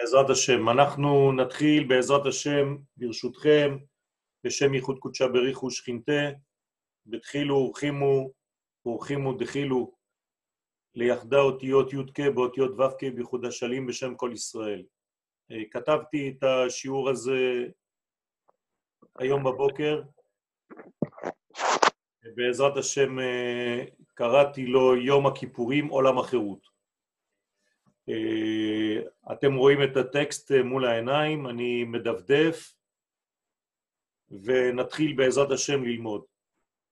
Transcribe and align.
בעזרת 0.00 0.30
השם. 0.30 0.68
אנחנו 0.68 1.32
נתחיל 1.32 1.86
בעזרת 1.86 2.26
השם, 2.26 2.76
ברשותכם, 2.96 3.78
בשם 4.44 4.74
ייחוד 4.74 4.98
קודשה 4.98 5.28
בריחו 5.28 5.70
שכינתה, 5.70 6.30
בתחילו 7.06 7.56
ורחימו, 7.56 8.30
ורחימו 8.86 9.32
דחילו, 9.34 9.94
ליחדה 10.94 11.40
אותיות 11.40 11.92
י"ק 11.92 12.20
באותיות 12.34 12.70
ו"ק 12.78 13.04
בייחוד 13.14 13.44
השלים 13.44 13.86
בשם 13.86 14.14
כל 14.14 14.30
ישראל. 14.34 14.82
אה, 15.50 15.62
כתבתי 15.70 16.28
את 16.28 16.44
השיעור 16.44 17.10
הזה 17.10 17.66
היום 19.18 19.44
בבוקר, 19.44 20.02
בעזרת 22.34 22.76
השם 22.76 23.18
אה, 23.18 23.84
קראתי 24.14 24.66
לו 24.66 24.96
יום 24.96 25.26
הכיפורים 25.26 25.88
עולם 25.88 26.18
החירות. 26.18 26.69
אה, 28.10 29.32
אתם 29.32 29.54
רואים 29.54 29.82
את 29.82 29.96
הטקסט 29.96 30.52
מול 30.64 30.84
העיניים, 30.84 31.46
אני 31.46 31.84
מדפדף, 31.84 32.74
ונתחיל 34.30 35.16
בעזרת 35.16 35.50
השם 35.50 35.84
ללמוד. 35.84 36.24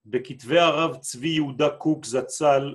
בכתבי 0.07 0.59
הרב 0.59 0.97
צבי 0.97 1.29
יהודה 1.29 1.77
קוק 1.79 2.05
זצ"ל, 2.05 2.75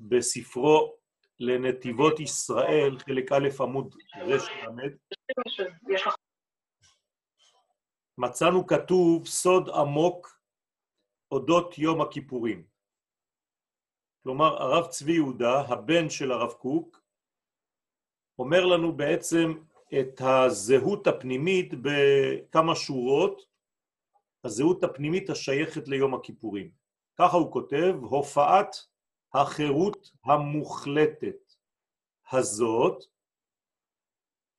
בספרו 0.00 0.96
לנתיבות 1.40 2.20
ישראל, 2.20 2.98
חלק 2.98 3.32
א' 3.32 3.48
עמוד 3.60 3.94
ר"ל, 4.16 4.38
מצאנו 8.18 8.66
כתוב 8.66 9.26
סוד 9.26 9.68
עמוק 9.68 10.40
אודות 11.32 11.78
יום 11.78 12.00
הכיפורים. 12.00 12.66
כלומר, 14.22 14.62
הרב 14.62 14.86
צבי 14.86 15.12
יהודה, 15.12 15.60
הבן 15.60 16.10
של 16.10 16.32
הרב 16.32 16.52
קוק, 16.52 17.01
אומר 18.38 18.66
לנו 18.66 18.96
בעצם 18.96 19.52
את 20.00 20.20
הזהות 20.20 21.06
הפנימית 21.06 21.74
בכמה 21.82 22.74
שורות, 22.74 23.42
הזהות 24.44 24.84
הפנימית 24.84 25.30
השייכת 25.30 25.88
ליום 25.88 26.14
הכיפורים. 26.14 26.70
ככה 27.18 27.36
הוא 27.36 27.52
כותב, 27.52 27.94
הופעת 28.00 28.76
החירות 29.34 30.10
המוחלטת 30.24 31.54
הזאת 32.32 33.04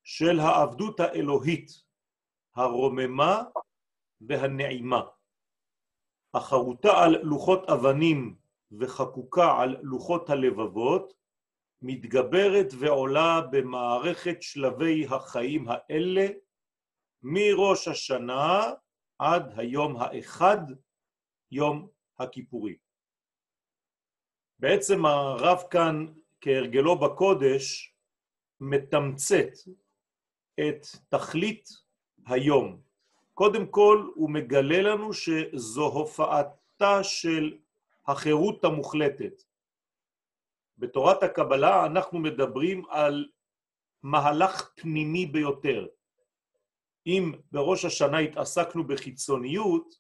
של 0.04 0.40
העבדות 0.40 1.00
האלוהית, 1.00 1.84
הרוממה 2.56 3.44
והנעימה, 4.22 5.02
החרוטה 6.34 7.04
על 7.04 7.22
לוחות 7.22 7.70
אבנים 7.70 8.36
וחקוקה 8.72 9.62
על 9.62 9.78
לוחות 9.82 10.30
הלבבות, 10.30 11.14
מתגברת 11.84 12.74
ועולה 12.80 13.42
במערכת 13.52 14.42
שלבי 14.42 15.06
החיים 15.10 15.66
האלה 15.68 16.28
מראש 17.24 17.88
השנה 17.88 18.72
עד 19.20 19.60
היום 19.60 19.96
האחד, 19.98 20.58
יום 21.52 21.88
הכיפורים. 22.20 22.76
בעצם 24.60 25.06
הרב 25.06 25.64
כאן, 25.72 26.06
כהרגלו 26.42 27.00
בקודש, 27.00 27.94
מתמצת 28.60 29.52
את 30.60 30.86
תכלית 31.10 31.70
היום. 32.26 32.82
קודם 33.34 33.68
כל 33.68 34.10
הוא 34.16 34.30
מגלה 34.30 34.82
לנו 34.82 35.14
שזו 35.14 35.86
הופעתה 35.86 37.04
של 37.04 37.58
החירות 38.08 38.64
המוחלטת. 38.64 39.44
בתורת 40.78 41.24
הקבלה 41.24 41.86
אנחנו 41.86 42.20
מדברים 42.20 42.86
על 42.90 43.30
מהלך 44.04 44.72
פנימי 44.76 45.26
ביותר. 45.26 45.88
אם 47.08 47.32
בראש 47.52 47.86
השנה 47.86 48.20
התעסקנו 48.20 48.88
בחיצוניות, 48.88 49.96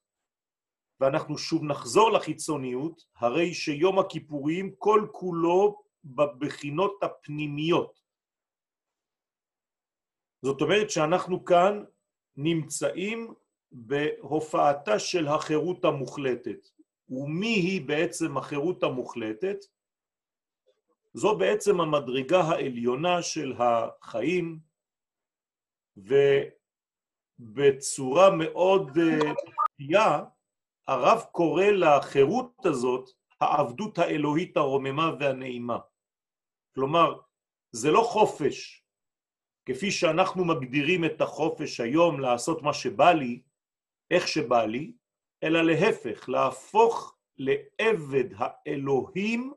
ואנחנו 0.99 1.37
שוב 1.37 1.63
נחזור 1.63 2.11
לחיצוניות, 2.11 3.05
הרי 3.15 3.53
שיום 3.53 3.99
הכיפורים 3.99 4.75
כל 4.77 5.07
כולו 5.11 5.83
בבחינות 6.03 7.03
הפנימיות. 7.03 7.99
זאת 10.41 10.61
אומרת 10.61 10.89
שאנחנו 10.89 11.45
כאן 11.45 11.83
נמצאים 12.37 13.33
בהופעתה 13.71 14.99
של 14.99 15.27
החירות 15.27 15.85
המוחלטת. 15.85 16.67
ומי 17.09 17.47
היא 17.47 17.87
בעצם 17.87 18.37
החירות 18.37 18.83
המוחלטת? 18.83 19.57
זו 21.13 21.37
בעצם 21.37 21.81
המדרגה 21.81 22.41
העליונה 22.41 23.21
של 23.21 23.53
החיים, 23.59 24.59
ובצורה 27.39 28.29
מאוד 28.37 28.91
מפתיעה, 28.97 30.19
uh, 30.19 30.23
הרב 30.87 31.21
קורא 31.31 31.65
לחירות 31.65 32.65
הזאת 32.65 33.09
העבדות 33.41 33.97
האלוהית 33.97 34.57
הרוממה 34.57 35.11
והנעימה. 35.19 35.79
כלומר, 36.75 37.19
זה 37.71 37.91
לא 37.91 38.01
חופש, 38.01 38.85
כפי 39.65 39.91
שאנחנו 39.91 40.45
מגדירים 40.45 41.05
את 41.05 41.21
החופש 41.21 41.79
היום 41.79 42.19
לעשות 42.19 42.61
מה 42.61 42.73
שבא 42.73 43.11
לי, 43.11 43.41
איך 44.11 44.27
שבא 44.27 44.65
לי, 44.65 44.93
אלא 45.43 45.61
להפך, 45.61 46.29
להפוך 46.29 47.17
לעבד 47.37 48.29
האלוהים, 48.37 49.53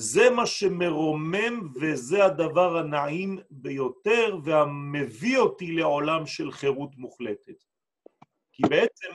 זה 0.00 0.30
מה 0.30 0.46
שמרומם 0.46 1.72
וזה 1.80 2.24
הדבר 2.24 2.76
הנעים 2.76 3.38
ביותר 3.50 4.36
והמביא 4.44 5.38
אותי 5.38 5.72
לעולם 5.72 6.26
של 6.26 6.52
חירות 6.52 6.96
מוחלטת. 6.96 7.64
כי 8.52 8.62
בעצם 8.70 9.08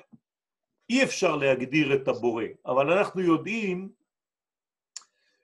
אי 0.89 1.03
אפשר 1.03 1.35
להגדיר 1.35 1.95
את 1.95 2.07
הבורא, 2.07 2.43
אבל 2.65 2.91
אנחנו 2.91 3.21
יודעים 3.21 3.91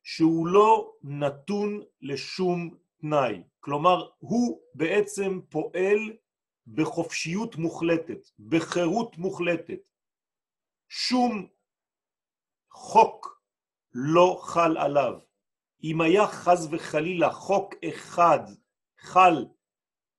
שהוא 0.04 0.48
לא 0.48 0.94
נתון 1.04 1.82
לשום 2.02 2.78
תנאי. 3.02 3.44
כלומר, 3.60 4.10
הוא 4.18 4.62
בעצם 4.74 5.40
פועל 5.50 6.00
בחופשיות 6.68 7.56
מוחלטת, 7.56 8.30
בחירות 8.40 9.18
מוחלטת. 9.18 9.90
שום 10.90 11.48
חוק 12.72 13.42
לא 13.94 14.40
חל 14.44 14.78
עליו. 14.78 15.29
אם 15.84 16.02
היה 16.02 16.28
חז 16.28 16.68
וחלילה 16.72 17.32
חוק 17.32 17.76
אחד 17.90 18.40
חל 19.00 19.46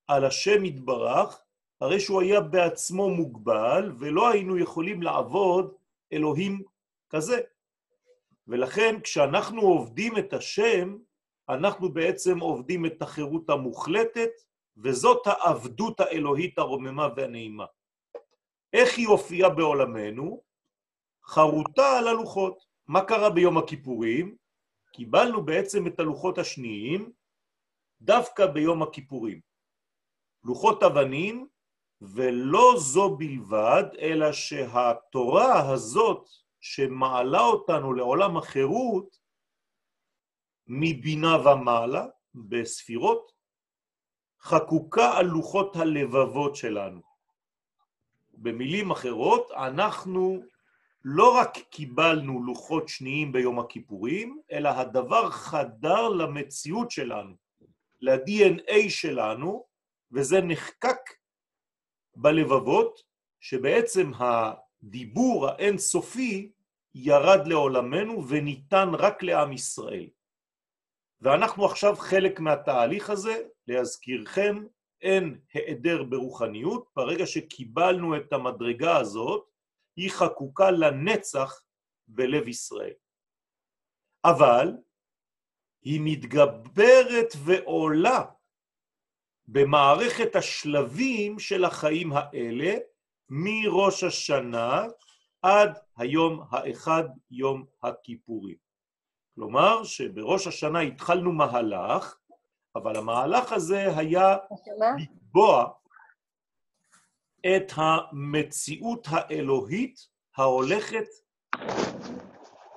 על 0.07 0.25
השם 0.25 0.65
יתברך, 0.65 1.41
הרי 1.81 1.99
שהוא 1.99 2.21
היה 2.21 2.41
בעצמו 2.41 3.09
מוגבל, 3.09 3.91
ולא 3.99 4.29
היינו 4.29 4.57
יכולים 4.57 5.03
לעבוד 5.03 5.73
אלוהים 6.13 6.61
כזה. 7.09 7.41
ולכן 8.47 8.99
כשאנחנו 9.03 9.61
עובדים 9.61 10.17
את 10.17 10.33
השם, 10.33 10.97
אנחנו 11.49 11.93
בעצם 11.93 12.39
עובדים 12.39 12.85
את 12.85 13.01
החירות 13.01 13.49
המוחלטת, 13.49 14.29
וזאת 14.77 15.27
העבדות 15.27 15.99
האלוהית 15.99 16.57
הרוממה 16.57 17.07
והנעימה. 17.15 17.65
איך 18.73 18.97
היא 18.97 19.07
הופיעה 19.07 19.49
בעולמנו? 19.49 20.41
חרוטה 21.25 21.97
על 21.97 22.07
הלוחות. 22.07 22.63
מה 22.87 23.05
קרה 23.05 23.29
ביום 23.29 23.57
הכיפורים? 23.57 24.35
קיבלנו 24.91 25.45
בעצם 25.45 25.87
את 25.87 25.99
הלוחות 25.99 26.37
השניים 26.37 27.11
דווקא 28.01 28.45
ביום 28.45 28.83
הכיפורים. 28.83 29.39
לוחות 30.43 30.83
אבנים 30.83 31.47
ולא 32.01 32.73
זו 32.77 33.17
בלבד, 33.17 33.83
אלא 33.99 34.31
שהתורה 34.31 35.71
הזאת 35.71 36.29
שמעלה 36.59 37.39
אותנו 37.39 37.93
לעולם 37.93 38.37
החירות 38.37 39.17
מבינה 40.67 41.37
ומעלה 41.47 42.05
בספירות, 42.35 43.31
חקוקה 44.41 45.17
על 45.17 45.25
לוחות 45.25 45.75
הלבבות 45.75 46.55
שלנו. 46.55 47.01
במילים 48.33 48.91
אחרות, 48.91 49.51
אנחנו 49.51 50.43
לא 51.03 51.37
רק 51.37 51.57
קיבלנו 51.69 52.43
לוחות 52.43 52.87
שניים 52.89 53.31
ביום 53.31 53.59
הכיפורים, 53.59 54.41
אלא 54.51 54.69
הדבר 54.69 55.29
חדר 55.29 56.09
למציאות 56.09 56.91
שלנו, 56.91 57.35
ל-DNA 58.01 58.89
שלנו, 58.89 59.65
וזה 60.11 60.41
נחקק 60.41 60.99
בלבבות, 62.15 63.01
שבעצם 63.39 64.11
הדיבור 64.19 65.47
האינסופי 65.47 66.51
ירד 66.95 67.47
לעולמנו 67.47 68.27
וניתן 68.27 68.89
רק 68.93 69.23
לעם 69.23 69.53
ישראל. 69.53 70.07
ואנחנו 71.21 71.65
עכשיו 71.65 71.95
חלק 71.95 72.39
מהתהליך 72.39 73.09
הזה, 73.09 73.43
להזכירכם, 73.67 74.63
אין 75.01 75.39
העדר 75.53 76.03
ברוחניות, 76.03 76.85
ברגע 76.95 77.25
שקיבלנו 77.25 78.17
את 78.17 78.33
המדרגה 78.33 78.97
הזאת, 78.97 79.50
היא 80.01 80.11
חקוקה 80.11 80.71
לנצח 80.71 81.61
בלב 82.07 82.47
ישראל. 82.47 82.93
אבל 84.25 84.77
היא 85.81 86.01
מתגברת 86.03 87.33
ועולה 87.45 88.25
במערכת 89.47 90.35
השלבים 90.35 91.39
של 91.39 91.65
החיים 91.65 92.11
האלה, 92.13 92.73
מראש 93.29 94.03
השנה 94.03 94.85
עד 95.41 95.79
היום 95.97 96.43
האחד, 96.49 97.03
יום 97.31 97.65
הכיפורים. 97.83 98.57
כלומר, 99.35 99.83
שבראש 99.83 100.47
השנה 100.47 100.79
התחלנו 100.79 101.31
מהלך, 101.31 102.17
אבל 102.75 102.95
המהלך 102.95 103.51
הזה 103.51 103.97
היה 103.97 104.37
לתבוע 104.99 105.69
את 107.45 107.71
המציאות 107.75 109.07
האלוהית 109.09 110.07
ההולכת 110.37 111.07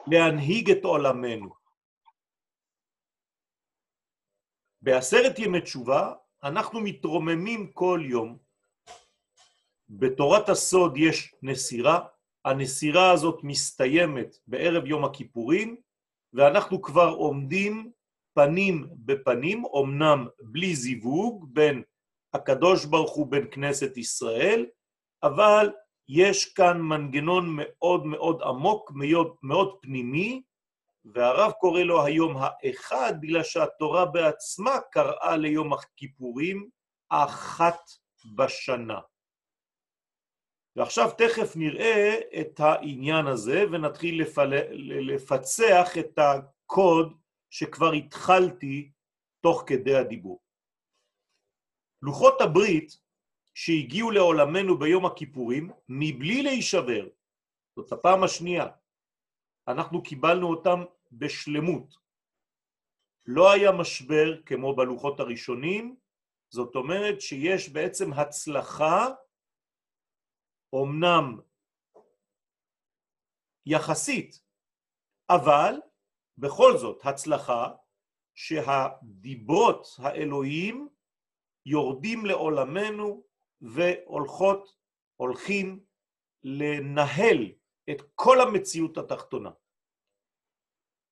להנהיג 0.06 0.70
את 0.70 0.84
עולמנו. 0.84 1.50
בעשרת 4.82 5.38
ימי 5.38 5.60
תשובה 5.60 6.12
אנחנו 6.42 6.80
מתרוממים 6.80 7.72
כל 7.72 8.00
יום. 8.04 8.38
בתורת 9.88 10.48
הסוד 10.48 10.96
יש 10.96 11.34
נסירה, 11.42 12.06
הנסירה 12.44 13.10
הזאת 13.12 13.40
מסתיימת 13.42 14.36
בערב 14.46 14.86
יום 14.86 15.04
הכיפורים, 15.04 15.76
ואנחנו 16.32 16.82
כבר 16.82 17.08
עומדים 17.08 17.92
פנים 18.34 18.88
בפנים, 18.96 19.62
אמנם 19.80 20.26
בלי 20.40 20.74
זיווג 20.74 21.46
בין 21.52 21.82
הקדוש 22.34 22.84
ברוך 22.84 23.14
הוא 23.14 23.26
בין 23.26 23.46
כנסת 23.50 23.96
ישראל, 23.96 24.66
אבל 25.22 25.72
יש 26.08 26.52
כאן 26.52 26.80
מנגנון 26.80 27.56
מאוד 27.58 28.06
מאוד 28.06 28.42
עמוק, 28.42 28.92
מאוד, 28.94 29.36
מאוד 29.42 29.78
פנימי, 29.82 30.42
והרב 31.04 31.52
קורא 31.52 31.80
לו 31.80 32.04
היום 32.04 32.36
האחד, 32.38 33.12
בגלל 33.20 33.42
שהתורה 33.42 34.06
בעצמה 34.06 34.80
קראה 34.90 35.36
ליום 35.36 35.72
הכיפורים 35.72 36.68
אחת 37.08 37.80
בשנה. 38.36 39.00
ועכשיו 40.76 41.10
תכף 41.18 41.56
נראה 41.56 42.20
את 42.40 42.60
העניין 42.60 43.26
הזה 43.26 43.64
ונתחיל 43.72 44.22
לפל... 44.22 44.52
לפצח 45.00 45.98
את 45.98 46.18
הקוד 46.18 47.18
שכבר 47.50 47.92
התחלתי 47.92 48.90
תוך 49.42 49.64
כדי 49.66 49.94
הדיבור. 49.96 50.43
לוחות 52.04 52.40
הברית 52.40 53.00
שהגיעו 53.54 54.10
לעולמנו 54.10 54.78
ביום 54.78 55.06
הכיפורים, 55.06 55.70
מבלי 55.88 56.42
להישבר, 56.42 57.08
זאת 57.76 57.92
הפעם 57.92 58.24
השנייה, 58.24 58.66
אנחנו 59.68 60.02
קיבלנו 60.02 60.50
אותם 60.50 60.84
בשלמות. 61.12 61.94
לא 63.26 63.52
היה 63.52 63.72
משבר 63.72 64.42
כמו 64.42 64.76
בלוחות 64.76 65.20
הראשונים, 65.20 65.96
זאת 66.50 66.74
אומרת 66.74 67.20
שיש 67.20 67.68
בעצם 67.68 68.12
הצלחה, 68.12 69.06
אומנם 70.72 71.40
יחסית, 73.66 74.42
אבל 75.30 75.74
בכל 76.38 76.78
זאת 76.78 77.00
הצלחה 77.04 77.68
שהדיברות 78.34 79.86
האלוהיים 79.98 80.88
יורדים 81.66 82.26
לעולמנו 82.26 83.22
והולכות, 83.60 84.76
הולכים 85.16 85.80
לנהל 86.42 87.52
את 87.90 88.02
כל 88.14 88.40
המציאות 88.40 88.98
התחתונה. 88.98 89.50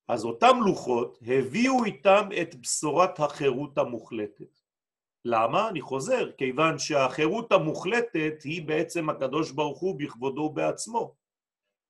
אז 0.09 0.25
אותם 0.25 0.57
לוחות 0.67 1.19
הביאו 1.23 1.85
איתם 1.85 2.29
את 2.43 2.55
בשורת 2.55 3.21
החירות 3.21 3.79
המוחלטת. 3.79 4.61
למה? 5.25 5.69
אני 5.69 5.81
חוזר, 5.81 6.33
כיוון 6.33 6.79
שהחירות 6.79 7.53
המוחלטת 7.53 8.43
היא 8.45 8.67
בעצם 8.67 9.11
הקדוש 9.11 9.51
ברוך 9.51 9.81
הוא 9.81 9.99
בכבודו 9.99 10.51
בעצמו. 10.51 11.15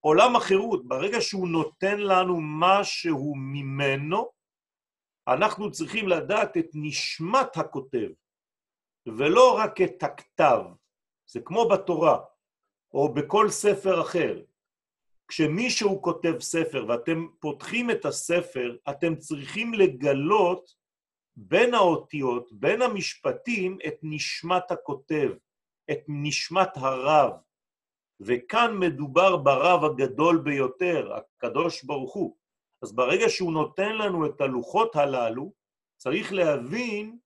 עולם 0.00 0.36
החירות, 0.36 0.88
ברגע 0.88 1.20
שהוא 1.20 1.48
נותן 1.48 2.00
לנו 2.00 2.38
משהו 2.40 3.34
ממנו, 3.36 4.30
אנחנו 5.28 5.70
צריכים 5.70 6.08
לדעת 6.08 6.56
את 6.56 6.66
נשמת 6.74 7.56
הכותב, 7.56 8.08
ולא 9.06 9.56
רק 9.58 9.80
את 9.80 10.02
הכתב. 10.02 10.60
זה 11.26 11.40
כמו 11.40 11.68
בתורה, 11.68 12.18
או 12.94 13.14
בכל 13.14 13.50
ספר 13.50 14.00
אחר. 14.02 14.42
כשמישהו 15.28 16.02
כותב 16.02 16.34
ספר 16.40 16.84
ואתם 16.88 17.26
פותחים 17.40 17.90
את 17.90 18.04
הספר, 18.04 18.76
אתם 18.90 19.16
צריכים 19.16 19.74
לגלות 19.74 20.74
בין 21.36 21.74
האותיות, 21.74 22.52
בין 22.52 22.82
המשפטים, 22.82 23.78
את 23.86 23.94
נשמת 24.02 24.70
הכותב, 24.70 25.30
את 25.90 26.00
נשמת 26.08 26.76
הרב. 26.76 27.32
וכאן 28.20 28.76
מדובר 28.78 29.36
ברב 29.36 29.84
הגדול 29.84 30.38
ביותר, 30.38 31.12
הקדוש 31.14 31.84
ברוך 31.84 32.14
הוא. 32.14 32.36
אז 32.82 32.92
ברגע 32.92 33.28
שהוא 33.28 33.52
נותן 33.52 33.96
לנו 33.96 34.26
את 34.26 34.40
הלוחות 34.40 34.96
הללו, 34.96 35.52
צריך 35.96 36.32
להבין 36.32 37.18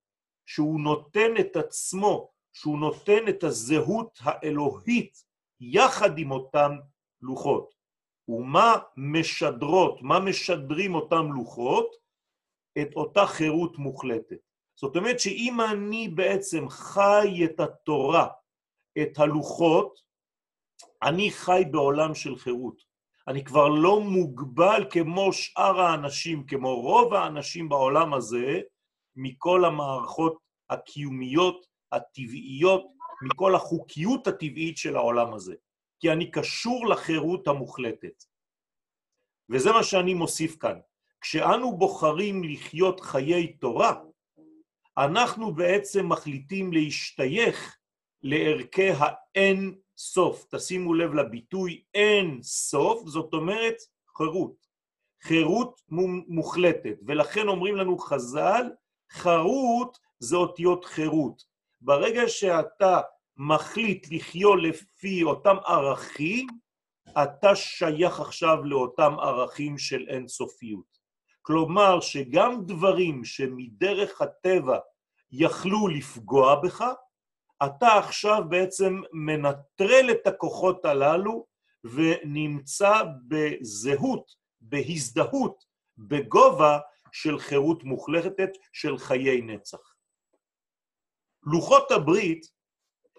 שהוא 0.47 0.81
נותן 0.81 1.37
את 1.41 1.57
עצמו, 1.57 2.31
שהוא 2.53 2.79
נותן 2.79 3.29
את 3.29 3.45
הזהות 3.45 4.19
האלוהית 4.23 5.23
יחד 5.61 6.19
עם 6.19 6.31
אותם 6.31 6.77
לוחות. 7.21 7.75
ומה 8.29 8.75
משדרות, 8.97 10.03
מה 10.03 10.21
משדרים 10.21 10.95
אותם 10.95 11.33
לוחות? 11.33 11.97
את 12.83 12.95
אותה 12.97 13.27
חירות 13.27 13.79
מוחלטת. 13.79 14.37
זאת 14.81 14.97
אומרת 14.97 15.21
שאם 15.21 15.61
אני 15.61 16.09
בעצם 16.09 16.69
חי 16.69 17.45
את 17.45 17.61
התורה, 17.61 18.29
את 19.03 19.19
הלוחות, 19.19 20.01
אני 21.03 21.31
חי 21.31 21.63
בעולם 21.71 22.15
של 22.15 22.37
חירות. 22.37 22.83
אני 23.29 23.45
כבר 23.45 23.69
לא 23.69 24.01
מוגבל 24.01 24.87
כמו 24.91 25.33
שאר 25.33 25.81
האנשים, 25.81 26.47
כמו 26.47 26.75
רוב 26.75 27.15
האנשים 27.15 27.69
בעולם 27.69 28.15
הזה, 28.15 28.61
מכל 29.17 29.65
המערכות 29.65 30.39
הקיומיות, 30.71 31.67
הטבעיות, 31.93 32.87
מכל 33.23 33.55
החוקיות 33.55 34.27
הטבעית 34.27 34.77
של 34.77 34.97
העולם 34.97 35.35
הזה. 35.35 35.55
כי 36.01 36.13
אני 36.13 36.31
קשור 36.31 36.87
לחירות 36.87 37.49
המוחלטת. 37.49 38.25
וזה 39.51 39.73
מה 39.73 39.83
שאני 39.83 40.15
מוסיף 40.15 40.57
כאן. 40.57 40.79
כשאנו 41.21 41.77
בוחרים 41.77 42.45
לחיות 42.45 43.01
חיי 43.01 43.53
תורה, 43.53 44.01
אנחנו 44.99 45.55
בעצם 45.55 46.09
מחליטים 46.09 46.73
להשתייך 46.73 47.77
לערכי 48.23 48.89
האין 48.99 49.75
סוף. 49.97 50.47
תשימו 50.55 50.95
לב 50.95 51.15
לביטוי 51.15 51.83
אין 51.95 52.43
סוף, 52.43 53.09
זאת 53.09 53.35
אומרת 53.35 53.77
חירות. 54.17 54.67
חירות 55.23 55.81
מוחלטת, 56.29 56.97
ולכן 57.07 57.49
אומרים 57.49 57.77
לנו 57.77 57.99
חז"ל, 57.99 58.71
חרות 59.11 59.99
זה 60.19 60.37
אותיות 60.37 60.85
חירות. 60.85 61.43
ברגע 61.81 62.29
שאתה 62.29 63.01
מחליט 63.37 64.07
לחיות 64.11 64.59
לפי 64.63 65.23
אותם 65.23 65.57
ערכים, 65.67 66.47
אתה 67.23 67.57
שייך 67.57 68.21
עכשיו 68.21 68.65
לאותם 68.65 69.15
ערכים 69.19 69.79
של 69.79 70.07
אינסופיות. 70.09 70.97
כלומר 71.43 72.01
שגם 72.01 72.65
דברים 72.67 73.25
שמדרך 73.25 74.23
הטבע 74.23 74.79
יכלו 75.33 75.89
לפגוע 75.89 76.55
בך, 76.55 76.85
אתה 77.65 77.89
עכשיו 77.99 78.43
בעצם 78.49 79.01
מנטרל 79.13 80.11
את 80.11 80.27
הכוחות 80.27 80.85
הללו 80.85 81.47
ונמצא 81.85 83.03
בזהות, 83.29 84.35
בהזדהות, 84.61 85.65
בגובה 85.99 86.79
של 87.17 87.39
חירות 87.39 87.85
מוחלטת 87.85 88.51
של 88.73 88.99
חיי 88.99 89.41
נצח. 89.41 89.95
לוחות 91.43 91.91
הברית 91.91 92.47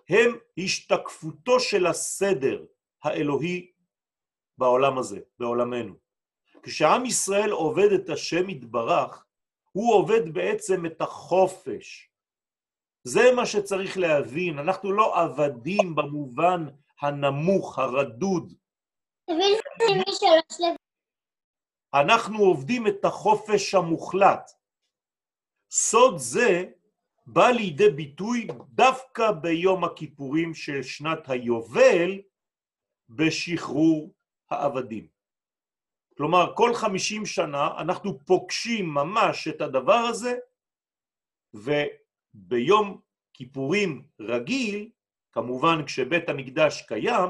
הם 0.10 0.38
השתקפותו 0.58 1.60
של 1.60 1.86
הסדר 1.86 2.66
האלוהי 3.04 3.72
בעולם 4.58 4.98
הזה, 4.98 5.20
בעולמנו. 5.40 5.96
כשעם 6.64 7.06
ישראל 7.06 7.52
עובד 7.52 7.92
את 7.92 8.10
השם 8.10 8.50
יתברך, 8.50 9.26
הוא 9.72 9.94
עובד 9.94 10.34
בעצם 10.34 10.86
את 10.86 11.02
החופש. 11.02 12.10
זה 13.04 13.32
מה 13.36 13.46
שצריך 13.46 13.98
להבין, 13.98 14.60
אנחנו 14.60 14.92
לא 14.92 15.22
עבדים 15.22 15.96
במובן 15.96 16.66
הנמוך, 17.02 17.80
הרדוד. 17.80 18.54
אנחנו 21.94 22.38
עובדים 22.40 22.88
את 22.88 23.06
החופש 23.06 23.76
המוחלט. 23.76 24.52
סוד 25.72 26.18
זה 26.18 26.66
בא 27.26 27.48
לידי 27.48 27.90
ביטוי 27.90 28.48
דווקא 28.70 29.32
ביום 29.32 29.84
הכיפורים 29.84 30.54
של 30.54 30.84
שנת 30.84 31.30
היובל 31.30 32.22
בשחרור 33.10 34.14
העבדים. 34.50 35.08
כלומר, 36.18 36.54
כל 36.56 36.74
חמישים 36.74 37.26
שנה 37.26 37.68
אנחנו 37.78 38.20
פוגשים 38.26 38.94
ממש 38.94 39.48
את 39.48 39.62
הדבר 39.62 39.94
הזה, 39.94 40.36
וביום 41.54 43.02
כיפורים 43.34 44.08
רגיל, 44.20 44.90
כמובן 45.32 45.86
כשבית 45.86 46.30
המקדש 46.30 46.82
קיים, 46.82 47.30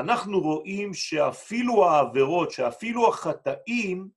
אנחנו 0.00 0.40
רואים 0.40 0.94
שאפילו 0.94 1.84
העבירות, 1.84 2.50
שאפילו 2.50 3.08
החטאים 3.08 4.08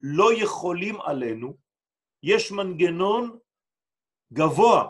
לא 0.00 0.30
יכולים 0.42 1.00
עלינו, 1.00 1.56
יש 2.22 2.52
מנגנון 2.52 3.38
גבוה 4.32 4.88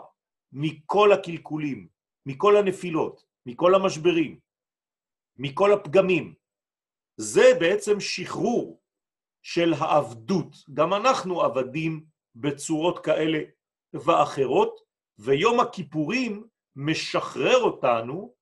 מכל 0.51 1.11
הקלקולים, 1.11 1.87
מכל 2.25 2.57
הנפילות, 2.57 3.25
מכל 3.45 3.75
המשברים, 3.75 4.39
מכל 5.37 5.73
הפגמים. 5.73 6.33
זה 7.17 7.43
בעצם 7.59 7.99
שחרור 7.99 8.81
של 9.43 9.73
העבדות. 9.73 10.55
גם 10.73 10.93
אנחנו 10.93 11.41
עבדים 11.41 12.05
בצורות 12.35 13.05
כאלה 13.05 13.39
ואחרות, 13.93 14.81
ויום 15.19 15.59
הכיפורים 15.59 16.47
משחרר 16.75 17.61
אותנו, 17.61 18.33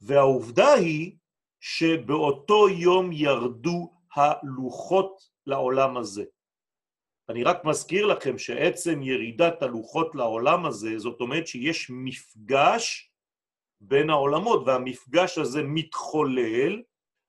והעובדה 0.00 0.72
היא 0.72 1.16
שבאותו 1.60 2.68
יום 2.68 3.12
ירדו 3.12 3.92
הלוחות 4.14 5.20
לעולם 5.46 5.96
הזה. 5.96 6.24
אני 7.28 7.44
רק 7.44 7.64
מזכיר 7.64 8.06
לכם 8.06 8.38
שעצם 8.38 9.02
ירידת 9.02 9.62
הלוחות 9.62 10.14
לעולם 10.14 10.66
הזה, 10.66 10.98
זאת 10.98 11.20
אומרת 11.20 11.46
שיש 11.46 11.90
מפגש 11.90 13.12
בין 13.80 14.10
העולמות, 14.10 14.62
והמפגש 14.66 15.38
הזה 15.38 15.62
מתחולל 15.62 16.82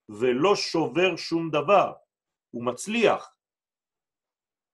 ולא 0.09 0.55
שובר 0.55 1.15
שום 1.15 1.49
דבר, 1.51 1.93
הוא 2.51 2.65
מצליח. 2.65 3.35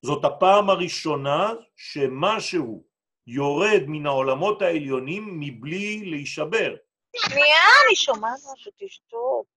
זאת 0.05 0.25
הפעם 0.25 0.69
הראשונה 0.69 1.53
שמשהו 1.75 2.85
יורד 3.27 3.81
מן 3.87 4.05
העולמות 4.05 4.61
העליונים 4.61 5.39
מבלי 5.39 6.05
להישבר. 6.05 6.75
שנייה, 7.17 7.61
אני 7.85 7.95
שומעת 7.95 8.39
משהו, 8.53 8.71
תשתוק. 8.77 9.47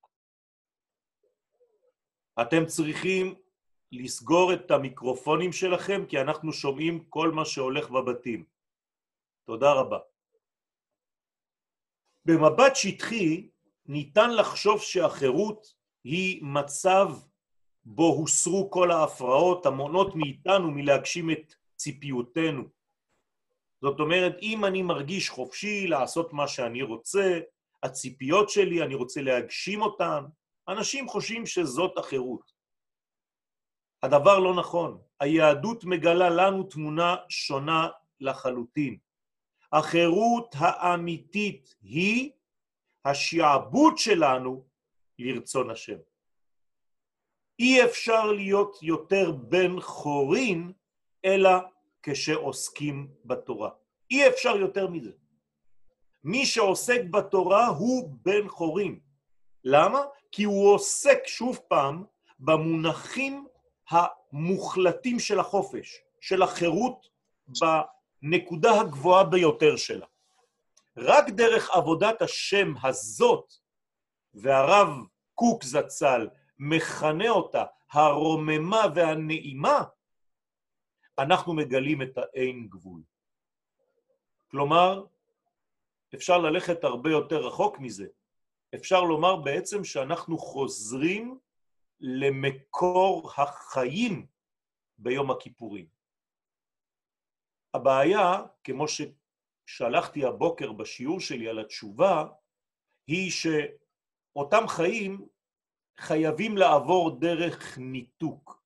אתם 2.43 2.67
צריכים 2.67 3.35
לסגור 3.93 4.53
את 4.53 4.71
המיקרופונים 4.71 5.53
שלכם, 5.53 6.07
כי 6.09 6.21
אנחנו 6.21 6.53
שומעים 6.53 7.05
כל 7.09 7.31
מה 7.31 7.45
שהולך 7.45 7.91
בבתים. 7.91 8.45
תודה 9.45 9.73
רבה. 9.73 9.99
במבט 12.25 12.77
שטחי 12.77 13.49
ניתן 13.87 14.31
לחשוב 14.31 14.83
שהחירות 14.83 15.75
היא 16.05 16.45
מצב 16.45 17.09
בו 17.85 18.07
הוסרו 18.07 18.71
כל 18.71 18.91
ההפרעות 18.91 19.67
המונות 19.67 20.15
מאיתנו 20.15 20.71
מלהגשים 20.71 21.31
את 21.31 21.55
ציפיותינו. 21.77 22.78
זאת 23.83 24.01
אומרת, 24.01 24.37
אם 24.43 24.65
אני 24.65 24.83
מרגיש 24.83 25.31
חופשי 25.31 25.87
לעשות 25.87 26.33
מה 26.33 26.49
שאני 26.49 26.83
רוצה, 26.83 27.41
הציפיות 27.83 28.51
שלי, 28.51 28.83
אני 28.83 28.95
רוצה 28.95 29.23
להגשים 29.23 29.83
אותן, 29.83 30.25
אנשים 30.69 31.09
חושבים 31.09 31.47
שזאת 31.47 31.99
החירות. 31.99 32.53
הדבר 34.03 34.39
לא 34.39 34.55
נכון. 34.55 34.99
היהדות 35.21 35.85
מגלה 35.85 36.31
לנו 36.31 36.63
תמונה 36.63 37.17
שונה 37.29 37.89
לחלוטין. 38.21 38.99
החירות 39.73 40.55
האמיתית 40.59 41.75
היא 41.81 42.31
השעבוד 43.05 43.99
שלנו 43.99 44.65
לרצון 45.19 45.71
השם. 45.71 45.99
אי 47.59 47.85
אפשר 47.85 48.33
להיות 48.33 48.83
יותר 48.83 49.31
בן 49.31 49.81
חורין, 49.81 50.73
אלא 51.25 51.51
כשעוסקים 52.03 53.09
בתורה. 53.25 53.71
אי 54.11 54.29
אפשר 54.29 54.57
יותר 54.57 54.89
מזה. 54.89 55.11
מי 56.25 56.47
שעוסק 56.47 57.01
בתורה 57.11 57.67
הוא 57.67 58.17
בן 58.23 58.49
חורין. 58.49 59.01
למה? 59.65 60.03
כי 60.33 60.45
הוא 60.45 60.75
עוסק 60.75 61.19
שוב 61.27 61.59
פעם 61.69 62.05
במונחים 62.39 63.47
המוחלטים 63.91 65.19
של 65.19 65.41
החופש, 65.41 66.01
של 66.21 66.43
החירות 66.43 67.07
בנקודה 68.23 68.81
הגבוהה 68.81 69.25
ביותר 69.25 69.77
שלה. 69.77 70.07
רק 70.97 71.31
דרך 71.31 71.71
עבודת 71.71 72.23
השם 72.23 72.73
הזאת, 72.83 73.53
והרב 74.35 74.89
קוק 75.35 75.65
זצ"ל 75.65 76.29
מכנה 76.59 77.31
אותה 77.31 77.65
הרוממה 77.93 78.87
והנעימה, 78.95 79.83
אנחנו 81.19 81.55
מגלים 81.55 82.03
את 82.03 82.19
האין 82.19 82.69
גבול. 82.69 83.03
כלומר, 84.51 85.05
אפשר 86.15 86.39
ללכת 86.39 86.85
הרבה 86.85 87.11
יותר 87.11 87.47
רחוק 87.47 87.79
מזה. 87.79 88.07
אפשר 88.75 89.01
לומר 89.01 89.37
בעצם 89.37 89.85
שאנחנו 89.85 90.39
חוזרים 90.39 91.39
למקור 92.01 93.31
החיים 93.37 94.27
ביום 94.99 95.31
הכיפורים. 95.31 95.87
הבעיה, 97.75 98.43
כמו 98.65 98.85
ששלחתי 98.89 100.25
הבוקר 100.25 100.73
בשיעור 100.73 101.21
שלי 101.21 101.49
על 101.49 101.59
התשובה, 101.59 102.25
היא 103.07 103.31
שאותם 103.31 104.69
חיים 104.69 105.29
חייבים 105.99 106.57
לעבור 106.57 107.19
דרך 107.21 107.79
ניתוק. 107.79 108.58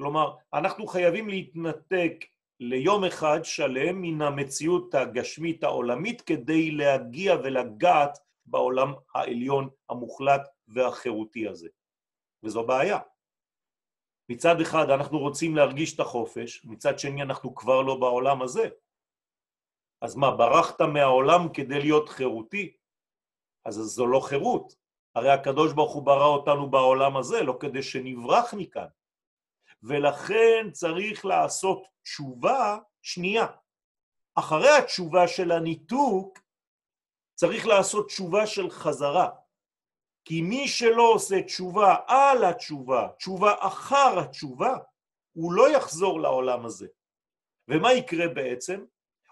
כלומר, 0.00 0.36
אנחנו 0.54 0.86
חייבים 0.86 1.28
להתנתק 1.28 2.24
ליום 2.60 3.04
אחד 3.04 3.40
שלם 3.42 4.02
מן 4.02 4.22
המציאות 4.22 4.94
הגשמית 4.94 5.64
העולמית 5.64 6.20
כדי 6.20 6.70
להגיע 6.70 7.34
ולגעת 7.44 8.18
בעולם 8.46 8.92
העליון 9.14 9.68
המוחלט 9.88 10.48
והחירותי 10.68 11.48
הזה. 11.48 11.68
וזו 12.42 12.66
בעיה. 12.66 12.98
מצד 14.28 14.60
אחד 14.60 14.90
אנחנו 14.90 15.18
רוצים 15.18 15.56
להרגיש 15.56 15.94
את 15.94 16.00
החופש, 16.00 16.64
מצד 16.64 16.98
שני 16.98 17.22
אנחנו 17.22 17.54
כבר 17.54 17.82
לא 17.82 17.96
בעולם 18.00 18.42
הזה. 18.42 18.68
אז 20.00 20.16
מה, 20.16 20.36
ברחת 20.36 20.80
מהעולם 20.80 21.52
כדי 21.52 21.80
להיות 21.80 22.08
חירותי? 22.08 22.76
אז 23.64 23.74
זו 23.74 24.06
לא 24.06 24.20
חירות. 24.20 24.74
הרי 25.14 25.30
הקדוש 25.30 25.72
ברוך 25.72 25.94
הוא 25.94 26.02
ברא 26.02 26.26
אותנו 26.26 26.70
בעולם 26.70 27.16
הזה, 27.16 27.42
לא 27.42 27.56
כדי 27.60 27.82
שנברח 27.82 28.54
מכאן. 28.54 28.86
ולכן 29.82 30.70
צריך 30.72 31.24
לעשות 31.24 31.82
תשובה 32.02 32.78
שנייה. 33.02 33.46
אחרי 34.34 34.70
התשובה 34.70 35.28
של 35.28 35.52
הניתוק, 35.52 36.38
צריך 37.34 37.66
לעשות 37.66 38.06
תשובה 38.06 38.46
של 38.46 38.70
חזרה. 38.70 39.30
כי 40.24 40.42
מי 40.42 40.68
שלא 40.68 41.12
עושה 41.12 41.42
תשובה 41.42 41.96
על 42.06 42.44
התשובה, 42.44 43.08
תשובה 43.18 43.54
אחר 43.58 44.18
התשובה, 44.18 44.76
הוא 45.32 45.52
לא 45.52 45.76
יחזור 45.76 46.20
לעולם 46.20 46.66
הזה. 46.66 46.86
ומה 47.68 47.92
יקרה 47.92 48.28
בעצם? 48.28 48.84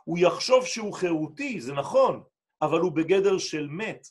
הוא 0.04 0.18
יחשוב 0.18 0.66
שהוא 0.66 0.94
חירותי, 0.94 1.60
זה 1.60 1.72
נכון, 1.72 2.22
אבל 2.62 2.80
הוא 2.80 2.92
בגדר 2.92 3.38
של 3.38 3.66
מת, 3.70 4.08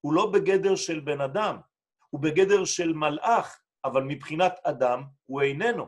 הוא 0.00 0.12
לא 0.12 0.30
בגדר 0.30 0.76
של 0.76 1.00
בן 1.00 1.20
אדם, 1.20 1.56
הוא 2.10 2.20
בגדר 2.20 2.64
של 2.64 2.92
מלאך, 2.92 3.60
אבל 3.86 4.02
מבחינת 4.02 4.52
אדם 4.62 5.02
הוא 5.26 5.42
איננו. 5.42 5.86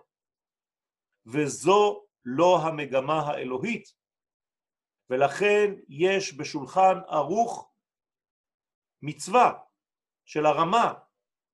וזו 1.26 2.05
לא 2.25 2.59
המגמה 2.62 3.21
האלוהית. 3.21 3.95
ולכן 5.11 5.75
יש 5.88 6.35
בשולחן 6.35 6.99
ערוך 7.09 7.71
מצווה 9.02 9.52
של 10.25 10.47
הרמה 10.47 10.95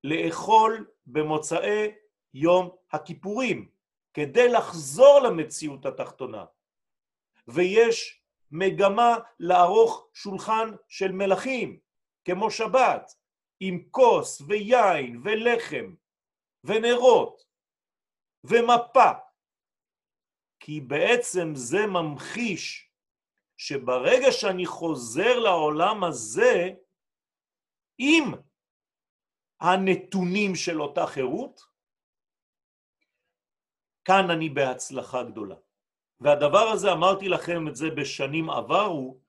לאכול 0.03 0.87
במוצאי 1.05 1.91
יום 2.33 2.75
הכיפורים, 2.91 3.69
כדי 4.13 4.47
לחזור 4.49 5.19
למציאות 5.19 5.85
התחתונה. 5.85 6.45
ויש 7.47 8.21
מגמה 8.51 9.17
לערוך 9.39 10.07
שולחן 10.13 10.71
של 10.87 11.11
מלכים, 11.11 11.79
כמו 12.25 12.51
שבת, 12.51 13.11
עם 13.59 13.83
כוס 13.91 14.41
ויין 14.41 15.21
ולחם 15.23 15.93
ונרות 16.65 17.45
ומפה, 18.43 19.11
כי 20.59 20.81
בעצם 20.81 21.55
זה 21.55 21.87
ממחיש 21.87 22.91
שברגע 23.57 24.31
שאני 24.31 24.65
חוזר 24.65 25.39
לעולם 25.39 26.03
הזה, 26.03 26.69
עם 27.97 28.23
הנתונים 29.61 30.55
של 30.55 30.81
אותה 30.81 31.05
חירות, 31.07 31.61
כאן 34.05 34.29
אני 34.29 34.49
בהצלחה 34.49 35.23
גדולה. 35.23 35.55
והדבר 36.19 36.67
הזה, 36.73 36.91
אמרתי 36.91 37.29
לכם 37.29 37.67
את 37.67 37.75
זה 37.75 37.85
בשנים 37.97 38.49
עברו, 38.49 39.19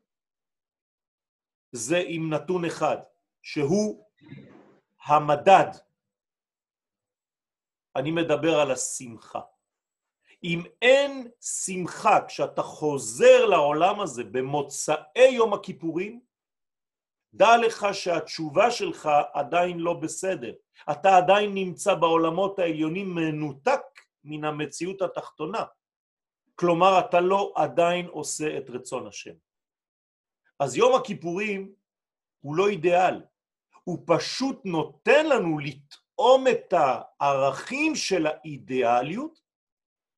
זה 1.73 1.97
עם 2.07 2.33
נתון 2.33 2.65
אחד, 2.65 2.97
שהוא 3.43 4.07
המדד. 5.05 5.86
אני 7.97 8.11
מדבר 8.11 8.61
על 8.61 8.71
השמחה. 8.71 9.41
אם 10.45 10.63
אין 10.83 11.31
שמחה 11.41 12.27
כשאתה 12.29 12.63
חוזר 12.63 13.47
לעולם 13.47 14.01
הזה 14.01 14.25
במוצאי 14.25 15.29
יום 15.31 15.55
הכיפורים, 15.55 16.21
דע 17.35 17.57
לך 17.57 17.87
שהתשובה 17.93 18.71
שלך 18.71 19.09
עדיין 19.33 19.79
לא 19.79 19.95
בסדר. 19.95 20.55
אתה 20.91 21.17
עדיין 21.17 21.55
נמצא 21.55 21.95
בעולמות 21.95 22.59
העליונים 22.59 23.15
מנותק 23.15 23.81
מן 24.25 24.45
המציאות 24.45 25.03
התחתונה. 25.03 25.65
כלומר, 26.55 27.01
אתה 27.01 27.21
לא 27.21 27.53
עדיין 27.57 28.07
עושה 28.07 28.59
את 28.59 28.71
רצון 28.71 29.07
השם. 29.07 29.35
אז 30.59 30.77
יום 30.77 30.95
הכיפורים 30.95 31.73
הוא 32.41 32.57
לא 32.57 32.69
אידיאל, 32.69 33.23
הוא 33.85 33.99
פשוט 34.07 34.61
נותן 34.65 35.27
לנו 35.29 35.59
לטעום 36.17 36.47
את 36.49 36.75
הערכים 37.21 37.95
של 37.95 38.27
האידיאליות, 38.27 39.41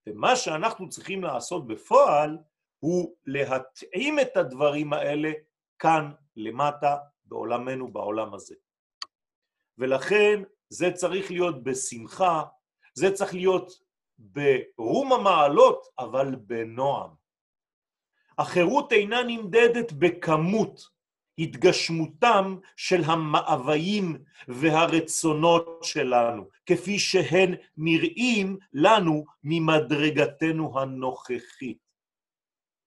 ומה 0.07 0.37
שאנחנו 0.37 0.89
צריכים 0.89 1.23
לעשות 1.23 1.67
בפועל 1.67 2.39
הוא 2.79 3.15
להתאים 3.27 4.21
את 4.21 4.37
הדברים 4.37 4.93
האלה 4.93 5.31
כאן 5.79 6.13
למטה 6.37 6.97
בעולמנו, 7.25 7.93
בעולם 7.93 8.35
הזה. 8.35 8.55
ולכן 9.79 10.43
זה 10.69 10.93
צריך 10.93 11.31
להיות 11.31 11.63
בשמחה, 11.63 12.45
זה 12.95 13.13
צריך 13.13 13.35
להיות 13.35 13.73
ברום 14.19 15.13
המעלות, 15.13 15.87
אבל 15.99 16.35
בנועם. 16.35 17.11
החירות 18.39 18.93
אינה 18.93 19.23
נמדדת 19.23 19.93
בכמות 19.93 20.98
התגשמותם 21.39 22.57
של 22.77 23.03
המאוויים 23.05 24.19
והרצונות 24.49 25.79
שלנו, 25.83 26.49
כפי 26.67 26.99
שהן 26.99 27.55
נראים 27.77 28.59
לנו 28.73 29.25
ממדרגתנו 29.45 30.81
הנוכחית. 30.81 31.79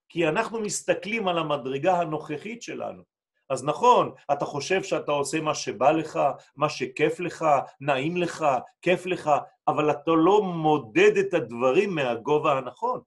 כי 0.09 0.27
אנחנו 0.27 0.61
מסתכלים 0.61 1.27
על 1.27 1.37
המדרגה 1.37 1.99
הנוכחית 1.99 2.61
שלנו. 2.61 3.03
אז 3.49 3.63
נכון, 3.63 4.11
אתה 4.31 4.45
חושב 4.45 4.83
שאתה 4.83 5.11
עושה 5.11 5.41
מה 5.41 5.55
שבא 5.55 5.91
לך, 5.91 6.19
מה 6.55 6.69
שכיף 6.69 7.19
לך, 7.19 7.45
נעים 7.81 8.17
לך, 8.17 8.45
כיף 8.81 9.05
לך, 9.05 9.31
אבל 9.67 9.91
אתה 9.91 10.11
לא 10.11 10.43
מודד 10.43 11.17
את 11.17 11.33
הדברים 11.33 11.95
מהגובה 11.95 12.57
הנכון. 12.57 13.01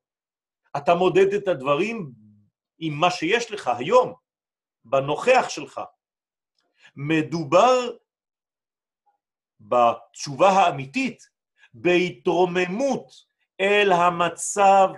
אתה 0.76 0.94
מודד 0.94 1.34
את 1.34 1.48
הדברים 1.48 2.12
עם 2.78 2.94
מה 2.94 3.10
שיש 3.10 3.50
לך 3.50 3.68
היום, 3.68 4.24
בנוכח 4.84 5.48
שלך. 5.48 5.80
מדובר 6.96 7.96
בתשובה 9.60 10.48
האמיתית, 10.48 11.28
בהתרוממות 11.74 13.10
אל 13.60 13.92
המצב 13.92 14.88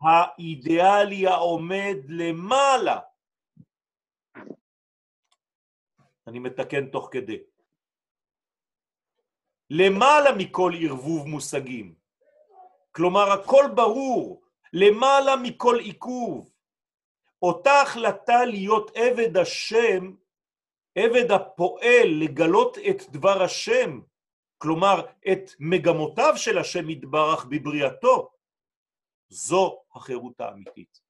האידיאלי 0.00 1.26
העומד 1.26 1.96
למעלה. 2.08 3.00
אני 6.26 6.38
מתקן 6.38 6.90
תוך 6.90 7.08
כדי. 7.12 7.38
למעלה 9.70 10.30
מכל 10.38 10.72
ערבוב 10.82 11.26
מושגים. 11.28 11.94
כלומר, 12.92 13.32
הכל 13.32 13.64
ברור, 13.74 14.42
למעלה 14.72 15.36
מכל 15.36 15.78
עיכוב. 15.78 16.55
אותה 17.46 17.82
החלטה 17.82 18.44
להיות 18.44 18.90
עבד 18.94 19.36
השם, 19.36 20.14
עבד 20.98 21.30
הפועל 21.30 22.08
לגלות 22.22 22.78
את 22.78 23.10
דבר 23.10 23.42
השם, 23.42 24.00
כלומר 24.58 25.06
את 25.32 25.50
מגמותיו 25.60 26.32
של 26.36 26.58
השם 26.58 26.90
יתברך 26.90 27.44
בבריאתו, 27.44 28.30
זו 29.28 29.82
החירות 29.94 30.40
האמיתית. 30.40 31.00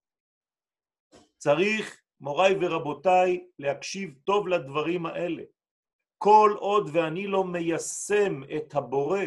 צריך, 1.38 2.02
מוריי 2.20 2.54
ורבותיי, 2.60 3.46
להקשיב 3.58 4.14
טוב 4.24 4.48
לדברים 4.48 5.06
האלה. 5.06 5.42
כל 6.18 6.54
עוד 6.58 6.90
ואני 6.92 7.26
לא 7.26 7.44
מיישם 7.44 8.42
את 8.56 8.74
הבורא, 8.74 9.20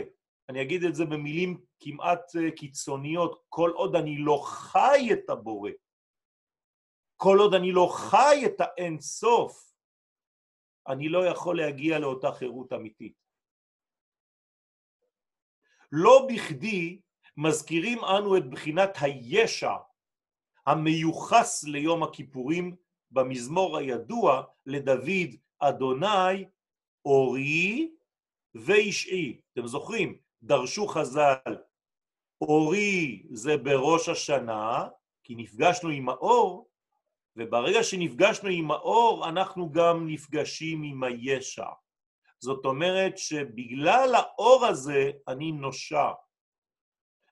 אני 0.50 0.62
אגיד 0.62 0.84
את 0.84 0.96
זה 0.96 1.06
במילים 1.06 1.62
כמעט 1.80 2.36
אה, 2.36 2.52
קיצוניות, 2.52 3.44
כל 3.50 3.70
עוד 3.70 3.96
אני 3.96 4.18
לא 4.18 4.42
חי 4.46 5.10
את 5.14 5.30
הבורא, 5.30 5.72
כל 7.22 7.38
עוד 7.40 7.54
אני 7.54 7.72
לא 7.72 7.90
חי 7.92 8.46
את 8.46 8.62
האין 8.62 9.00
סוף, 9.00 9.74
אני 10.88 11.10
לא 11.10 11.26
יכול 11.26 11.58
להגיע 11.58 12.00
לאותה 12.00 12.32
חירות 12.32 12.74
אמיתית. 12.74 13.14
לא 15.92 16.28
בכדי 16.30 17.00
מזכירים 17.38 18.00
אנו 18.04 18.38
את 18.38 18.50
בחינת 18.50 18.90
הישע 19.02 19.74
המיוחס 20.66 21.64
ליום 21.64 22.04
הכיפורים 22.04 22.76
במזמור 23.12 23.78
הידוע 23.78 24.44
לדוד 24.66 25.36
אדוני 25.60 26.46
אורי 27.06 27.92
ואישי. 28.56 29.42
אתם 29.54 29.68
זוכרים, 29.68 30.18
דרשו 30.44 30.88
חז"ל, 30.88 31.58
אורי 32.42 33.24
זה 33.32 33.58
בראש 33.58 34.10
השנה, 34.10 34.88
כי 35.24 35.36
נפגשנו 35.36 35.90
עם 35.90 36.10
האור, 36.10 36.70
וברגע 37.36 37.84
שנפגשנו 37.84 38.50
עם 38.50 38.72
האור, 38.72 39.30
אנחנו 39.30 39.72
גם 39.72 40.08
נפגשים 40.08 40.84
עם 40.84 41.04
הישע. 41.04 41.68
זאת 42.40 42.66
אומרת 42.66 43.18
שבגלל 43.18 44.16
האור 44.16 44.66
הזה 44.66 45.12
אני 45.28 45.52
נושע. 45.52 46.12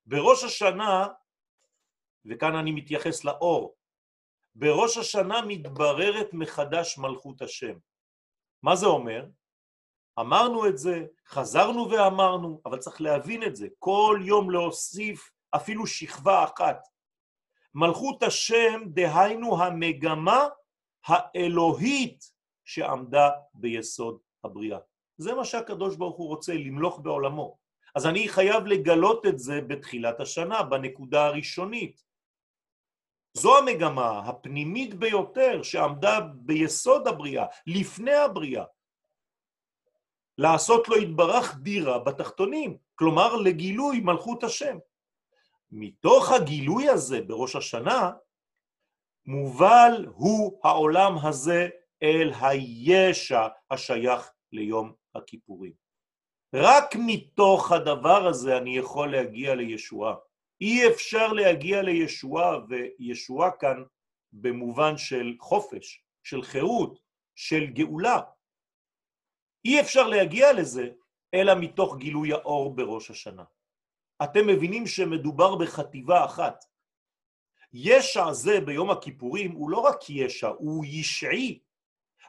בראש 0.06 0.44
השנה, 0.44 1.08
וכאן 2.26 2.56
אני 2.56 2.72
מתייחס 2.72 3.24
לאור, 3.24 3.76
בראש 4.56 4.98
השנה 4.98 5.42
מתבררת 5.48 6.28
מחדש 6.34 6.98
מלכות 6.98 7.42
השם. 7.42 7.78
מה 8.64 8.76
זה 8.76 8.86
אומר? 8.86 9.26
אמרנו 10.20 10.68
את 10.68 10.78
זה, 10.78 11.06
חזרנו 11.28 11.90
ואמרנו, 11.90 12.62
אבל 12.66 12.78
צריך 12.78 13.02
להבין 13.02 13.44
את 13.44 13.56
זה. 13.56 13.68
כל 13.80 14.20
יום 14.26 14.52
להוסיף 14.52 15.32
אפילו 15.56 15.88
שכבה 15.88 16.44
אחת. 16.44 16.88
מלכות 17.80 18.24
השם, 18.24 18.82
דהיינו 18.86 19.64
המגמה 19.64 20.48
האלוהית 21.06 22.32
שעמדה 22.66 23.30
ביסוד 23.54 24.20
הבריאה. 24.44 24.80
זה 25.18 25.34
מה 25.34 25.46
שהקדוש 25.46 25.96
ברוך 25.96 26.18
הוא 26.18 26.28
רוצה, 26.28 26.54
למלוך 26.54 27.00
בעולמו. 27.00 27.58
אז 27.96 28.06
אני 28.06 28.28
חייב 28.28 28.66
לגלות 28.66 29.26
את 29.26 29.40
זה 29.40 29.62
בתחילת 29.62 30.20
השנה, 30.20 30.64
בנקודה 30.64 31.26
הראשונית. 31.26 32.04
זו 33.34 33.58
המגמה 33.58 34.20
הפנימית 34.20 34.94
ביותר 34.94 35.64
שעמדה 35.64 36.20
ביסוד 36.36 37.08
הבריאה, 37.08 37.46
לפני 37.68 38.14
הבריאה. 38.14 38.66
לעשות 40.38 40.88
לו 40.88 40.96
התברך 40.96 41.58
דירה 41.58 42.00
בתחתונים, 42.00 42.78
כלומר 42.96 43.36
לגילוי 43.36 44.00
מלכות 44.00 44.44
השם. 44.44 44.78
מתוך 45.72 46.32
הגילוי 46.32 46.90
הזה 46.90 47.22
בראש 47.22 47.56
השנה, 47.56 48.12
מובל 49.26 50.06
הוא 50.10 50.60
העולם 50.64 51.14
הזה 51.24 51.70
אל 52.04 52.32
הישע 52.42 53.48
השייך 53.72 54.32
ליום 54.52 54.94
הכיפורים. 55.16 55.74
רק 56.56 56.96
מתוך 56.96 57.72
הדבר 57.72 58.28
הזה 58.28 58.58
אני 58.58 58.78
יכול 58.78 59.12
להגיע 59.12 59.56
לישועה. 59.56 60.16
אי 60.62 60.88
אפשר 60.88 61.34
להגיע 61.34 61.82
לישועה, 61.82 62.58
וישועה 62.70 63.52
כאן 63.52 63.84
במובן 64.32 64.98
של 64.98 65.36
חופש, 65.40 66.04
של 66.24 66.44
חירות, 66.44 67.00
של 67.36 67.66
גאולה. 67.66 68.22
אי 69.66 69.82
אפשר 69.82 70.08
להגיע 70.08 70.54
לזה 70.54 70.90
אלא 71.34 71.54
מתוך 71.60 71.98
גילוי 71.98 72.34
האור 72.34 72.76
בראש 72.76 73.12
השנה. 73.12 73.44
אתם 74.24 74.48
מבינים 74.48 74.88
שמדובר 74.88 75.56
בחטיבה 75.56 76.26
אחת. 76.26 76.66
ישע 77.74 78.34
זה 78.34 78.60
ביום 78.62 78.90
הכיפורים 78.90 79.52
הוא 79.52 79.70
לא 79.70 79.78
רק 79.78 80.10
ישע, 80.10 80.48
הוא 80.48 80.86
ישעי. 80.86 81.60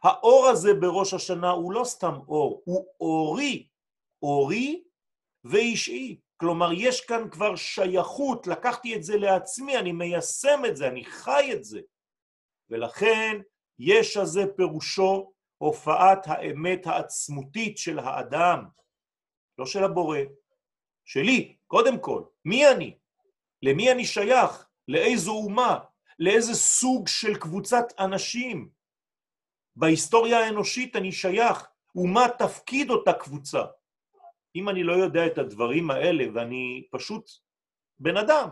האור 0.03 0.46
הזה 0.46 0.74
בראש 0.74 1.14
השנה 1.14 1.51
הוא 1.51 1.72
לא 1.72 1.85
סתם 1.85 2.14
אור, 2.29 2.62
הוא 2.64 2.87
אורי, 3.01 3.66
אורי 4.22 4.83
וישעי. 5.44 6.20
כלומר, 6.37 6.72
יש 6.72 7.01
כאן 7.01 7.31
כבר 7.31 7.57
שייכות, 7.57 8.46
לקחתי 8.46 8.96
את 8.96 9.03
זה 9.03 9.16
לעצמי, 9.16 9.79
אני 9.79 9.92
מיישם 9.92 10.61
את 10.68 10.77
זה, 10.77 10.88
אני 10.88 11.05
חי 11.05 11.51
את 11.53 11.64
זה. 11.64 11.81
ולכן 12.70 13.40
יש 13.79 14.16
הזה 14.16 14.42
פירושו 14.57 15.33
הופעת 15.59 16.27
האמת 16.27 16.87
העצמותית 16.87 17.79
של 17.79 17.98
האדם, 17.98 18.64
לא 19.59 19.66
של 19.66 19.85
הבורא, 19.85 20.18
שלי, 21.09 21.57
קודם 21.66 21.99
כל. 21.99 22.23
מי 22.44 22.71
אני? 22.71 22.99
למי 23.62 23.92
אני 23.92 24.05
שייך? 24.05 24.68
לאיזו 24.88 25.33
אומה? 25.33 25.79
לאיזה 26.18 26.55
סוג 26.55 27.09
של 27.09 27.37
קבוצת 27.37 27.85
אנשים? 27.99 28.68
בהיסטוריה 29.77 30.38
האנושית 30.38 30.97
אני 30.97 31.12
שייך, 31.12 31.68
ומה 31.94 32.27
תפקיד 32.38 32.90
אותה 32.90 33.12
קבוצה? 33.12 33.62
אם 34.57 34.68
אני 34.68 34.83
לא 34.83 34.92
יודע 34.92 35.27
את 35.27 35.38
הדברים 35.38 35.90
האלה 35.90 36.25
ואני 36.35 36.88
פשוט 36.90 37.31
בן 37.99 38.16
אדם, 38.16 38.49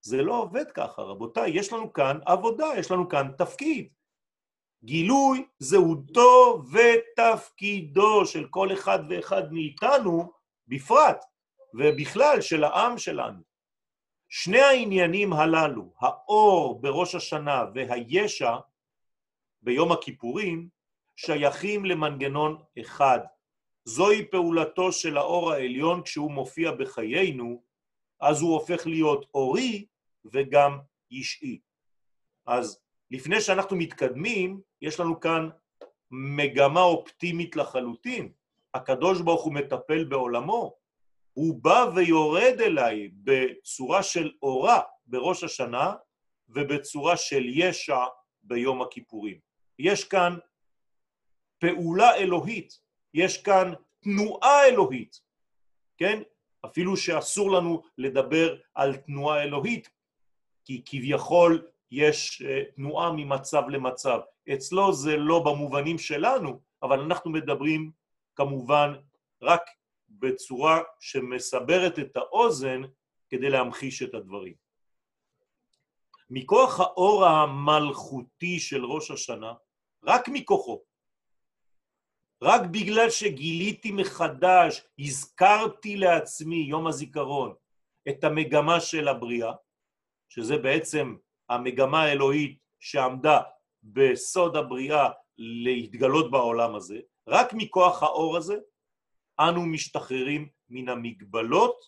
זה 0.00 0.22
לא 0.22 0.34
עובד 0.42 0.70
ככה, 0.70 1.02
רבותיי, 1.02 1.50
יש 1.50 1.72
לנו 1.72 1.92
כאן 1.92 2.18
עבודה, 2.26 2.66
יש 2.78 2.90
לנו 2.90 3.08
כאן 3.08 3.28
תפקיד. 3.38 3.88
גילוי 4.84 5.46
זהותו 5.58 6.62
ותפקידו 6.72 8.26
של 8.26 8.48
כל 8.50 8.72
אחד 8.72 8.98
ואחד 9.08 9.52
מאיתנו 9.52 10.32
בפרט, 10.68 11.24
ובכלל 11.78 12.40
של 12.40 12.64
העם 12.64 12.98
שלנו. 12.98 13.42
שני 14.28 14.60
העניינים 14.60 15.32
הללו, 15.32 15.92
האור 16.00 16.80
בראש 16.80 17.14
השנה 17.14 17.64
והישע 17.74 18.56
ביום 19.62 19.92
הכיפורים, 19.92 20.68
שייכים 21.16 21.84
למנגנון 21.84 22.62
אחד. 22.80 23.18
זוהי 23.84 24.24
פעולתו 24.24 24.92
של 24.92 25.16
האור 25.16 25.52
העליון 25.52 26.02
כשהוא 26.02 26.30
מופיע 26.30 26.72
בחיינו, 26.72 27.62
אז 28.20 28.42
הוא 28.42 28.52
הופך 28.52 28.86
להיות 28.86 29.26
אורי 29.34 29.86
וגם 30.24 30.78
אישי. 31.10 31.60
אז 32.46 32.80
לפני 33.10 33.40
שאנחנו 33.40 33.76
מתקדמים, 33.76 34.60
יש 34.82 35.00
לנו 35.00 35.20
כאן 35.20 35.48
מגמה 36.10 36.82
אופטימית 36.82 37.56
לחלוטין. 37.56 38.32
הקדוש 38.74 39.20
ברוך 39.20 39.44
הוא 39.44 39.54
מטפל 39.54 40.04
בעולמו, 40.04 40.76
הוא 41.36 41.62
בא 41.62 41.86
ויורד 41.94 42.60
אליי 42.60 43.08
בצורה 43.12 44.02
של 44.02 44.32
אורה 44.42 44.80
בראש 45.06 45.44
השנה 45.44 45.94
ובצורה 46.48 47.16
של 47.16 47.44
ישע 47.46 47.98
ביום 48.42 48.82
הכיפורים. 48.82 49.38
יש 49.78 50.04
כאן 50.04 50.36
פעולה 51.58 52.16
אלוהית, 52.16 52.80
יש 53.14 53.42
כאן 53.42 53.72
תנועה 54.02 54.66
אלוהית, 54.66 55.20
כן? 55.96 56.22
אפילו 56.64 56.96
שאסור 56.96 57.50
לנו 57.50 57.82
לדבר 57.98 58.56
על 58.74 58.96
תנועה 58.96 59.42
אלוהית, 59.42 59.88
כי 60.64 60.82
כביכול 60.86 61.66
יש 61.90 62.42
אה, 62.42 62.62
תנועה 62.76 63.12
ממצב 63.12 63.62
למצב. 63.68 64.20
אצלו 64.54 64.92
זה 64.92 65.16
לא 65.16 65.42
במובנים 65.44 65.98
שלנו, 65.98 66.60
אבל 66.82 67.00
אנחנו 67.00 67.30
מדברים 67.30 67.90
כמובן 68.36 68.94
רק 69.42 69.62
בצורה 70.08 70.82
שמסברת 71.00 71.98
את 71.98 72.16
האוזן 72.16 72.82
כדי 73.28 73.50
להמחיש 73.50 74.02
את 74.02 74.14
הדברים. 74.14 74.54
מכוח 76.30 76.80
האור 76.80 77.24
המלכותי 77.24 78.60
של 78.60 78.84
ראש 78.84 79.10
השנה, 79.10 79.52
רק 80.04 80.28
מכוחו, 80.28 80.82
רק 82.42 82.60
בגלל 82.70 83.10
שגיליתי 83.10 83.92
מחדש, 83.92 84.82
הזכרתי 84.98 85.96
לעצמי, 85.96 86.56
יום 86.56 86.86
הזיכרון, 86.86 87.54
את 88.08 88.24
המגמה 88.24 88.80
של 88.80 89.08
הבריאה, 89.08 89.52
שזה 90.28 90.58
בעצם 90.58 91.16
המגמה 91.48 92.02
האלוהית 92.02 92.58
שעמדה 92.80 93.40
בסוד 93.82 94.56
הבריאה 94.56 95.08
להתגלות 95.38 96.30
בעולם 96.30 96.74
הזה, 96.74 97.00
רק 97.28 97.52
מכוח 97.52 98.02
האור 98.02 98.36
הזה 98.36 98.56
אנו 99.40 99.66
משתחררים 99.66 100.48
מן 100.68 100.88
המגבלות 100.88 101.84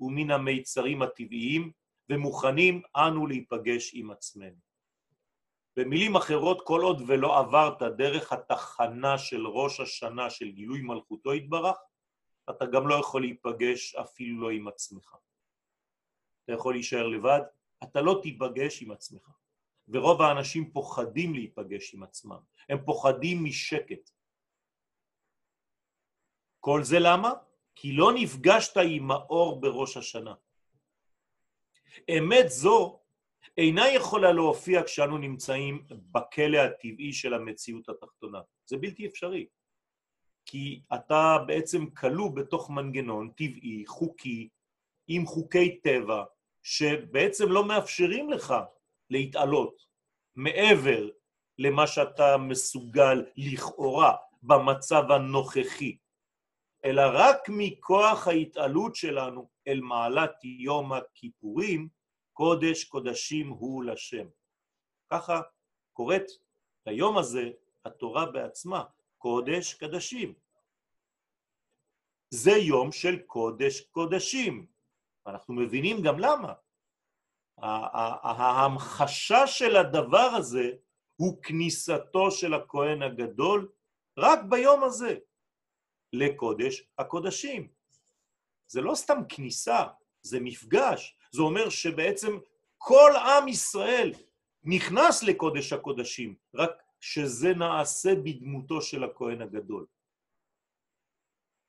ומן 0.00 0.30
המיצרים 0.30 1.02
הטבעיים 1.02 1.72
ומוכנים 2.10 2.82
אנו 2.96 3.26
להיפגש 3.26 3.90
עם 3.94 4.10
עצמנו. 4.10 4.56
במילים 5.76 6.16
אחרות, 6.16 6.62
כל 6.66 6.80
עוד 6.80 7.02
ולא 7.06 7.38
עברת 7.38 7.82
דרך 7.82 8.32
התחנה 8.32 9.18
של 9.18 9.46
ראש 9.46 9.80
השנה 9.80 10.30
של 10.30 10.50
גילוי 10.50 10.82
מלכותו 10.82 11.34
יתברך, 11.34 11.76
אתה 12.50 12.66
גם 12.66 12.88
לא 12.88 12.94
יכול 12.94 13.20
להיפגש 13.20 13.94
אפילו 13.94 14.40
לא 14.40 14.50
עם 14.50 14.68
עצמך. 14.68 15.16
אתה 16.44 16.52
יכול 16.52 16.74
להישאר 16.74 17.06
לבד, 17.06 17.40
אתה 17.82 18.00
לא 18.00 18.20
תיפגש 18.22 18.82
עם 18.82 18.90
עצמך. 18.90 19.30
ורוב 19.88 20.22
האנשים 20.22 20.70
פוחדים 20.72 21.34
להיפגש 21.34 21.94
עם 21.94 22.02
עצמם, 22.02 22.38
הם 22.68 22.78
פוחדים 22.84 23.44
משקט. 23.44 24.10
כל 26.60 26.82
זה 26.82 26.98
למה? 26.98 27.32
כי 27.74 27.92
לא 27.92 28.12
נפגשת 28.14 28.76
עם 28.76 29.10
האור 29.10 29.60
בראש 29.60 29.96
השנה. 29.96 30.34
אמת 32.18 32.48
זו 32.48 33.00
אינה 33.58 33.88
יכולה 33.88 34.32
להופיע 34.32 34.82
כשאנו 34.82 35.18
נמצאים 35.18 35.84
בכלא 35.90 36.58
הטבעי 36.58 37.12
של 37.12 37.34
המציאות 37.34 37.88
התחתונה. 37.88 38.40
זה 38.66 38.76
בלתי 38.76 39.06
אפשרי. 39.06 39.46
כי 40.46 40.82
אתה 40.94 41.38
בעצם 41.46 41.90
כלוא 41.90 42.30
בתוך 42.30 42.70
מנגנון 42.70 43.30
טבעי, 43.30 43.84
חוקי, 43.86 44.48
עם 45.08 45.26
חוקי 45.26 45.80
טבע, 45.80 46.24
שבעצם 46.62 47.48
לא 47.48 47.64
מאפשרים 47.64 48.30
לך 48.30 48.54
להתעלות 49.10 49.86
מעבר 50.36 51.08
למה 51.58 51.86
שאתה 51.86 52.36
מסוגל 52.36 53.24
לכאורה 53.36 54.16
במצב 54.42 55.02
הנוכחי, 55.10 55.96
אלא 56.84 57.02
רק 57.14 57.38
מכוח 57.48 58.28
ההתעלות 58.28 58.94
שלנו 58.94 59.48
אל 59.68 59.80
מעלת 59.80 60.44
יום 60.44 60.92
הכיפורים, 60.92 61.88
קודש 62.32 62.84
קודשים 62.84 63.48
הוא 63.48 63.84
לשם. 63.84 64.26
ככה 65.10 65.40
קוראת 65.92 66.26
ליום 66.86 67.18
הזה 67.18 67.50
התורה 67.84 68.26
בעצמה, 68.26 68.84
קודש 69.18 69.74
קדשים. 69.74 70.34
זה 72.30 72.50
יום 72.50 72.92
של 72.92 73.18
קודש 73.26 73.80
קודשים. 73.80 74.66
אנחנו 75.26 75.54
מבינים 75.54 76.02
גם 76.02 76.18
למה. 76.18 76.52
ההמחשה 77.58 79.46
של 79.46 79.76
הדבר 79.76 80.30
הזה 80.36 80.70
הוא 81.16 81.42
כניסתו 81.42 82.30
של 82.30 82.54
הכהן 82.54 83.02
הגדול 83.02 83.68
רק 84.18 84.38
ביום 84.48 84.84
הזה 84.84 85.18
לקודש 86.12 86.82
הקודשים. 86.98 87.68
זה 88.66 88.80
לא 88.80 88.94
סתם 88.94 89.18
כניסה, 89.28 89.84
זה 90.22 90.40
מפגש. 90.40 91.16
זה 91.32 91.42
אומר 91.42 91.68
שבעצם 91.68 92.38
כל 92.78 93.12
עם 93.16 93.48
ישראל 93.48 94.12
נכנס 94.64 95.22
לקודש 95.22 95.72
הקודשים, 95.72 96.34
רק 96.54 96.82
שזה 97.00 97.54
נעשה 97.54 98.14
בדמותו 98.14 98.82
של 98.82 99.04
הכהן 99.04 99.42
הגדול. 99.42 99.86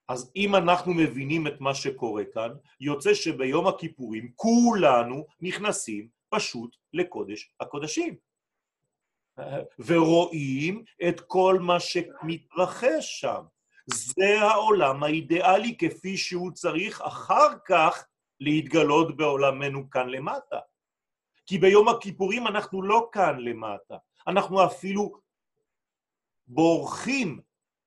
אז 0.08 0.32
אם 0.36 0.56
אנחנו 0.56 0.94
מבינים 0.94 1.48
את 1.48 1.62
מה 1.62 1.76
שקורה 1.76 2.24
כאן, 2.34 2.52
יוצא 2.80 3.14
שביום 3.14 3.68
הכיפורים 3.68 4.32
כולנו 4.36 5.26
נכנסים 5.42 6.08
פשוט 6.30 6.76
לקודש 6.94 7.54
הקודשים. 7.60 8.16
ורואים 9.80 10.84
את 11.10 11.22
כל 11.22 11.60
מה 11.62 11.80
שמתרחש 11.80 13.22
שם. 13.22 13.44
זה 13.92 14.42
העולם 14.42 15.04
האידיאלי 15.04 15.78
כפי 15.78 16.18
שהוא 16.18 16.52
צריך 16.52 17.02
אחר 17.02 17.50
כך 17.66 18.08
להתגלות 18.40 19.18
בעולמנו 19.18 19.90
כאן 19.90 20.10
למטה. 20.10 20.60
כי 21.46 21.58
ביום 21.58 21.88
הכיפורים 21.88 22.48
אנחנו 22.48 22.82
לא 22.82 23.10
כאן 23.12 23.40
למטה, 23.40 23.98
אנחנו 24.28 24.66
אפילו 24.66 25.12
בורחים 26.48 27.42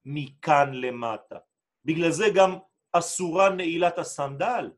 מכאן 0.04 0.74
למטה. 0.74 1.38
בגלל 1.84 2.10
זה 2.10 2.24
גם 2.34 2.56
אסורה 2.92 3.48
נעילת 3.48 3.98
הסנדל, 3.98 4.70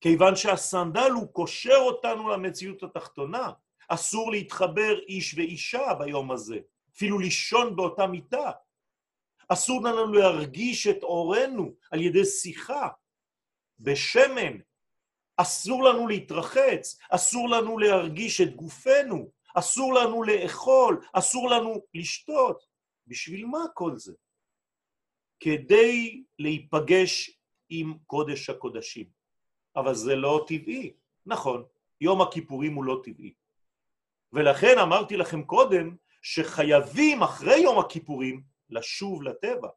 כיוון 0.00 0.36
שהסנדל 0.36 1.10
הוא 1.10 1.32
קושר 1.32 1.76
אותנו 1.76 2.28
למציאות 2.28 2.82
התחתונה. 2.82 3.52
אסור 3.88 4.30
להתחבר 4.30 4.98
איש 5.08 5.34
ואישה 5.34 5.94
ביום 5.98 6.32
הזה, 6.32 6.58
אפילו 6.96 7.18
לישון 7.18 7.76
באותה 7.76 8.06
מיטה. 8.06 8.50
אסור 9.48 9.82
לנו 9.84 10.12
להרגיש 10.12 10.86
את 10.86 11.02
אורנו 11.02 11.74
על 11.90 12.00
ידי 12.00 12.24
שיחה, 12.24 12.88
בשמן. 13.80 14.58
אסור 15.36 15.84
לנו 15.84 16.08
להתרחץ, 16.08 16.98
אסור 17.10 17.48
לנו 17.48 17.78
להרגיש 17.78 18.40
את 18.40 18.56
גופנו, 18.56 19.30
אסור 19.54 19.94
לנו 19.94 20.22
לאכול, 20.22 21.00
אסור 21.12 21.50
לנו 21.50 21.82
לשתות. 21.94 22.66
בשביל 23.06 23.46
מה 23.46 23.64
כל 23.74 23.96
זה? 23.96 24.12
כדי 25.40 26.24
להיפגש 26.38 27.38
עם 27.68 27.98
קודש 28.06 28.50
הקודשים. 28.50 29.06
אבל 29.76 29.94
זה 29.94 30.16
לא 30.16 30.44
טבעי. 30.48 30.92
נכון, 31.26 31.64
יום 32.00 32.20
הכיפורים 32.20 32.74
הוא 32.74 32.84
לא 32.84 33.00
טבעי. 33.04 33.34
ולכן 34.32 34.78
אמרתי 34.78 35.16
לכם 35.16 35.42
קודם 35.42 35.96
שחייבים 36.22 37.22
אחרי 37.22 37.58
יום 37.60 37.78
הכיפורים 37.78 38.42
לשוב 38.70 39.22
לטבע. 39.22 39.68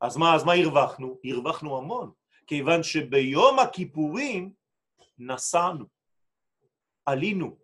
אז 0.00 0.16
מה, 0.16 0.34
אז 0.34 0.44
מה 0.44 0.52
הרווחנו? 0.52 1.18
הרווחנו 1.24 1.78
המון, 1.78 2.12
כיוון 2.46 2.82
שביום 2.82 3.58
הכיפורים 3.58 4.52
נסענו, 5.18 5.84
עלינו, 7.06 7.56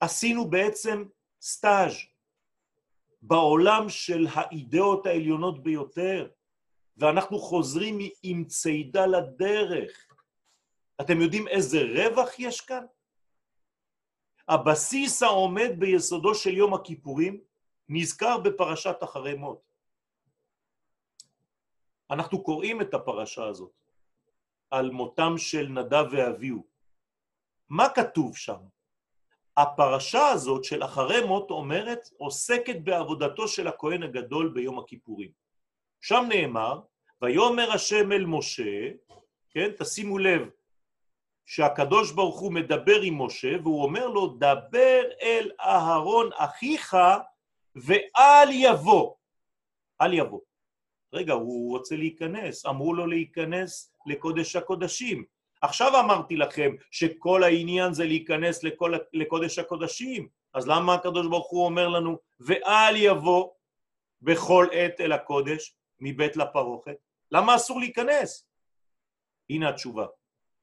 עשינו 0.00 0.50
בעצם 0.50 1.04
סטאז' 1.42 1.94
בעולם 3.22 3.88
של 3.88 4.26
האידאות 4.34 5.06
העליונות 5.06 5.62
ביותר, 5.62 6.28
ואנחנו 6.96 7.38
חוזרים 7.38 7.98
עם 8.22 8.44
צידה 8.44 9.06
לדרך. 9.06 10.06
אתם 11.00 11.20
יודעים 11.20 11.48
איזה 11.48 11.82
רווח 11.82 12.38
יש 12.38 12.60
כאן? 12.60 12.84
הבסיס 14.48 15.22
העומד 15.22 15.70
ביסודו 15.78 16.34
של 16.34 16.56
יום 16.56 16.74
הכיפורים 16.74 17.40
נזכר 17.88 18.38
בפרשת 18.38 18.96
אחרי 19.04 19.34
מות. 19.34 19.69
אנחנו 22.10 22.42
קוראים 22.42 22.80
את 22.80 22.94
הפרשה 22.94 23.44
הזאת 23.44 23.70
על 24.70 24.90
מותם 24.90 25.38
של 25.38 25.68
נדב 25.68 26.04
ואביהו. 26.10 26.64
מה 27.68 27.88
כתוב 27.88 28.36
שם? 28.36 28.58
הפרשה 29.56 30.26
הזאת 30.26 30.64
של 30.64 30.84
אחרי 30.84 31.24
מות 31.26 31.50
אומרת, 31.50 32.10
עוסקת 32.16 32.76
בעבודתו 32.84 33.48
של 33.48 33.68
הכהן 33.68 34.02
הגדול 34.02 34.48
ביום 34.54 34.78
הכיפורים. 34.78 35.30
שם 36.00 36.24
נאמר, 36.28 36.80
ויאמר 37.22 37.72
השם 37.72 38.12
אל 38.12 38.24
משה, 38.24 38.88
כן, 39.50 39.70
תשימו 39.78 40.18
לב, 40.18 40.48
שהקדוש 41.44 42.12
ברוך 42.12 42.40
הוא 42.40 42.52
מדבר 42.52 43.00
עם 43.00 43.22
משה, 43.22 43.56
והוא 43.62 43.82
אומר 43.82 44.06
לו, 44.06 44.26
דבר 44.26 45.02
אל 45.22 45.50
אהרון 45.60 46.30
אחיך 46.34 46.96
ואל 47.76 48.48
יבוא. 48.50 49.14
אל 50.00 50.12
יבוא. 50.12 50.40
רגע, 51.12 51.32
הוא 51.32 51.70
רוצה 51.70 51.96
להיכנס, 51.96 52.66
אמרו 52.66 52.94
לו 52.94 53.06
להיכנס 53.06 53.92
לקודש 54.06 54.56
הקודשים. 54.56 55.24
עכשיו 55.62 56.00
אמרתי 56.00 56.36
לכם 56.36 56.74
שכל 56.90 57.44
העניין 57.44 57.92
זה 57.92 58.04
להיכנס 58.04 58.64
לכל, 58.64 58.94
לקודש 59.12 59.58
הקודשים, 59.58 60.28
אז 60.54 60.68
למה 60.68 60.94
הקדוש 60.94 61.26
ברוך 61.26 61.50
הוא 61.50 61.64
אומר 61.64 61.88
לנו, 61.88 62.18
ואל 62.40 62.96
יבוא 62.96 63.50
בכל 64.22 64.66
עת 64.72 65.00
אל 65.00 65.12
הקודש 65.12 65.74
מבית 66.00 66.36
לפרוכת? 66.36 66.96
למה 67.30 67.56
אסור 67.56 67.80
להיכנס? 67.80 68.46
הנה 69.50 69.68
התשובה. 69.68 70.06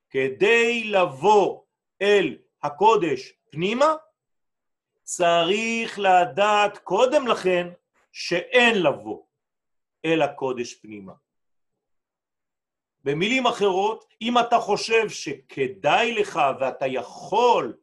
כדי 0.09 0.83
לבוא 0.83 1.61
אל 2.01 2.37
הקודש 2.63 3.33
פנימה, 3.51 3.95
צריך 5.03 5.99
לדעת 5.99 6.77
קודם 6.77 7.27
לכן 7.27 7.67
שאין 8.11 8.83
לבוא 8.83 9.26
אל 10.05 10.21
הקודש 10.21 10.73
פנימה. 10.73 11.13
במילים 13.03 13.47
אחרות, 13.47 14.05
אם 14.21 14.39
אתה 14.39 14.59
חושב 14.59 15.09
שכדאי 15.09 16.13
לך 16.13 16.39
ואתה 16.59 16.87
יכול 16.87 17.77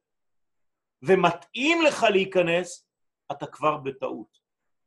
ומתאים 1.03 1.83
לך 1.83 2.03
להיכנס, 2.03 2.87
אתה 3.33 3.46
כבר 3.46 3.77
בטעות. 3.77 4.38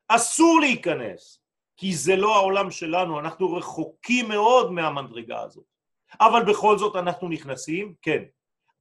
אסור 0.07 0.59
להיכנס, 0.59 1.41
כי 1.77 1.95
זה 1.95 2.15
לא 2.15 2.35
העולם 2.35 2.71
שלנו, 2.71 3.19
אנחנו 3.19 3.53
רחוקים 3.53 4.29
מאוד 4.29 4.71
מהמדרגה 4.71 5.41
הזאת. 5.41 5.65
אבל 6.21 6.45
בכל 6.51 6.77
זאת 6.77 6.95
אנחנו 6.95 7.29
נכנסים, 7.29 7.95
כן, 8.01 8.23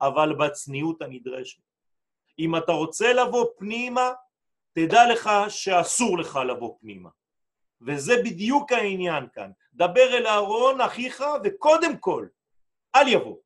אבל 0.01 0.35
בצניעות 0.35 1.03
הנדרשת. 1.03 1.63
אם 2.39 2.57
אתה 2.57 2.73
רוצה 2.73 3.13
לבוא 3.13 3.47
פנימה, 3.59 4.11
תדע 4.73 5.13
לך 5.13 5.31
שאסור 5.49 6.19
לך 6.19 6.37
לבוא 6.37 6.77
פנימה. 6.81 7.11
וזה 7.81 8.15
בדיוק 8.25 8.73
העניין 8.73 9.25
כאן. 9.35 9.51
דבר 9.75 10.17
אל 10.17 10.27
אהרון 10.27 10.81
אחיך 10.81 11.25
וקודם 11.45 11.99
כל, 11.99 12.27
אל 12.95 13.09
יבוא. 13.09 13.37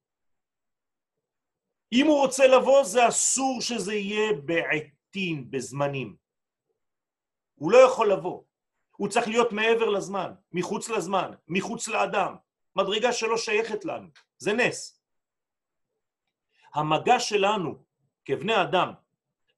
אם 1.93 2.07
הוא 2.07 2.21
רוצה 2.21 2.47
לבוא, 2.47 2.85
זה 2.85 3.09
אסור 3.09 3.61
שזה 3.61 3.95
יהיה 3.95 4.33
בעתים, 4.45 5.51
בזמנים. 5.51 6.17
הוא 7.55 7.73
לא 7.73 7.79
יכול 7.79 8.13
לבוא. 8.13 8.43
הוא 8.97 9.09
צריך 9.09 9.29
להיות 9.29 9.53
מעבר 9.53 9.89
לזמן, 9.89 10.33
מחוץ 10.53 10.89
לזמן, 10.89 11.31
מחוץ 11.49 11.89
לאדם. 11.89 12.35
מדרגה 12.77 13.13
שלא 13.13 13.37
שייכת 13.37 13.85
לנו. 13.85 14.09
זה 14.39 14.53
נס. 14.53 15.01
המגע 16.75 17.21
שלנו 17.21 17.85
כבני 18.25 18.63
אדם 18.63 18.93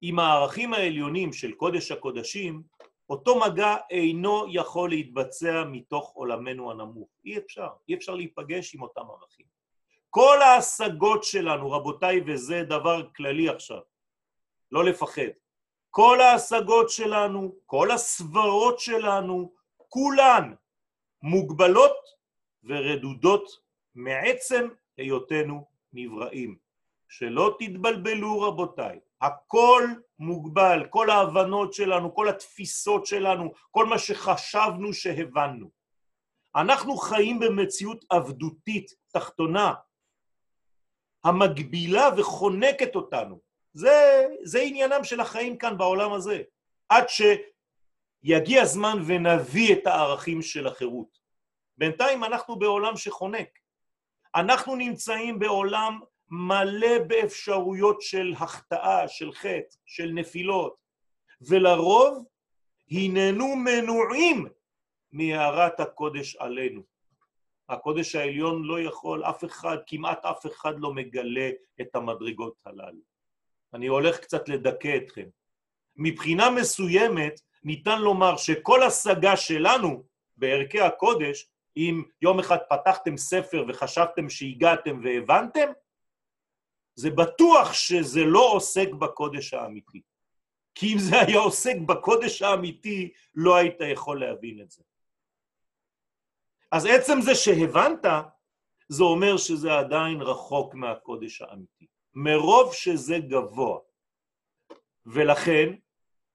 עם 0.00 0.18
הערכים 0.18 0.74
העליונים 0.74 1.32
של 1.32 1.52
קודש 1.52 1.92
הקודשים 1.92 2.62
אותו 3.12 3.40
מגע 3.40 3.76
אינו 3.90 4.46
יכול 4.48 4.90
להתבצע 4.90 5.64
מתוך 5.64 6.12
עולמנו 6.14 6.70
הנמוך. 6.70 7.08
אי 7.24 7.38
אפשר, 7.38 7.68
אי 7.88 7.94
אפשר 7.94 8.14
להיפגש 8.14 8.74
עם 8.74 8.82
אותם 8.82 9.02
ערכים. 9.10 9.46
כל 10.10 10.42
ההשגות 10.42 11.24
שלנו, 11.24 11.70
רבותיי, 11.70 12.20
וזה 12.26 12.62
דבר 12.62 13.08
כללי 13.16 13.48
עכשיו, 13.48 13.80
לא 14.72 14.84
לפחד, 14.84 15.32
כל 15.90 16.20
ההשגות 16.20 16.90
שלנו, 16.90 17.54
כל 17.66 17.90
הסברות 17.90 18.80
שלנו, 18.80 19.52
כולן 19.88 20.54
מוגבלות 21.22 21.96
ורדודות 22.64 23.44
מעצם 23.94 24.68
היותנו 24.96 25.66
נבראים. 25.92 26.56
שלא 27.08 27.56
תתבלבלו 27.58 28.40
רבותיי, 28.40 29.00
הכל 29.22 29.84
מוגבל, 30.18 30.86
כל 30.90 31.10
ההבנות 31.10 31.72
שלנו, 31.72 32.14
כל 32.14 32.28
התפיסות 32.28 33.06
שלנו, 33.06 33.52
כל 33.70 33.86
מה 33.86 33.98
שחשבנו 33.98 34.92
שהבנו. 34.92 35.70
אנחנו 36.56 36.96
חיים 36.96 37.38
במציאות 37.38 38.04
עבדותית, 38.10 38.94
תחתונה, 39.12 39.74
המגבילה 41.24 42.08
וחונקת 42.16 42.94
אותנו. 42.94 43.40
זה, 43.72 44.26
זה 44.42 44.60
עניינם 44.60 45.04
של 45.04 45.20
החיים 45.20 45.58
כאן 45.58 45.78
בעולם 45.78 46.12
הזה, 46.12 46.42
עד 46.88 47.04
שיגיע 47.08 48.62
הזמן 48.62 49.02
ונביא 49.06 49.74
את 49.74 49.86
הערכים 49.86 50.42
של 50.42 50.66
החירות. 50.66 51.18
בינתיים 51.78 52.24
אנחנו 52.24 52.58
בעולם 52.58 52.96
שחונק. 52.96 53.48
אנחנו 54.34 54.76
נמצאים 54.76 55.38
בעולם 55.38 56.00
מלא 56.34 56.98
באפשרויות 57.06 58.02
של 58.02 58.34
החטאה, 58.36 59.08
של 59.08 59.32
חטא, 59.32 59.76
של 59.86 60.10
נפילות, 60.14 60.74
ולרוב 61.40 62.24
הננו 62.90 63.56
מנועים 63.56 64.46
מהערת 65.12 65.80
הקודש 65.80 66.36
עלינו. 66.36 66.82
הקודש 67.68 68.14
העליון 68.14 68.62
לא 68.64 68.80
יכול, 68.80 69.24
אף 69.24 69.44
אחד, 69.44 69.76
כמעט 69.86 70.24
אף 70.24 70.46
אחד 70.46 70.80
לא 70.80 70.94
מגלה 70.94 71.50
את 71.80 71.96
המדרגות 71.96 72.54
הללו. 72.66 73.02
אני 73.74 73.86
הולך 73.86 74.18
קצת 74.18 74.48
לדכא 74.48 74.96
אתכם. 74.96 75.26
מבחינה 75.96 76.50
מסוימת 76.50 77.40
ניתן 77.64 78.00
לומר 78.00 78.36
שכל 78.36 78.82
השגה 78.82 79.36
שלנו 79.36 80.04
בערכי 80.36 80.80
הקודש, 80.80 81.48
אם 81.76 82.02
יום 82.22 82.38
אחד 82.38 82.58
פתחתם 82.70 83.16
ספר 83.16 83.64
וחשבתם 83.68 84.28
שהגעתם 84.28 85.00
והבנתם, 85.04 85.68
זה 86.94 87.10
בטוח 87.10 87.72
שזה 87.72 88.24
לא 88.24 88.52
עוסק 88.52 88.88
בקודש 88.88 89.54
האמיתי. 89.54 90.02
כי 90.74 90.92
אם 90.92 90.98
זה 90.98 91.20
היה 91.20 91.38
עוסק 91.38 91.76
בקודש 91.86 92.42
האמיתי, 92.42 93.12
לא 93.34 93.56
היית 93.56 93.80
יכול 93.92 94.20
להבין 94.20 94.60
את 94.60 94.70
זה. 94.70 94.82
אז 96.72 96.86
עצם 96.86 97.20
זה 97.20 97.34
שהבנת, 97.34 98.04
זה 98.88 99.04
אומר 99.04 99.36
שזה 99.36 99.78
עדיין 99.78 100.22
רחוק 100.22 100.74
מהקודש 100.74 101.42
האמיתי. 101.42 101.86
מרוב 102.14 102.74
שזה 102.74 103.18
גבוה. 103.18 103.78
ולכן, 105.06 105.74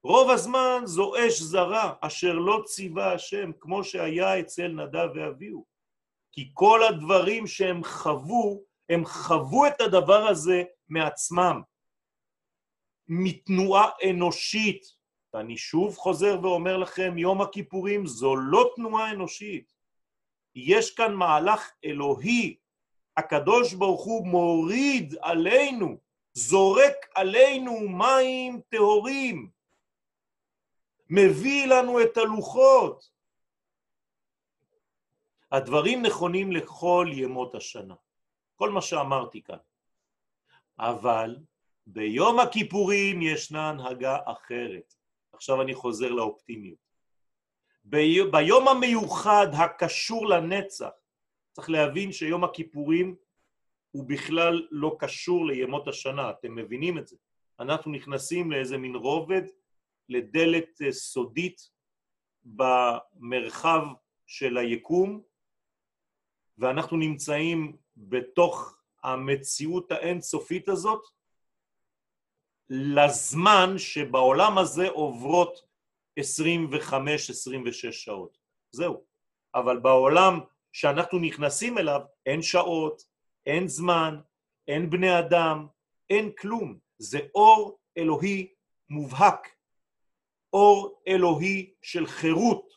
רוב 0.04 0.30
הזמן 0.30 0.82
זו 0.84 1.12
אש 1.16 1.40
זרה, 1.40 1.94
אשר 2.00 2.32
לא 2.32 2.62
ציווה 2.66 3.12
השם, 3.12 3.50
כמו 3.60 3.84
שהיה 3.84 4.40
אצל 4.40 4.68
נדב 4.68 5.08
ואביהו. 5.14 5.64
כי 6.32 6.50
כל 6.54 6.82
הדברים 6.82 7.46
שהם 7.46 7.84
חוו 7.84 8.64
הם 8.88 9.04
חוו 9.04 9.66
את 9.66 9.80
הדבר 9.80 10.26
הזה 10.28 10.62
מעצמם, 10.88 11.62
מתנועה 13.08 13.88
אנושית. 14.10 14.98
ואני 15.34 15.56
שוב 15.56 15.96
חוזר 15.96 16.38
ואומר 16.42 16.76
לכם, 16.76 17.18
יום 17.18 17.40
הכיפורים 17.40 18.06
זו 18.06 18.36
לא 18.36 18.72
תנועה 18.76 19.10
אנושית. 19.10 19.72
יש 20.54 20.94
כאן 20.94 21.14
מהלך 21.14 21.70
אלוהי. 21.84 22.56
הקדוש 23.16 23.74
ברוך 23.74 24.04
הוא 24.04 24.26
מוריד 24.26 25.14
עלינו, 25.22 25.98
זורק 26.32 26.96
עלינו 27.14 27.88
מים 27.88 28.60
טהורים, 28.68 29.50
מביא 31.10 31.66
לנו 31.66 32.02
את 32.02 32.16
הלוחות. 32.16 33.10
הדברים 35.52 36.02
נכונים 36.02 36.52
לכל 36.52 37.06
ימות 37.12 37.54
השנה. 37.54 37.94
כל 38.58 38.70
מה 38.70 38.82
שאמרתי 38.82 39.42
כאן. 39.42 39.56
אבל 40.78 41.36
ביום 41.86 42.40
הכיפורים 42.40 43.22
ישנה 43.22 43.68
הנהגה 43.68 44.18
אחרת. 44.24 44.94
עכשיו 45.32 45.62
אני 45.62 45.74
חוזר 45.74 46.10
לאופטימיות. 46.10 46.78
בי... 47.84 48.30
ביום 48.30 48.68
המיוחד 48.68 49.46
הקשור 49.52 50.26
לנצח, 50.26 50.90
צריך 51.52 51.70
להבין 51.70 52.12
שיום 52.12 52.44
הכיפורים 52.44 53.16
הוא 53.90 54.04
בכלל 54.08 54.66
לא 54.70 54.96
קשור 54.98 55.46
לימות 55.46 55.88
השנה, 55.88 56.30
אתם 56.30 56.54
מבינים 56.54 56.98
את 56.98 57.06
זה. 57.06 57.16
אנחנו 57.60 57.92
נכנסים 57.92 58.52
לאיזה 58.52 58.78
מין 58.78 58.94
רובד, 58.94 59.42
לדלת 60.08 60.82
אה, 60.82 60.92
סודית 60.92 61.70
במרחב 62.44 63.82
של 64.26 64.56
היקום, 64.56 65.22
ואנחנו 66.58 66.96
נמצאים 66.96 67.76
בתוך 67.98 68.76
המציאות 69.02 69.92
האינסופית 69.92 70.68
הזאת 70.68 71.02
לזמן 72.70 73.78
שבעולם 73.78 74.58
הזה 74.58 74.88
עוברות 74.88 75.62
25-26 76.20 76.22
שעות. 77.90 78.38
זהו. 78.70 79.04
אבל 79.54 79.78
בעולם 79.78 80.40
שאנחנו 80.72 81.18
נכנסים 81.18 81.78
אליו 81.78 82.00
אין 82.26 82.42
שעות, 82.42 83.02
אין 83.46 83.68
זמן, 83.68 84.20
אין 84.68 84.90
בני 84.90 85.18
אדם, 85.18 85.66
אין 86.10 86.32
כלום. 86.38 86.78
זה 86.98 87.18
אור 87.34 87.78
אלוהי 87.98 88.54
מובהק, 88.90 89.48
אור 90.52 91.02
אלוהי 91.08 91.72
של 91.82 92.06
חירות, 92.06 92.74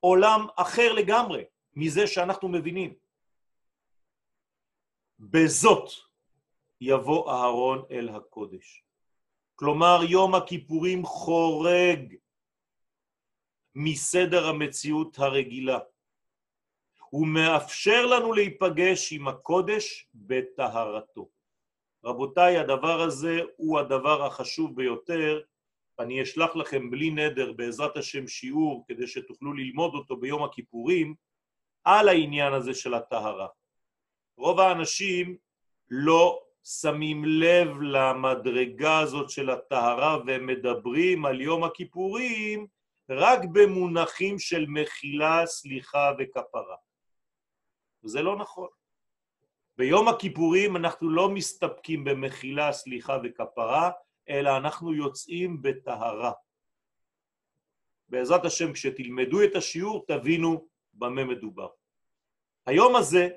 עולם 0.00 0.46
אחר 0.56 0.92
לגמרי 0.92 1.44
מזה 1.74 2.06
שאנחנו 2.06 2.48
מבינים. 2.48 2.94
בזאת 5.18 5.90
יבוא 6.80 7.32
אהרון 7.32 7.82
אל 7.90 8.08
הקודש. 8.08 8.84
כלומר, 9.54 10.00
יום 10.08 10.34
הכיפורים 10.34 11.04
חורג 11.04 12.14
מסדר 13.74 14.46
המציאות 14.46 15.18
הרגילה. 15.18 15.78
הוא 17.10 17.26
מאפשר 17.26 18.06
לנו 18.06 18.32
להיפגש 18.32 19.12
עם 19.12 19.28
הקודש 19.28 20.08
בטהרתו. 20.14 21.28
רבותיי, 22.04 22.58
הדבר 22.58 23.00
הזה 23.00 23.40
הוא 23.56 23.78
הדבר 23.78 24.26
החשוב 24.26 24.76
ביותר. 24.76 25.40
אני 25.98 26.22
אשלח 26.22 26.56
לכם 26.56 26.90
בלי 26.90 27.10
נדר 27.10 27.52
בעזרת 27.52 27.96
השם 27.96 28.28
שיעור 28.28 28.84
כדי 28.88 29.06
שתוכלו 29.06 29.52
ללמוד 29.52 29.94
אותו 29.94 30.16
ביום 30.16 30.44
הכיפורים 30.44 31.14
על 31.84 32.08
העניין 32.08 32.52
הזה 32.52 32.74
של 32.74 32.94
הטהרה. 32.94 33.48
רוב 34.36 34.60
האנשים 34.60 35.36
לא 35.90 36.42
שמים 36.64 37.24
לב 37.24 37.68
למדרגה 37.80 38.98
הזאת 38.98 39.30
של 39.30 39.50
הטהרה 39.50 40.18
והם 40.26 40.46
מדברים 40.46 41.26
על 41.26 41.40
יום 41.40 41.64
הכיפורים 41.64 42.66
רק 43.10 43.40
במונחים 43.52 44.38
של 44.38 44.66
מחילה, 44.68 45.46
סליחה 45.46 46.12
וכפרה. 46.18 46.76
וזה 48.04 48.22
לא 48.22 48.36
נכון. 48.36 48.68
ביום 49.78 50.08
הכיפורים 50.08 50.76
אנחנו 50.76 51.10
לא 51.10 51.28
מסתפקים 51.28 52.04
במחילה, 52.04 52.72
סליחה 52.72 53.18
וכפרה, 53.24 53.90
אלא 54.28 54.56
אנחנו 54.56 54.94
יוצאים 54.94 55.62
בטהרה. 55.62 56.32
בעזרת 58.08 58.44
השם, 58.44 58.72
כשתלמדו 58.72 59.44
את 59.44 59.56
השיעור, 59.56 60.04
תבינו 60.06 60.68
במה 60.94 61.24
מדובר. 61.24 61.68
היום 62.66 62.96
הזה 62.96 63.28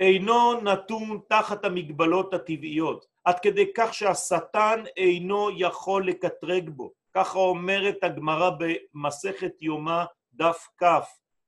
אינו 0.00 0.60
נתון 0.60 1.20
תחת 1.28 1.64
המגבלות 1.64 2.34
הטבעיות, 2.34 3.06
עד 3.24 3.40
כדי 3.40 3.72
כך 3.76 3.94
שהשטן 3.94 4.82
אינו 4.96 5.48
יכול 5.56 6.08
לקטרג 6.08 6.68
בו. 6.68 6.92
ככה 7.14 7.38
אומרת 7.38 7.96
הגמרא 8.02 8.50
במסכת 8.58 9.62
יומא 9.62 10.04
דף 10.32 10.68
כ, 10.78 10.82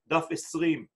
דף 0.07 0.27
עשרים. 0.31 0.87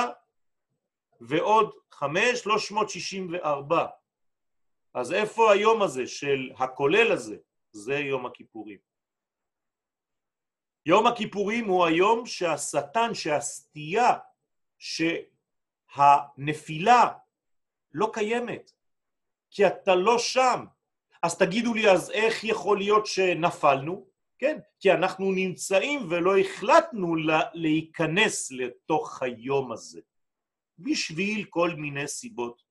ועוד 1.21 1.71
5, 1.90 2.40
364. 2.43 3.87
אז 4.95 5.12
איפה 5.12 5.53
היום 5.53 5.83
הזה 5.83 6.07
של 6.07 6.51
הכולל 6.59 7.12
הזה? 7.12 7.37
זה 7.73 7.95
יום 7.95 8.27
הכיפורים. 8.27 8.79
יום 10.87 11.07
הכיפורים 11.07 11.64
הוא 11.64 11.87
היום 11.87 12.27
שהשטן, 12.27 13.14
שהסטייה, 13.14 14.19
שהנפילה 15.99 17.12
לא 17.93 18.11
קיימת, 18.12 18.73
כי 19.51 19.67
אתה 19.67 19.95
לא 19.95 20.19
שם. 20.19 20.65
אז 21.23 21.39
תגידו 21.39 21.75
לי, 21.75 21.91
אז 21.91 22.11
איך 22.11 22.45
יכול 22.45 22.79
להיות 22.79 23.07
שנפלנו? 23.07 24.07
כן, 24.39 24.59
כי 24.81 24.93
אנחנו 24.93 25.33
נמצאים 25.33 26.07
ולא 26.11 26.39
החלטנו 26.39 27.15
להיכנס 27.55 28.53
לתוך 28.53 29.23
היום 29.23 29.73
הזה. 29.73 30.01
בשביל 30.79 31.45
כל 31.45 31.71
מיני 31.71 32.09
סיבות, 32.09 32.63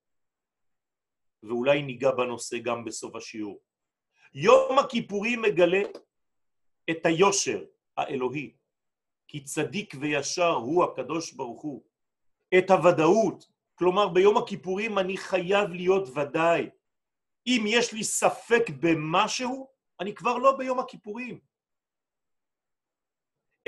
ואולי 1.43 1.81
ניגע 1.81 2.11
בנושא 2.11 2.57
גם 2.57 2.85
בסוף 2.85 3.15
השיעור. 3.15 3.61
יום 4.33 4.79
הכיפורים 4.79 5.41
מגלה 5.41 5.81
את 6.89 7.05
היושר 7.05 7.63
האלוהי, 7.97 8.53
כי 9.27 9.43
צדיק 9.43 9.93
וישר 9.99 10.51
הוא 10.51 10.83
הקדוש 10.83 11.33
ברוך 11.33 11.61
הוא, 11.61 11.83
את 12.57 12.71
הוודאות, 12.71 13.45
כלומר 13.79 14.07
ביום 14.07 14.37
הכיפורים 14.37 14.99
אני 14.99 15.17
חייב 15.17 15.69
להיות 15.69 16.17
ודאי. 16.17 16.69
אם 17.47 17.63
יש 17.67 17.93
לי 17.93 18.03
ספק 18.03 18.69
במשהו, 18.79 19.67
אני 19.99 20.15
כבר 20.15 20.37
לא 20.37 20.57
ביום 20.57 20.79
הכיפורים. 20.79 21.39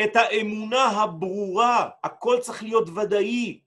את 0.04 0.16
האמונה 0.16 0.84
הברורה, 0.84 1.90
הכל 2.04 2.38
צריך 2.42 2.64
להיות 2.64 2.90
ודאי. 2.90 3.62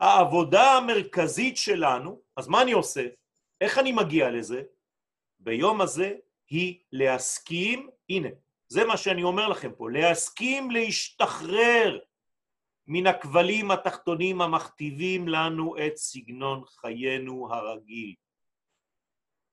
העבודה 0.00 0.72
המרכזית 0.72 1.56
שלנו, 1.56 2.20
אז 2.36 2.48
מה 2.48 2.62
אני 2.62 2.72
עושה? 2.72 3.06
איך 3.60 3.78
אני 3.78 3.92
מגיע 3.92 4.30
לזה? 4.30 4.62
ביום 5.38 5.80
הזה 5.80 6.14
היא 6.48 6.78
להסכים, 6.92 7.90
הנה, 8.08 8.28
זה 8.68 8.84
מה 8.84 8.96
שאני 8.96 9.22
אומר 9.22 9.48
לכם 9.48 9.72
פה, 9.76 9.90
להסכים 9.90 10.70
להשתחרר 10.70 11.98
מן 12.88 13.06
הכבלים 13.06 13.70
התחתונים 13.70 14.40
המכתיבים 14.40 15.28
לנו 15.28 15.76
את 15.86 15.96
סגנון 15.96 16.64
חיינו 16.64 17.54
הרגיל. 17.54 18.14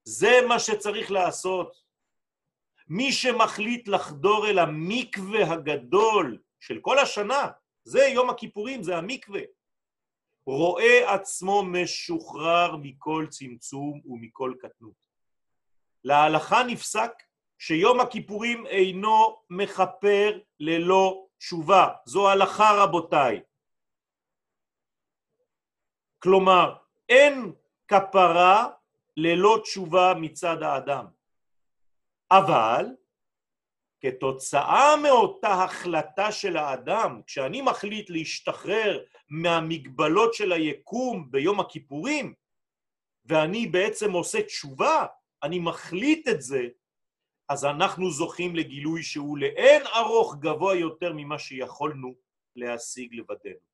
זה 0.04 0.32
מה 0.48 0.60
שצריך 0.60 1.12
לעשות. 1.12 1.76
מי 2.88 3.12
שמחליט 3.12 3.88
לחדור 3.88 4.48
אל 4.48 4.60
המקווה 4.60 5.52
הגדול 5.52 6.38
של 6.60 6.80
כל 6.82 7.00
השנה, 7.00 7.48
זה 7.84 8.00
יום 8.00 8.30
הכיפורים, 8.30 8.84
זה 8.84 8.98
המקווה. 8.98 9.42
רואה 10.46 11.14
עצמו 11.14 11.64
משוחרר 11.64 12.76
מכל 12.82 13.28
צמצום 13.30 14.02
ומכל 14.06 14.54
קטנות. 14.60 15.06
להלכה 16.04 16.64
נפסק 16.64 17.12
שיום 17.60 18.00
הכיפורים 18.00 18.66
אינו 18.68 19.38
מכפר 19.50 20.40
ללא 20.60 21.25
תשובה. 21.38 21.90
זו 22.06 22.30
הלכה 22.30 22.72
רבותיי. 22.84 23.42
כלומר, 26.20 26.76
אין 27.10 27.52
כפרה 27.88 28.70
ללא 29.18 29.60
תשובה 29.64 30.14
מצד 30.18 30.64
האדם. 30.64 31.06
אבל 32.32 32.86
כתוצאה 34.02 34.96
מאותה 35.04 35.64
החלטה 35.64 36.32
של 36.32 36.58
האדם, 36.58 37.22
כשאני 37.28 37.62
מחליט 37.62 38.10
להשתחרר 38.10 39.04
מהמגבלות 39.30 40.34
של 40.34 40.52
היקום 40.52 41.32
ביום 41.32 41.60
הכיפורים, 41.60 42.34
ואני 43.26 43.68
בעצם 43.68 44.12
עושה 44.12 44.44
תשובה, 44.44 45.06
אני 45.44 45.60
מחליט 45.60 46.28
את 46.28 46.42
זה, 46.42 46.68
אז 47.50 47.66
אנחנו 47.66 48.12
זוכים 48.12 48.56
לגילוי 48.56 49.04
שהוא 49.04 49.38
לאין 49.38 49.82
ארוך 49.96 50.36
גבוה 50.40 50.76
יותר 50.76 51.14
ממה 51.16 51.40
שיכולנו 51.40 52.16
להשיג 52.56 53.16
לבדנו. 53.16 53.66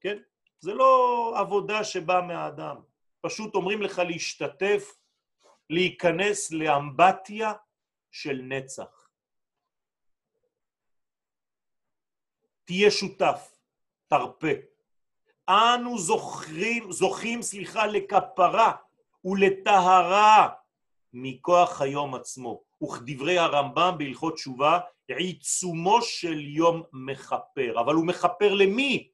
כן? 0.00 0.18
זה 0.58 0.74
לא 0.74 1.34
עבודה 1.38 1.84
שבאה 1.84 2.20
מהאדם. 2.20 2.76
פשוט 3.20 3.54
אומרים 3.54 3.82
לך 3.82 3.98
להשתתף, 3.98 4.96
להיכנס 5.70 6.52
לאמבטיה 6.52 7.52
של 8.10 8.40
נצח. 8.42 9.08
תהיה 12.64 12.90
שותף, 12.90 13.56
תרפה. 14.08 14.52
אנו 15.48 15.98
זוכרים, 15.98 16.92
זוכים, 16.92 17.42
סליחה, 17.42 17.86
לכפרה 17.86 18.72
ולטהרה 19.24 20.48
מכוח 21.12 21.80
היום 21.80 22.14
עצמו. 22.14 22.62
וכדברי 22.82 23.38
הרמב"ם 23.38 23.94
בהלכות 23.98 24.34
תשובה, 24.34 24.78
עיצומו 25.08 26.02
של 26.02 26.40
יום 26.40 26.82
מכפר. 26.92 27.80
אבל 27.80 27.94
הוא 27.94 28.06
מכפר 28.06 28.54
למי? 28.54 29.10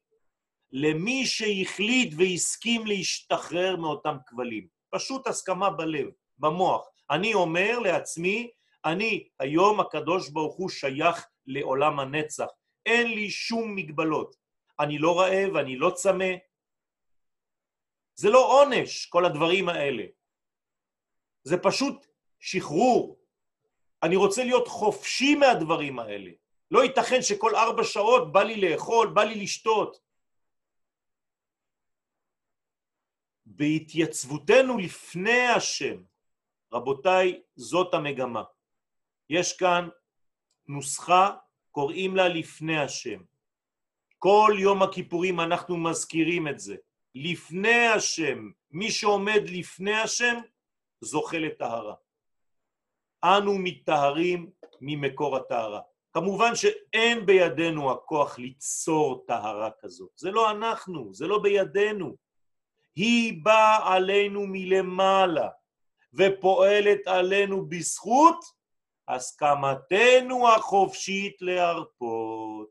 למי 0.72 1.26
שהחליט 1.26 2.14
והסכים 2.18 2.86
להשתחרר 2.86 3.76
מאותם 3.76 4.16
כבלים. 4.26 4.66
פשוט 4.90 5.26
הסכמה 5.26 5.70
בלב, 5.70 6.06
במוח. 6.38 6.88
אני 7.10 7.34
אומר 7.34 7.78
לעצמי, 7.78 8.50
אני 8.84 9.28
היום 9.38 9.80
הקדוש 9.80 10.28
ברוך 10.30 10.54
הוא 10.56 10.68
שייך 10.68 11.26
לעולם 11.46 12.00
הנצח, 12.00 12.46
אין 12.86 13.06
לי 13.06 13.30
שום 13.30 13.74
מגבלות. 13.74 14.36
אני 14.80 14.98
לא 14.98 15.20
רעב, 15.20 15.56
אני 15.56 15.76
לא 15.76 15.90
צמא. 15.90 16.32
זה 18.14 18.30
לא 18.30 18.62
עונש, 18.62 19.06
כל 19.06 19.24
הדברים 19.24 19.68
האלה. 19.68 20.04
זה 21.44 21.56
פשוט 21.62 22.06
שחרור. 22.40 23.17
אני 24.02 24.16
רוצה 24.16 24.44
להיות 24.44 24.68
חופשי 24.68 25.34
מהדברים 25.34 25.98
האלה. 25.98 26.30
לא 26.70 26.84
ייתכן 26.84 27.22
שכל 27.22 27.56
ארבע 27.56 27.84
שעות 27.84 28.32
בא 28.32 28.42
לי 28.42 28.60
לאכול, 28.60 29.08
בא 29.08 29.22
לי 29.22 29.34
לשתות. 29.34 30.00
בהתייצבותנו 33.46 34.78
לפני 34.78 35.46
השם, 35.46 36.02
רבותיי, 36.72 37.40
זאת 37.56 37.94
המגמה. 37.94 38.42
יש 39.30 39.56
כאן 39.56 39.88
נוסחה, 40.68 41.36
קוראים 41.70 42.16
לה 42.16 42.28
לפני 42.28 42.78
השם. 42.78 43.20
כל 44.18 44.56
יום 44.58 44.82
הכיפורים 44.82 45.40
אנחנו 45.40 45.76
מזכירים 45.76 46.48
את 46.48 46.58
זה. 46.58 46.76
לפני 47.14 47.86
השם, 47.86 48.50
מי 48.70 48.90
שעומד 48.90 49.42
לפני 49.48 49.94
השם, 49.94 50.36
זוכה 51.00 51.38
לטהרה. 51.38 51.94
אנו 53.24 53.58
מתטהרים 53.58 54.50
ממקור 54.80 55.36
הטהרה. 55.36 55.80
כמובן 56.12 56.54
שאין 56.54 57.26
בידינו 57.26 57.90
הכוח 57.90 58.38
ליצור 58.38 59.24
טהרה 59.26 59.70
כזאת. 59.80 60.10
זה 60.16 60.30
לא 60.30 60.50
אנחנו, 60.50 61.14
זה 61.14 61.26
לא 61.26 61.38
בידינו. 61.38 62.16
היא 62.96 63.44
באה 63.44 63.94
עלינו 63.94 64.44
מלמעלה 64.46 65.48
ופועלת 66.14 67.06
עלינו 67.06 67.66
בזכות 67.66 68.44
הסכמתנו 69.08 70.48
החופשית 70.48 71.42
להרפות. 71.42 72.68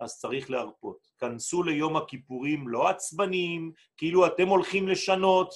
אז 0.00 0.18
צריך 0.18 0.50
להרפות. 0.50 1.10
כנסו 1.18 1.62
ליום 1.62 1.96
הכיפורים 1.96 2.68
לא 2.68 2.88
עצבניים, 2.88 3.72
כאילו 3.96 4.26
אתם 4.26 4.48
הולכים 4.48 4.88
לשנות. 4.88 5.54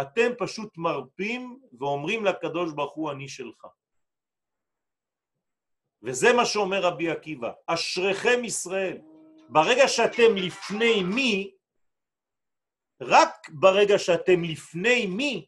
אתם 0.00 0.30
פשוט 0.38 0.76
מרפים 0.76 1.60
ואומרים 1.78 2.24
לקדוש 2.24 2.72
ברוך 2.72 2.94
הוא 2.94 3.10
אני 3.10 3.28
שלך. 3.28 3.66
וזה 6.02 6.32
מה 6.36 6.46
שאומר 6.46 6.80
רבי 6.82 7.10
עקיבא, 7.10 7.52
אשריכם 7.66 8.44
ישראל. 8.44 8.98
ברגע 9.48 9.88
שאתם 9.88 10.36
לפני 10.36 11.02
מי, 11.02 11.54
רק 13.00 13.48
ברגע 13.52 13.98
שאתם 13.98 14.44
לפני 14.44 15.06
מי, 15.06 15.46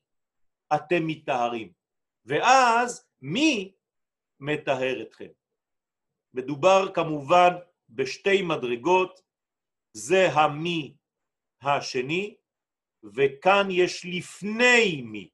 אתם 0.75 1.07
מתארים. 1.07 1.73
ואז 2.25 3.09
מי 3.23 3.75
מטהר 4.41 5.03
אתכם? 5.03 5.29
מדובר 6.35 6.93
כמובן 6.95 7.51
בשתי 7.89 8.43
מדרגות, 8.43 9.21
זה 9.93 10.29
המי 10.33 10.95
השני, 11.63 12.37
וכאן 13.15 13.69
יש 13.71 14.07
לפני 14.09 15.03
מי. 15.03 15.29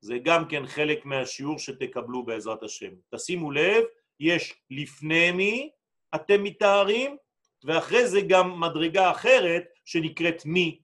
זה 0.00 0.18
גם 0.18 0.48
כן 0.48 0.66
חלק 0.66 1.04
מהשיעור 1.04 1.58
שתקבלו 1.58 2.22
בעזרת 2.22 2.62
השם. 2.62 2.90
תשימו 3.14 3.50
לב, 3.50 3.84
יש 4.20 4.54
לפני 4.70 5.32
מי, 5.32 5.70
אתם 6.14 6.42
מתארים, 6.42 7.16
ואחרי 7.64 8.08
זה 8.08 8.20
גם 8.20 8.60
מדרגה 8.60 9.10
אחרת 9.10 9.64
שנקראת 9.84 10.46
מי, 10.46 10.80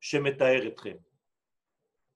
שמתאר 0.00 0.68
אתכם. 0.68 0.96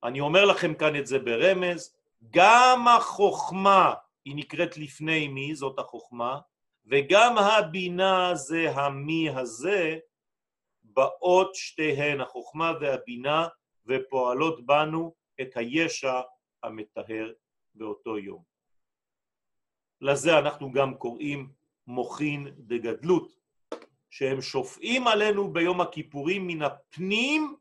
אני 0.05 0.21
אומר 0.21 0.45
לכם 0.45 0.75
כאן 0.75 0.97
את 0.97 1.07
זה 1.07 1.19
ברמז, 1.19 1.97
גם 2.31 2.89
החוכמה 2.89 3.95
היא 4.25 4.37
נקראת 4.37 4.77
לפני 4.77 5.29
מי, 5.29 5.55
זאת 5.55 5.79
החוכמה, 5.79 6.39
וגם 6.87 7.39
הבינה 7.39 8.35
זה 8.35 8.71
המי 8.71 9.31
הזה, 9.31 9.99
באות 10.95 11.55
שתיהן, 11.55 12.21
החוכמה 12.21 12.73
והבינה, 12.81 13.49
ופועלות 13.87 14.67
בנו 14.67 15.15
את 15.41 15.57
הישע 15.57 16.21
המטהר 16.63 17.33
באותו 17.75 18.19
יום. 18.19 18.43
לזה 20.01 20.39
אנחנו 20.39 20.73
גם 20.73 20.95
קוראים 20.95 21.53
מוכין 21.87 22.49
דגדלות, 22.57 23.37
שהם 24.11 24.43
שופעים 24.43 25.07
עלינו 25.07 25.53
ביום 25.53 25.81
הכיפורים 25.81 26.47
מן 26.47 26.63
הפנים 26.63 27.57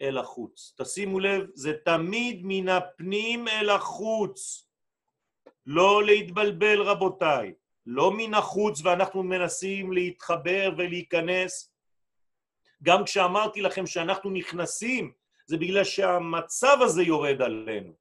אל 0.00 0.18
החוץ. 0.18 0.74
תשימו 0.76 1.20
לב, 1.20 1.46
זה 1.54 1.72
תמיד 1.84 2.40
מן 2.44 2.68
הפנים 2.68 3.48
אל 3.48 3.70
החוץ. 3.70 4.68
לא 5.66 6.04
להתבלבל 6.04 6.82
רבותיי, 6.82 7.54
לא 7.86 8.12
מן 8.16 8.34
החוץ 8.34 8.80
ואנחנו 8.84 9.22
מנסים 9.22 9.92
להתחבר 9.92 10.70
ולהיכנס. 10.78 11.72
גם 12.82 13.04
כשאמרתי 13.04 13.60
לכם 13.60 13.86
שאנחנו 13.86 14.30
נכנסים, 14.30 15.12
זה 15.46 15.56
בגלל 15.56 15.84
שהמצב 15.84 16.78
הזה 16.80 17.02
יורד 17.02 17.42
עלינו. 17.42 17.92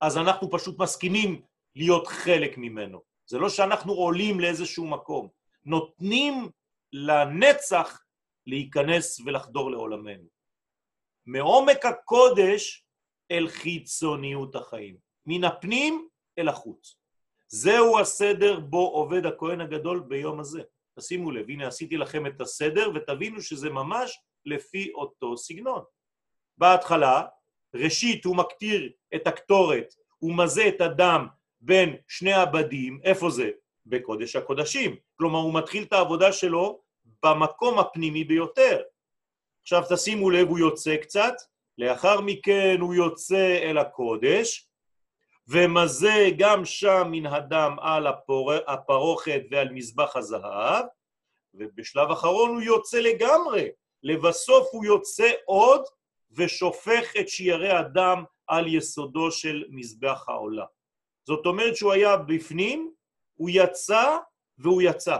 אז 0.00 0.18
אנחנו 0.18 0.50
פשוט 0.50 0.78
מסכימים 0.78 1.42
להיות 1.76 2.06
חלק 2.06 2.58
ממנו. 2.58 3.02
זה 3.26 3.38
לא 3.38 3.48
שאנחנו 3.48 3.92
עולים 3.92 4.40
לאיזשהו 4.40 4.86
מקום. 4.86 5.28
נותנים 5.64 6.48
לנצח 6.92 8.02
להיכנס 8.46 9.20
ולחדור 9.20 9.70
לעולמנו. 9.70 10.28
מעומק 11.26 11.86
הקודש 11.86 12.84
אל 13.30 13.48
חיצוניות 13.48 14.54
החיים, 14.54 14.96
מן 15.26 15.44
הפנים 15.44 16.08
אל 16.38 16.48
החוץ. 16.48 16.96
זהו 17.48 17.98
הסדר 17.98 18.60
בו 18.60 18.88
עובד 18.88 19.26
הכהן 19.26 19.60
הגדול 19.60 20.00
ביום 20.00 20.40
הזה. 20.40 20.62
תשימו 20.98 21.30
לב, 21.30 21.50
הנה 21.50 21.66
עשיתי 21.66 21.96
לכם 21.96 22.26
את 22.26 22.40
הסדר 22.40 22.90
ותבינו 22.94 23.40
שזה 23.42 23.70
ממש 23.70 24.18
לפי 24.46 24.92
אותו 24.94 25.36
סגנון. 25.36 25.82
בהתחלה, 26.58 27.22
ראשית 27.74 28.24
הוא 28.24 28.36
מקטיר 28.36 28.92
את 29.14 29.26
הקטורת, 29.26 29.94
הוא 30.18 30.36
מזה 30.36 30.68
את 30.68 30.80
הדם 30.80 31.26
בין 31.60 31.96
שני 32.08 32.32
הבדים, 32.32 33.00
איפה 33.04 33.30
זה? 33.30 33.50
בקודש 33.86 34.36
הקודשים. 34.36 34.96
כלומר, 35.16 35.38
הוא 35.38 35.54
מתחיל 35.54 35.82
את 35.82 35.92
העבודה 35.92 36.32
שלו 36.32 36.80
במקום 37.24 37.78
הפנימי 37.78 38.24
ביותר. 38.24 38.82
עכשיו 39.62 39.82
תשימו 39.90 40.30
לב, 40.30 40.48
הוא 40.48 40.58
יוצא 40.58 40.96
קצת, 40.96 41.34
לאחר 41.78 42.20
מכן 42.20 42.76
הוא 42.80 42.94
יוצא 42.94 43.58
אל 43.62 43.78
הקודש, 43.78 44.68
ומזה 45.48 46.30
גם 46.38 46.64
שם 46.64 47.08
מן 47.10 47.26
הדם 47.26 47.76
על 47.80 48.06
הפור... 48.06 48.52
הפרוכת 48.52 49.42
ועל 49.50 49.68
מזבח 49.72 50.16
הזהב, 50.16 50.84
ובשלב 51.54 52.10
אחרון 52.10 52.50
הוא 52.50 52.60
יוצא 52.60 52.98
לגמרי. 52.98 53.68
לבסוף 54.02 54.68
הוא 54.72 54.84
יוצא 54.84 55.30
עוד 55.44 55.84
ושופך 56.30 57.12
את 57.20 57.28
שיירי 57.28 57.70
הדם 57.70 58.24
על 58.46 58.74
יסודו 58.74 59.30
של 59.30 59.64
מזבח 59.68 60.24
העולה. 60.28 60.64
זאת 61.24 61.46
אומרת 61.46 61.76
שהוא 61.76 61.92
היה 61.92 62.16
בפנים, 62.16 62.92
הוא 63.34 63.50
יצא 63.52 64.18
והוא 64.58 64.82
יצא. 64.82 65.16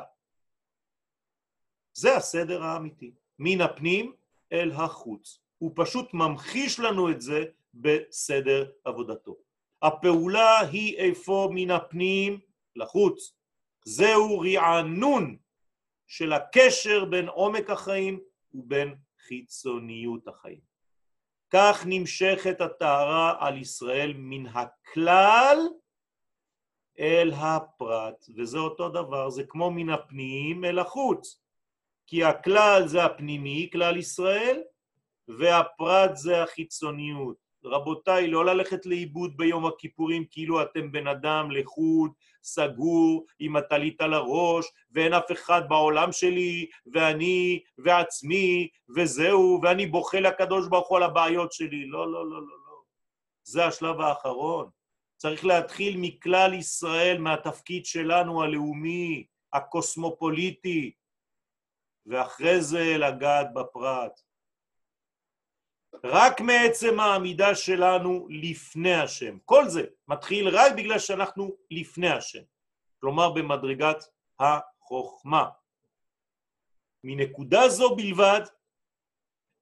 זה 1.95 2.17
הסדר 2.17 2.63
האמיתי. 2.63 3.13
מן 3.39 3.61
הפנים 3.61 4.13
אל 4.53 4.73
החוץ. 4.73 5.39
הוא 5.59 5.73
פשוט 5.75 6.15
ממחיש 6.15 6.81
לנו 6.81 7.11
את 7.11 7.21
זה 7.21 7.45
בסדר 7.75 8.71
עבודתו. 8.85 9.37
הפעולה 9.83 10.61
היא 10.61 10.97
איפה 10.97 11.49
מן 11.55 11.71
הפנים 11.71 12.41
לחוץ. 12.77 13.35
זהו 13.85 14.41
רענון 14.41 15.37
של 16.07 16.33
הקשר 16.33 17.05
בין 17.05 17.29
עומק 17.29 17.71
החיים 17.71 18.21
ובין 18.55 18.95
חיצוניות 19.27 20.29
החיים. 20.29 20.61
כך 21.51 21.83
נמשכת 21.87 22.61
הטהרה 22.61 23.35
על 23.39 23.59
ישראל 23.59 24.13
מן 24.17 24.47
הכלל 24.47 25.59
אל 26.99 27.33
הפרט, 27.37 28.27
וזה 28.37 28.59
אותו 28.59 28.89
דבר, 28.89 29.31
זה 29.31 29.45
כמו 29.49 29.71
מן 29.71 29.91
הפנים 29.91 30.65
אל 30.65 30.79
החוץ. 30.79 31.43
כי 32.07 32.25
הכלל 32.25 32.83
זה 32.87 33.05
הפנימי, 33.05 33.69
כלל 33.73 33.97
ישראל, 33.97 34.63
והפרט 35.29 36.11
זה 36.15 36.43
החיצוניות. 36.43 37.37
רבותיי, 37.65 38.29
לא 38.29 38.45
ללכת 38.45 38.87
לאיבוד 38.87 39.37
ביום 39.37 39.67
הכיפורים 39.67 40.25
כאילו 40.31 40.63
אתם 40.63 40.93
בן 40.93 41.07
אדם 41.07 41.51
לחוד, 41.51 42.11
סגור, 42.43 43.27
עם 43.39 43.57
הטלית 43.57 44.01
על 44.01 44.15
הראש, 44.15 44.67
ואין 44.91 45.15
אף 45.15 45.33
אחד 45.33 45.63
בעולם 45.69 46.13
שלי, 46.13 46.67
ואני, 46.93 47.61
ועצמי, 47.79 48.69
וזהו, 48.97 49.61
ואני 49.63 49.87
בוכה 49.87 50.21
לקדוש 50.21 50.69
ברוך 50.69 50.89
הוא 50.89 50.97
על 50.97 51.03
הבעיות 51.03 51.53
שלי. 51.53 51.87
לא, 51.87 52.13
לא, 52.13 52.31
לא, 52.31 52.43
לא, 52.43 52.57
לא. 52.67 52.83
זה 53.45 53.67
השלב 53.67 54.01
האחרון. 54.01 54.71
צריך 55.17 55.45
להתחיל 55.45 55.97
מכלל 55.97 56.55
ישראל, 56.55 57.19
מהתפקיד 57.19 57.87
שלנו 57.87 58.43
הלאומי, 58.43 59.27
הקוסמופוליטי, 59.53 60.93
ואחרי 62.07 62.61
זה 62.61 62.99
לגעת 62.99 63.55
בפרט. 63.55 64.21
רק 66.05 66.41
מעצם 66.41 67.01
העמידה 67.01 67.55
שלנו 67.55 68.27
לפני 68.31 68.95
השם. 68.95 69.39
כל 69.45 69.69
זה 69.69 69.83
מתחיל 70.09 70.49
רק 70.49 70.73
בגלל 70.77 70.99
שאנחנו 70.99 71.57
לפני 71.71 72.09
השם, 72.11 72.43
כלומר 73.01 73.31
במדרגת 73.31 74.05
החוכמה. 74.39 75.49
מנקודה 77.05 77.69
זו 77.69 77.97
בלבד, 77.97 78.41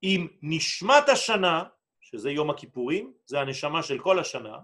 עם 0.03 0.29
נשמת 0.43 1.09
השנה, 1.09 1.65
שזה 2.01 2.31
יום 2.31 2.51
הכיפורים, 2.51 3.13
זה 3.27 3.41
הנשמה 3.41 3.83
של 3.83 3.99
כל 3.99 4.19
השנה, 4.19 4.59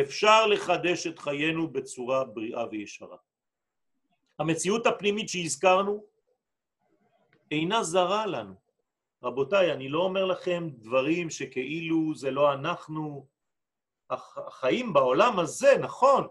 אפשר 0.00 0.46
לחדש 0.46 1.06
את 1.06 1.18
חיינו 1.18 1.68
בצורה 1.68 2.24
בריאה 2.24 2.64
וישרה. 2.70 3.16
המציאות 4.38 4.86
הפנימית 4.86 5.28
שהזכרנו 5.28 6.04
אינה 7.50 7.82
זרה 7.82 8.26
לנו. 8.26 8.65
רבותיי, 9.26 9.72
אני 9.72 9.88
לא 9.88 9.98
אומר 9.98 10.24
לכם 10.24 10.68
דברים 10.72 11.30
שכאילו 11.30 12.14
זה 12.14 12.30
לא 12.30 12.52
אנחנו. 12.52 13.26
החיים 14.10 14.92
בעולם 14.92 15.38
הזה, 15.38 15.78
נכון, 15.80 16.26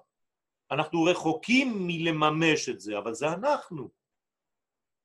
אנחנו 0.72 1.04
רחוקים 1.04 1.88
מלממש 1.88 2.70
את 2.70 2.80
זה, 2.80 2.98
אבל 2.98 3.14
זה 3.14 3.28
אנחנו. 3.28 3.90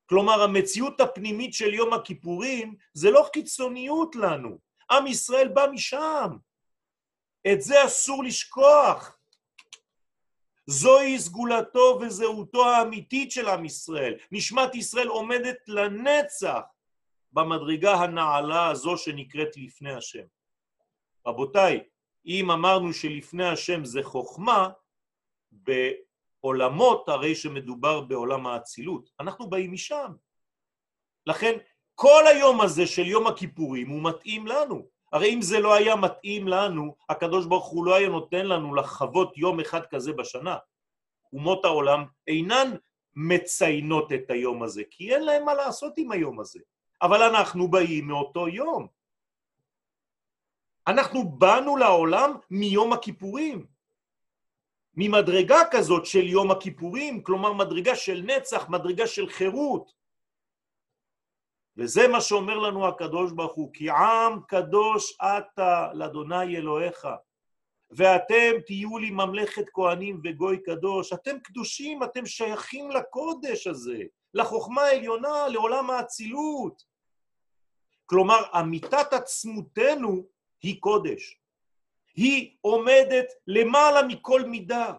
כלומר, 0.07 0.43
המציאות 0.43 1.01
הפנימית 1.01 1.55
של 1.55 1.75
יום 1.75 1.93
הכיפורים 1.93 2.75
זה 2.95 3.11
לא 3.11 3.29
קיצוניות 3.33 4.17
לנו. 4.17 4.59
עם 4.91 5.07
ישראל 5.07 5.49
בא 5.49 5.67
משם. 5.73 6.37
את 7.53 7.63
זה 7.63 7.85
אסור 7.85 8.25
לשכוח. 8.25 9.17
זוהי 10.67 11.19
סגולתו 11.19 11.99
וזהותו 12.01 12.69
האמיתית 12.69 13.31
של 13.31 13.49
עם 13.49 13.65
ישראל. 13.65 14.15
נשמת 14.33 14.75
ישראל 14.75 15.09
עומדת 15.09 15.57
לנצח 15.67 16.61
במדרגה 17.33 17.95
הנעלה 17.95 18.69
הזו 18.69 18.97
שנקראת 18.97 19.57
לפני 19.57 19.95
השם. 19.95 20.25
רבותיי, 21.27 21.85
אם 22.27 22.51
אמרנו 22.51 22.93
שלפני 22.93 23.49
השם 23.49 23.85
זה 23.85 24.03
חוכמה, 24.03 24.69
בעולמות 25.53 27.09
הרי 27.09 27.35
שמדובר 27.35 28.01
בעולם 28.01 28.47
האצילות. 28.47 29.11
אנחנו 29.21 29.51
באים 29.51 29.73
משם. 29.73 30.13
לכן 31.27 31.59
כל 31.95 32.25
היום 32.27 32.61
הזה 32.61 32.87
של 32.87 33.07
יום 33.07 33.27
הכיפורים 33.27 33.89
הוא 33.89 34.03
מתאים 34.03 34.47
לנו. 34.47 34.87
הרי 35.13 35.35
אם 35.35 35.43
זה 35.43 35.61
לא 35.61 35.75
היה 35.75 35.97
מתאים 35.97 36.49
לנו, 36.49 36.97
הקדוש 37.09 37.47
ברוך 37.47 37.67
הוא 37.67 37.87
לא 37.87 37.95
היה 37.95 38.09
נותן 38.09 38.47
לנו 38.47 38.75
לחוות 38.75 39.39
יום 39.39 39.61
אחד 39.61 39.87
כזה 39.87 40.13
בשנה. 40.13 40.57
אומות 41.33 41.65
העולם 41.65 42.05
אינן 42.27 42.71
מציינות 43.15 44.13
את 44.13 44.31
היום 44.31 44.63
הזה, 44.63 44.83
כי 44.91 45.15
אין 45.15 45.23
להם 45.23 45.45
מה 45.45 45.55
לעשות 45.55 45.93
עם 45.97 46.13
היום 46.13 46.41
הזה. 46.41 46.61
אבל 47.03 47.23
אנחנו 47.23 47.69
באים 47.69 48.09
מאותו 48.09 48.49
יום. 48.49 48.87
אנחנו 50.87 51.29
באנו 51.29 51.77
לעולם 51.77 52.33
מיום 52.51 52.93
הכיפורים. 52.93 53.67
ממדרגה 54.95 55.61
כזאת 55.71 56.07
של 56.07 56.27
יום 56.27 56.51
הכיפורים, 56.51 57.23
כלומר 57.23 57.53
מדרגה 57.53 57.97
של 57.97 58.23
נצח, 58.27 58.69
מדרגה 58.69 59.07
של 59.07 59.29
חירות. 59.29 59.93
וזה 61.77 62.09
מה 62.09 62.21
שאומר 62.21 62.59
לנו 62.59 62.89
הקדוש 62.89 63.33
ברוך 63.33 63.55
הוא, 63.55 63.73
כי 63.73 63.91
עם 63.91 64.41
קדוש 64.49 65.17
אתה 65.21 65.91
לאדוני 65.95 66.57
אלוהיך, 66.57 67.09
ואתם 67.91 68.53
תהיו 68.67 68.99
לי 68.99 69.11
ממלכת 69.11 69.65
כהנים 69.73 70.21
וגוי 70.25 70.63
קדוש. 70.63 71.13
אתם 71.13 71.39
קדושים, 71.43 72.03
אתם 72.03 72.27
שייכים 72.27 72.91
לקודש 72.91 73.67
הזה, 73.67 74.03
לחוכמה 74.35 74.83
העליונה, 74.83 75.49
לעולם 75.49 75.91
האצילות. 75.91 76.90
כלומר, 78.11 78.43
אמיתת 78.61 79.13
עצמותנו 79.13 80.27
היא 80.63 80.81
קודש. 80.81 81.39
היא 82.15 82.57
עומדת 82.61 83.27
למעלה 83.47 84.03
מכל 84.03 84.43
מידה, 84.45 84.95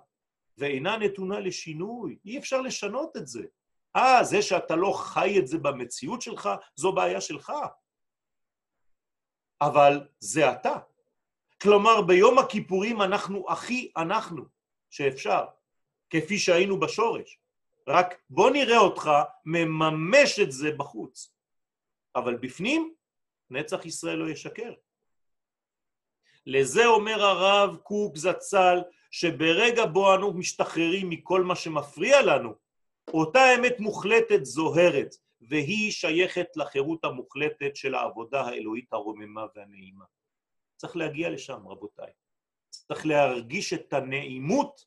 ואינה 0.58 0.98
נתונה 0.98 1.40
לשינוי. 1.40 2.18
אי 2.26 2.38
אפשר 2.38 2.62
לשנות 2.62 3.18
את 3.18 3.28
זה. 3.28 3.44
אה, 3.96 4.24
זה 4.24 4.42
שאתה 4.42 4.76
לא 4.76 4.94
חי 4.96 5.40
את 5.40 5.48
זה 5.48 5.58
במציאות 5.58 6.22
שלך, 6.22 6.50
זו 6.76 6.92
בעיה 6.92 7.22
שלך. 7.22 7.54
אבל 9.62 10.08
זה 10.20 10.52
אתה. 10.52 10.78
כלומר, 11.62 12.02
ביום 12.02 12.40
הכיפורים 12.40 13.02
אנחנו 13.02 13.46
הכי 13.50 13.92
אנחנו 13.98 14.44
שאפשר, 14.90 15.46
כפי 16.10 16.40
שהיינו 16.40 16.80
בשורש. 16.80 17.40
רק 17.88 18.22
בוא 18.30 18.50
נראה 18.50 18.78
אותך 18.78 19.12
מממש 19.46 20.40
את 20.40 20.52
זה 20.52 20.72
בחוץ. 20.78 21.34
אבל 22.16 22.36
בפנים, 22.36 22.94
נצח 23.52 23.86
ישראל 23.86 24.16
לא 24.16 24.30
ישקר. 24.30 24.74
לזה 26.46 26.86
אומר 26.86 27.24
הרב 27.24 27.76
קוק 27.76 28.18
זצ"ל, 28.18 28.80
שברגע 29.12 29.86
בו 29.86 30.16
אנו 30.16 30.34
משתחררים 30.34 31.10
מכל 31.10 31.44
מה 31.44 31.56
שמפריע 31.56 32.22
לנו, 32.22 32.54
אותה 33.08 33.56
אמת 33.56 33.80
מוחלטת 33.80 34.46
זוהרת, 34.46 35.16
והיא 35.42 35.92
שייכת 35.92 36.48
לחירות 36.56 37.06
המוחלטת 37.06 37.76
של 37.76 37.96
העבודה 37.96 38.42
האלוהית 38.42 38.94
הרוממה 38.94 39.46
והנעימה. 39.56 40.06
צריך 40.78 40.96
להגיע 40.96 41.30
לשם, 41.30 41.68
רבותיי. 41.68 42.12
צריך 42.70 43.06
להרגיש 43.06 43.74
את 43.74 43.94
הנעימות 43.94 44.86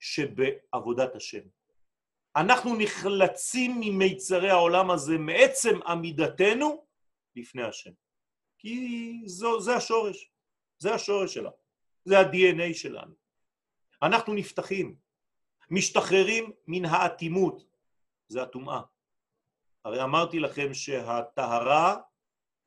שבעבודת 0.00 1.16
השם. 1.16 1.42
אנחנו 2.36 2.76
נחלצים 2.78 3.80
ממיצרי 3.80 4.50
העולם 4.50 4.90
הזה 4.90 5.18
מעצם 5.18 5.82
עמידתנו 5.86 6.84
לפני 7.40 7.62
השם. 7.62 7.90
כי 8.58 9.22
זו, 9.26 9.60
זה 9.60 9.76
השורש. 9.76 10.30
זה 10.78 10.94
השורש 10.94 11.34
שלה, 11.34 11.50
זה 12.04 12.18
ה-DNA 12.18 12.74
שלנו. 12.74 13.14
אנחנו 14.02 14.34
נפתחים, 14.34 14.96
משתחררים 15.70 16.52
מן 16.66 16.84
האטימות, 16.84 17.64
זה 18.28 18.42
הטומאה. 18.42 18.80
הרי 19.84 20.02
אמרתי 20.02 20.40
לכם 20.40 20.74
שהטהרה 20.74 21.96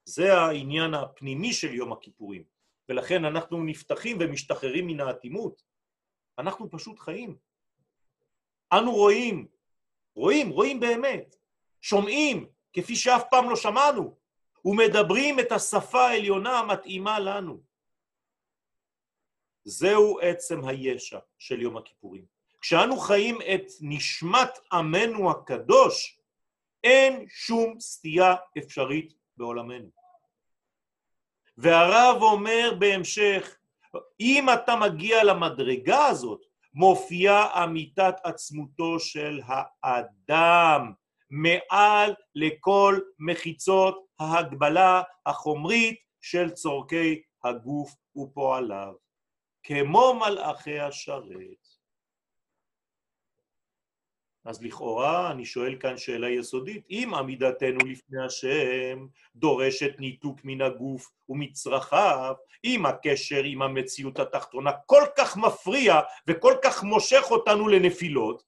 זה 0.06 0.38
העניין 0.38 0.94
הפנימי 0.94 1.54
של 1.54 1.74
יום 1.74 1.92
הכיפורים, 1.92 2.44
ולכן 2.90 3.26
אנחנו 3.26 3.64
נפתחים 3.64 4.18
ומשתחררים 4.20 4.88
מן 4.88 5.00
האטימות. 5.00 5.64
אנחנו 6.40 6.72
פשוט 6.72 7.00
חיים. 7.00 7.38
אנו 8.74 8.92
רואים, 8.92 9.48
רואים, 10.16 10.50
רואים 10.50 10.80
באמת, 10.80 11.36
שומעים, 11.82 12.50
כפי 12.74 12.96
שאף 12.96 13.24
פעם 13.30 13.50
לא 13.50 13.56
שמענו, 13.56 14.18
ומדברים 14.66 15.40
את 15.40 15.52
השפה 15.52 16.08
העליונה 16.08 16.60
המתאימה 16.60 17.20
לנו. 17.20 17.62
זהו 19.64 20.20
עצם 20.20 20.68
הישע 20.68 21.20
של 21.40 21.62
יום 21.62 21.78
הכיפורים. 21.78 22.26
כשאנו 22.62 22.98
חיים 22.98 23.38
את 23.56 23.66
נשמת 23.82 24.60
עמנו 24.72 25.32
הקדוש, 25.32 26.20
אין 26.84 27.26
שום 27.30 27.80
סטייה 27.80 28.36
אפשרית 28.58 29.14
בעולמנו. 29.38 29.90
והרב 31.58 32.22
אומר 32.22 32.74
בהמשך, 32.80 33.58
אם 34.20 34.46
אתה 34.54 34.76
מגיע 34.76 35.24
למדרגה 35.24 36.06
הזאת, 36.06 36.46
מופיעה 36.74 37.64
אמיתת 37.64 38.16
עצמותו 38.24 39.00
של 39.00 39.40
האדם 39.84 40.94
מעל 41.32 42.14
לכל 42.36 43.00
מחיצות 43.20 44.06
ההגבלה 44.20 45.02
החומרית 45.26 46.00
של 46.22 46.50
צורכי 46.50 47.22
הגוף 47.44 47.96
ופועליו. 48.16 48.94
כמו 49.64 50.20
מלאכי 50.20 50.80
השרת. 50.80 51.62
אז 54.46 54.64
לכאורה 54.64 55.32
אני 55.32 55.46
שואל 55.46 55.76
כאן 55.80 55.98
שאלה 55.98 56.30
יסודית, 56.30 56.86
אם 56.90 57.12
עמידתנו 57.18 57.78
לפני 57.86 58.24
השם 58.26 59.08
דורשת 59.36 60.00
ניתוק 60.00 60.40
מן 60.44 60.62
הגוף 60.62 61.12
ומצרכיו, 61.30 62.34
אם 62.64 62.86
הקשר 62.86 63.44
עם 63.44 63.62
המציאות 63.62 64.20
התחתונה 64.20 64.72
כל 64.86 65.04
כך 65.18 65.38
מפריע 65.38 66.00
וכל 66.28 66.54
כך 66.64 66.84
מושך 66.84 67.24
אותנו 67.32 67.68
לנפילות, 67.68 68.44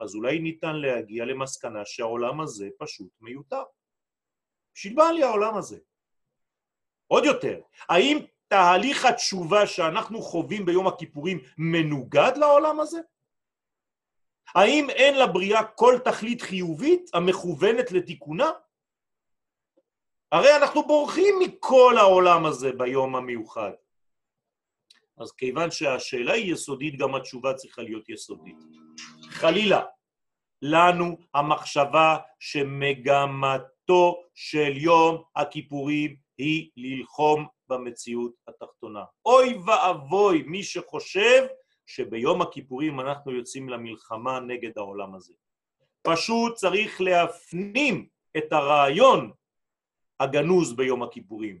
אז 0.00 0.14
אולי 0.14 0.38
ניתן 0.38 0.76
להגיע 0.76 1.24
למסקנה 1.24 1.84
שהעולם 1.84 2.40
הזה 2.40 2.68
פשוט 2.78 3.08
מיותר. 3.20 3.62
בשביל 4.74 4.94
מה 4.94 5.12
לי 5.12 5.22
העולם 5.22 5.56
הזה? 5.56 5.78
עוד 7.06 7.24
יותר, 7.24 7.60
האם 7.88 8.18
תהליך 8.48 9.04
התשובה 9.04 9.66
שאנחנו 9.66 10.22
חווים 10.22 10.66
ביום 10.66 10.86
הכיפורים 10.86 11.40
מנוגד 11.58 12.32
לעולם 12.36 12.80
הזה? 12.80 13.00
האם 14.54 14.90
אין 14.90 15.18
לבריאה 15.18 15.64
כל 15.64 15.94
תכלית 16.04 16.42
חיובית 16.42 17.10
המכוונת 17.14 17.92
לתיקונה? 17.92 18.50
הרי 20.32 20.56
אנחנו 20.56 20.86
בורחים 20.86 21.34
מכל 21.40 21.94
העולם 21.98 22.46
הזה 22.46 22.72
ביום 22.72 23.16
המיוחד. 23.16 23.72
אז 25.18 25.32
כיוון 25.32 25.70
שהשאלה 25.70 26.32
היא 26.32 26.52
יסודית, 26.52 26.98
גם 26.98 27.14
התשובה 27.14 27.54
צריכה 27.54 27.82
להיות 27.82 28.08
יסודית. 28.08 28.56
חלילה, 29.36 29.82
לנו 30.62 31.18
המחשבה 31.34 32.16
שמגמתו 32.38 34.22
של 34.34 34.72
יום 34.76 35.22
הכיפורים 35.36 36.16
היא 36.38 36.70
ללחום 36.76 37.46
במציאות 37.68 38.32
התחתונה. 38.48 39.04
אוי 39.26 39.58
ואבוי 39.66 40.42
מי 40.42 40.62
שחושב 40.62 41.46
שביום 41.86 42.42
הכיפורים 42.42 43.00
אנחנו 43.00 43.32
יוצאים 43.32 43.68
למלחמה 43.68 44.40
נגד 44.40 44.78
העולם 44.78 45.14
הזה. 45.14 45.34
פשוט 46.02 46.54
צריך 46.54 47.00
להפנים 47.00 48.06
את 48.36 48.52
הרעיון 48.52 49.32
הגנוז 50.20 50.76
ביום 50.76 51.02
הכיפורים, 51.02 51.60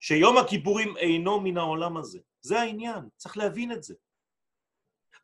שיום 0.00 0.38
הכיפורים 0.38 0.96
אינו 0.96 1.40
מן 1.40 1.58
העולם 1.58 1.96
הזה. 1.96 2.18
זה 2.40 2.60
העניין, 2.60 3.08
צריך 3.16 3.36
להבין 3.36 3.72
את 3.72 3.82
זה. 3.82 3.94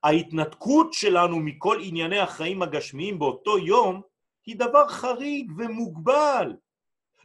ההתנתקות 0.04 0.92
שלנו 0.92 1.40
מכל 1.40 1.78
ענייני 1.82 2.18
החיים 2.18 2.62
הגשמיים 2.62 3.18
באותו 3.18 3.58
יום 3.58 4.02
היא 4.46 4.56
דבר 4.56 4.88
חריג 4.88 5.52
ומוגבל. 5.58 6.52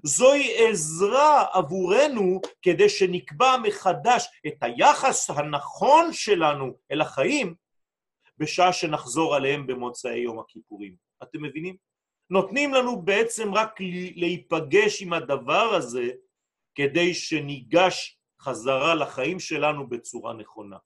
זוהי 0.04 0.70
עזרה 0.70 1.46
עבורנו 1.54 2.42
כדי 2.62 2.90
שנקבע 2.90 3.56
מחדש 3.64 4.26
את 4.48 4.54
היחס 4.62 5.30
הנכון 5.30 6.14
שלנו 6.14 6.74
אל 6.92 7.02
החיים 7.02 7.56
בשעה 8.38 8.74
שנחזור 8.74 9.36
עליהם 9.36 9.68
במוצאי 9.68 10.18
יום 10.18 10.40
הכיפורים. 10.40 10.96
אתם 11.24 11.44
מבינים? 11.44 11.76
נותנים 12.30 12.74
לנו 12.74 13.02
בעצם 13.02 13.54
רק 13.54 13.76
להיפגש 14.16 15.02
עם 15.02 15.14
הדבר 15.14 15.74
הזה 15.76 16.10
כדי 16.76 17.14
שניגש 17.14 18.20
חזרה 18.42 18.96
לחיים 18.96 19.40
שלנו 19.40 19.90
בצורה 19.90 20.34
נכונה. 20.34 20.78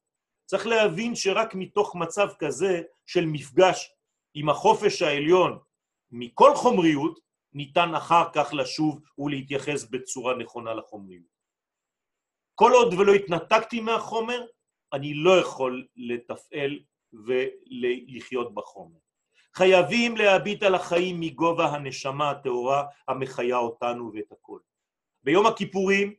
צריך 0.46 0.68
להבין 0.68 1.16
שרק 1.16 1.56
מתוך 1.56 1.96
מצב 1.96 2.28
כזה 2.40 2.82
של 3.06 3.26
מפגש 3.26 3.94
עם 4.34 4.50
החופש 4.50 5.02
העליון 5.02 5.60
מכל 6.12 6.56
חומריות, 6.56 7.20
ניתן 7.54 7.96
אחר 7.96 8.24
כך 8.34 8.54
לשוב 8.54 9.02
ולהתייחס 9.18 9.84
בצורה 9.90 10.36
נכונה 10.36 10.74
לחומריות. 10.74 11.34
כל 12.56 12.72
עוד 12.72 12.94
ולא 12.94 13.14
התנתקתי 13.14 13.82
מהחומר, 13.82 14.46
אני 14.94 15.14
לא 15.14 15.40
יכול 15.40 15.88
לתפעל 15.96 16.80
ולחיות 17.14 18.54
בחומר. 18.54 18.98
חייבים 19.56 20.18
להביט 20.18 20.64
על 20.64 20.76
החיים 20.76 21.20
מגובה 21.20 21.66
הנשמה 21.66 22.32
הטהורה 22.32 22.86
המחיה 23.08 23.58
אותנו 23.58 24.12
ואת 24.14 24.32
הכל. 24.32 24.60
ביום 25.24 25.46
הכיפורים 25.46 26.16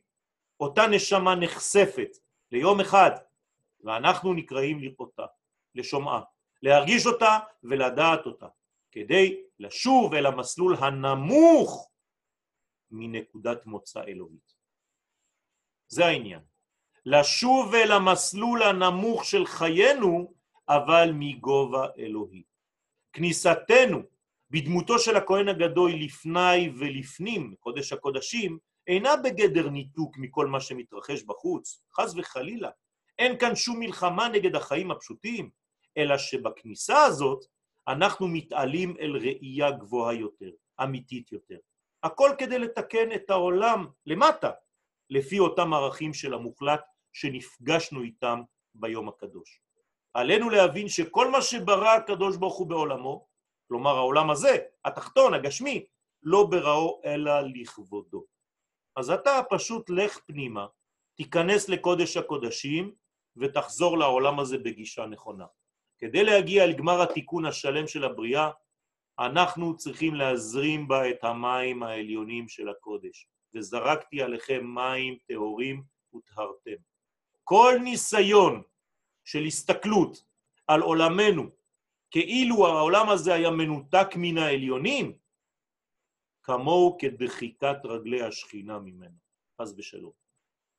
אותה 0.59 0.87
נשמה 0.87 1.35
נחשפת 1.35 2.09
ליום 2.51 2.79
אחד, 2.79 3.11
ואנחנו 3.85 4.33
נקראים 4.33 4.79
לראותה, 4.79 5.25
לשומעה, 5.75 6.21
להרגיש 6.63 7.05
אותה 7.07 7.39
ולדעת 7.63 8.25
אותה. 8.25 8.47
כדי 8.91 9.43
לשוב 9.59 10.13
אל 10.13 10.25
המסלול 10.25 10.75
הנמוך 10.75 11.91
מנקודת 12.91 13.65
מוצא 13.65 14.03
אלוהית. 14.03 14.53
זה 15.87 16.05
העניין. 16.05 16.41
לשוב 17.05 17.75
אל 17.75 17.91
המסלול 17.91 18.63
הנמוך 18.63 19.25
של 19.25 19.45
חיינו, 19.45 20.33
אבל 20.69 21.09
מגובה 21.13 21.87
אלוהי. 21.97 22.43
כניסתנו 23.13 24.01
בדמותו 24.49 24.99
של 24.99 25.15
הכהן 25.15 25.47
הגדול 25.47 25.91
לפני 25.93 26.69
ולפנים, 26.79 27.55
קודש 27.59 27.93
הקודשים, 27.93 28.59
אינה 28.87 29.17
בגדר 29.23 29.69
ניתוק 29.69 30.17
מכל 30.17 30.47
מה 30.47 30.61
שמתרחש 30.61 31.23
בחוץ, 31.23 31.81
חז 31.93 32.17
וחלילה. 32.17 32.69
אין 33.19 33.39
כאן 33.39 33.55
שום 33.55 33.79
מלחמה 33.79 34.29
נגד 34.29 34.55
החיים 34.55 34.91
הפשוטים, 34.91 35.49
אלא 35.97 36.17
שבכניסה 36.17 37.03
הזאת 37.03 37.45
אנחנו 37.87 38.27
מתעלים 38.27 38.95
אל 38.99 39.17
ראייה 39.17 39.71
גבוהה 39.71 40.13
יותר, 40.13 40.49
אמיתית 40.83 41.31
יותר. 41.31 41.57
הכל 42.03 42.31
כדי 42.37 42.59
לתקן 42.59 43.11
את 43.11 43.29
העולם 43.29 43.87
למטה, 44.05 44.51
לפי 45.09 45.39
אותם 45.39 45.73
ערכים 45.73 46.13
של 46.13 46.33
המוחלט 46.33 46.81
שנפגשנו 47.13 48.01
איתם 48.01 48.41
ביום 48.75 49.09
הקדוש. 49.09 49.61
עלינו 50.13 50.49
להבין 50.49 50.89
שכל 50.89 51.31
מה 51.31 51.41
שברא 51.41 51.89
הקדוש 51.89 52.37
ברוך 52.37 52.57
הוא 52.57 52.67
בעולמו, 52.67 53.27
כלומר 53.67 53.95
העולם 53.95 54.29
הזה, 54.29 54.57
התחתון, 54.85 55.33
הגשמי, 55.33 55.85
לא 56.23 56.43
בראו 56.43 57.01
אלא 57.05 57.41
לכבודו. 57.41 58.25
אז 58.95 59.09
אתה 59.09 59.41
פשוט 59.49 59.89
לך 59.89 60.19
פנימה, 60.27 60.67
תיכנס 61.15 61.69
לקודש 61.69 62.17
הקודשים 62.17 62.95
ותחזור 63.37 63.97
לעולם 63.97 64.39
הזה 64.39 64.57
בגישה 64.57 65.05
נכונה. 65.05 65.45
כדי 65.97 66.23
להגיע 66.23 66.67
לגמר 66.67 67.01
התיקון 67.01 67.45
השלם 67.45 67.87
של 67.87 68.03
הבריאה, 68.03 68.51
אנחנו 69.19 69.77
צריכים 69.77 70.15
להזרים 70.15 70.87
בה 70.87 71.09
את 71.09 71.23
המים 71.23 71.83
העליונים 71.83 72.47
של 72.47 72.69
הקודש. 72.69 73.27
וזרקתי 73.55 74.21
עליכם 74.21 74.65
מים 74.65 75.17
טהורים 75.27 75.83
וטהרתם. 76.15 76.75
כל 77.43 77.73
ניסיון 77.83 78.61
של 79.23 79.43
הסתכלות 79.43 80.23
על 80.67 80.81
עולמנו 80.81 81.49
כאילו 82.11 82.67
העולם 82.67 83.09
הזה 83.09 83.33
היה 83.33 83.51
מנותק 83.51 84.07
מן 84.15 84.37
העליונים, 84.37 85.17
כמוהו 86.43 86.97
כדחיקת 86.99 87.77
רגלי 87.83 88.21
השכינה 88.21 88.79
ממנו, 88.79 89.17
חס 89.61 89.73
ושלום. 89.77 90.24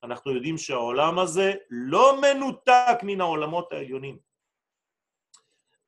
אנחנו 0.06 0.32
יודעים 0.32 0.58
שהעולם 0.58 1.18
הזה 1.18 1.54
לא 1.70 2.20
מנותק 2.20 2.98
מן 3.02 3.20
העולמות 3.20 3.72
העליונים. 3.72 4.18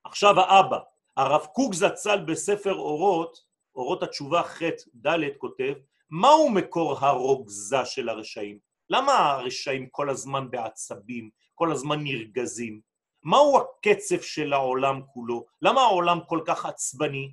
עכשיו 0.05 0.41
האבא, 0.41 0.79
הרב 1.17 1.47
קוק 1.47 1.75
זצ"ל 1.75 2.25
בספר 2.25 2.75
אורות, 2.75 3.39
אורות 3.75 4.03
התשובה 4.03 4.43
ח' 4.43 4.63
ד' 5.07 5.37
כותב, 5.39 5.73
מהו 6.11 6.51
מקור 6.51 6.97
הרוגזה 6.99 7.85
של 7.85 8.09
הרשעים? 8.09 8.59
למה 8.91 9.13
הרשעים 9.13 9.89
כל 9.91 10.11
הזמן 10.11 10.51
בעצבים, 10.51 11.31
כל 11.55 11.73
הזמן 11.73 12.05
נרגזים? 12.05 12.81
מהו 13.23 13.59
הקצב 13.59 14.21
של 14.21 14.53
העולם 14.53 15.01
כולו? 15.13 15.47
למה 15.63 15.81
העולם 15.81 16.19
כל 16.27 16.41
כך 16.47 16.67
עצבני? 16.67 17.33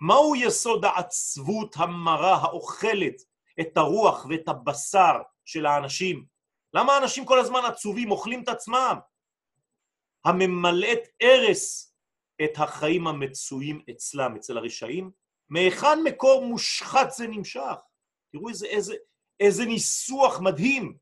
מהו 0.00 0.36
יסוד 0.36 0.84
העצבות 0.84 1.76
המרה 1.78 2.34
האוכלת 2.34 3.14
את 3.60 3.76
הרוח 3.76 4.26
ואת 4.30 4.48
הבשר 4.48 5.16
של 5.44 5.66
האנשים? 5.66 6.26
למה 6.74 6.92
האנשים 6.92 7.24
כל 7.24 7.38
הזמן 7.38 7.60
עצובים, 7.68 8.10
אוכלים 8.10 8.42
את 8.42 8.48
עצמם? 8.48 8.98
הממלאת 10.24 11.08
ארס 11.22 11.94
את 12.44 12.52
החיים 12.56 13.06
המצויים 13.06 13.82
אצלם, 13.90 14.36
אצל 14.36 14.58
הרשעים, 14.58 15.10
מהיכן 15.48 15.98
מקור 16.04 16.44
מושחת 16.44 17.10
זה 17.10 17.26
נמשך? 17.26 17.76
תראו 18.32 18.48
איזה, 18.48 18.66
איזה, 18.66 18.94
איזה 19.40 19.64
ניסוח 19.64 20.40
מדהים. 20.40 20.96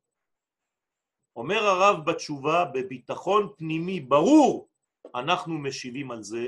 אומר 1.36 1.64
הרב 1.64 2.10
בתשובה, 2.10 2.64
בביטחון 2.64 3.48
פנימי 3.56 4.00
ברור, 4.00 4.68
אנחנו 5.14 5.58
משיבים 5.58 6.10
על 6.10 6.22
זה, 6.22 6.46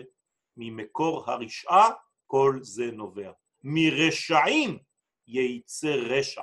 ממקור 0.57 1.31
הרשעה 1.31 1.91
כל 2.27 2.59
זה 2.63 2.91
נובע. 2.93 3.33
מרשעים 3.63 4.79
ייצא 5.27 5.89
רשע. 5.89 6.43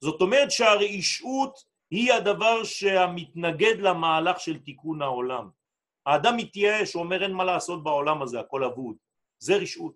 זאת 0.00 0.20
אומרת 0.20 0.50
שהרעישות 0.50 1.64
היא 1.90 2.12
הדבר 2.12 2.64
שהמתנגד 2.64 3.78
למהלך 3.78 4.40
של 4.40 4.58
תיקון 4.58 5.02
העולם. 5.02 5.48
האדם 6.06 6.36
מתייאש, 6.36 6.94
אומר 6.94 7.22
אין 7.22 7.32
מה 7.32 7.44
לעשות 7.44 7.84
בעולם 7.84 8.22
הזה, 8.22 8.40
הכל 8.40 8.64
אבוד. 8.64 8.96
זה 9.38 9.56
רשעות. 9.56 9.94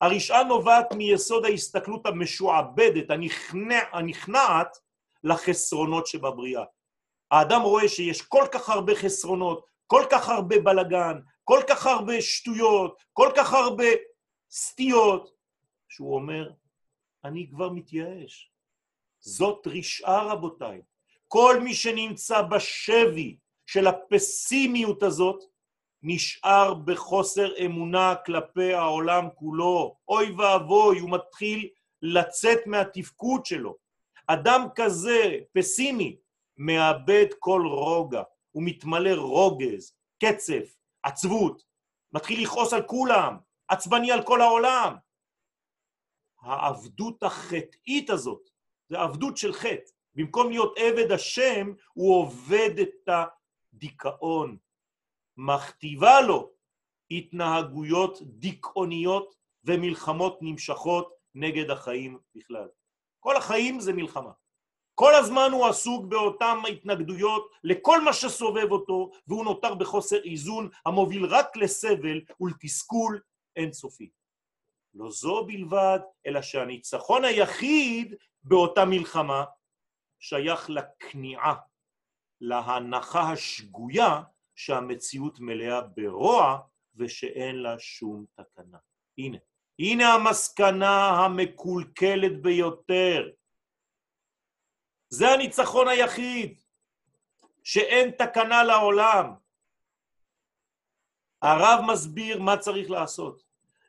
הרשעה 0.00 0.44
נובעת 0.44 0.92
מיסוד 0.92 1.44
ההסתכלות 1.44 2.06
המשועבדת, 2.06 3.10
הנכנע, 3.10 3.78
הנכנעת 3.92 4.78
לחסרונות 5.24 6.06
שבבריאה. 6.06 6.64
האדם 7.30 7.62
רואה 7.62 7.88
שיש 7.88 8.22
כל 8.22 8.44
כך 8.52 8.68
הרבה 8.68 8.94
חסרונות, 8.94 9.66
כל 9.86 10.02
כך 10.10 10.28
הרבה 10.28 10.56
בלגן, 10.60 11.20
כל 11.44 11.60
כך 11.68 11.86
הרבה 11.86 12.22
שטויות, 12.22 13.02
כל 13.12 13.30
כך 13.36 13.52
הרבה 13.52 13.84
סטיות, 14.50 15.30
שהוא 15.88 16.14
אומר, 16.14 16.50
אני 17.24 17.48
כבר 17.50 17.70
מתייאש. 17.70 18.53
זאת 19.24 19.66
רשעה, 19.66 20.32
רבותיי. 20.32 20.82
כל 21.28 21.60
מי 21.64 21.74
שנמצא 21.74 22.42
בשבי 22.42 23.36
של 23.66 23.86
הפסימיות 23.86 25.02
הזאת 25.02 25.44
נשאר 26.02 26.74
בחוסר 26.74 27.64
אמונה 27.64 28.14
כלפי 28.26 28.74
העולם 28.74 29.28
כולו. 29.34 29.96
אוי 30.08 30.30
ואבוי, 30.30 30.98
הוא 30.98 31.10
מתחיל 31.10 31.68
לצאת 32.02 32.58
מהתפקוד 32.66 33.46
שלו. 33.46 33.76
אדם 34.26 34.66
כזה, 34.74 35.38
פסימי, 35.52 36.16
מאבד 36.56 37.26
כל 37.38 37.62
רוגע, 37.66 38.22
הוא 38.50 38.62
מתמלא 38.66 39.14
רוגז, 39.14 39.92
קצף, 40.24 40.76
עצבות, 41.02 41.62
מתחיל 42.12 42.42
לכעוס 42.42 42.72
על 42.72 42.82
כולם, 42.82 43.36
עצבני 43.68 44.12
על 44.12 44.22
כל 44.22 44.40
העולם. 44.40 44.96
העבדות 46.40 47.22
החטאית 47.22 48.10
הזאת, 48.10 48.53
זה 48.88 49.00
עבדות 49.00 49.36
של 49.36 49.52
חטא. 49.52 49.90
במקום 50.14 50.50
להיות 50.50 50.74
עבד 50.78 51.12
השם, 51.12 51.72
הוא 51.92 52.16
עובד 52.16 52.70
את 52.82 53.08
דיכאון, 53.74 54.56
מכתיבה 55.36 56.20
לו 56.20 56.50
התנהגויות 57.10 58.18
דיכאוניות 58.22 59.34
ומלחמות 59.64 60.38
נמשכות 60.42 61.14
נגד 61.34 61.70
החיים 61.70 62.18
בכלל. 62.34 62.68
כל 63.20 63.36
החיים 63.36 63.80
זה 63.80 63.92
מלחמה. 63.92 64.30
כל 64.94 65.14
הזמן 65.14 65.48
הוא 65.52 65.66
עסוק 65.66 66.04
באותן 66.04 66.56
התנגדויות 66.72 67.50
לכל 67.64 68.00
מה 68.00 68.12
שסובב 68.12 68.70
אותו, 68.72 69.10
והוא 69.28 69.44
נותר 69.44 69.74
בחוסר 69.74 70.24
איזון 70.24 70.68
המוביל 70.86 71.26
רק 71.26 71.56
לסבל 71.56 72.20
ולתסכול 72.40 73.20
אינסופי. 73.56 74.10
לא 74.94 75.10
זו 75.10 75.44
בלבד, 75.46 75.98
אלא 76.26 76.42
שהניצחון 76.42 77.24
היחיד 77.24 78.14
באותה 78.42 78.84
מלחמה 78.84 79.44
שייך 80.18 80.70
לכניעה, 80.70 81.54
להנחה 82.40 83.32
השגויה 83.32 84.22
שהמציאות 84.54 85.40
מלאה 85.40 85.80
ברוע 85.80 86.58
ושאין 86.94 87.56
לה 87.56 87.78
שום 87.78 88.24
תקנה. 88.34 88.78
הנה, 89.18 89.38
הנה 89.78 90.14
המסקנה 90.14 91.08
המקולקלת 91.08 92.42
ביותר. 92.42 93.30
זה 95.08 95.28
הניצחון 95.28 95.88
היחיד, 95.88 96.60
שאין 97.64 98.10
תקנה 98.10 98.62
לעולם. 98.64 99.34
הרב 101.42 101.84
מסביר 101.92 102.42
מה 102.42 102.56
צריך 102.56 102.90
לעשות. 102.90 103.42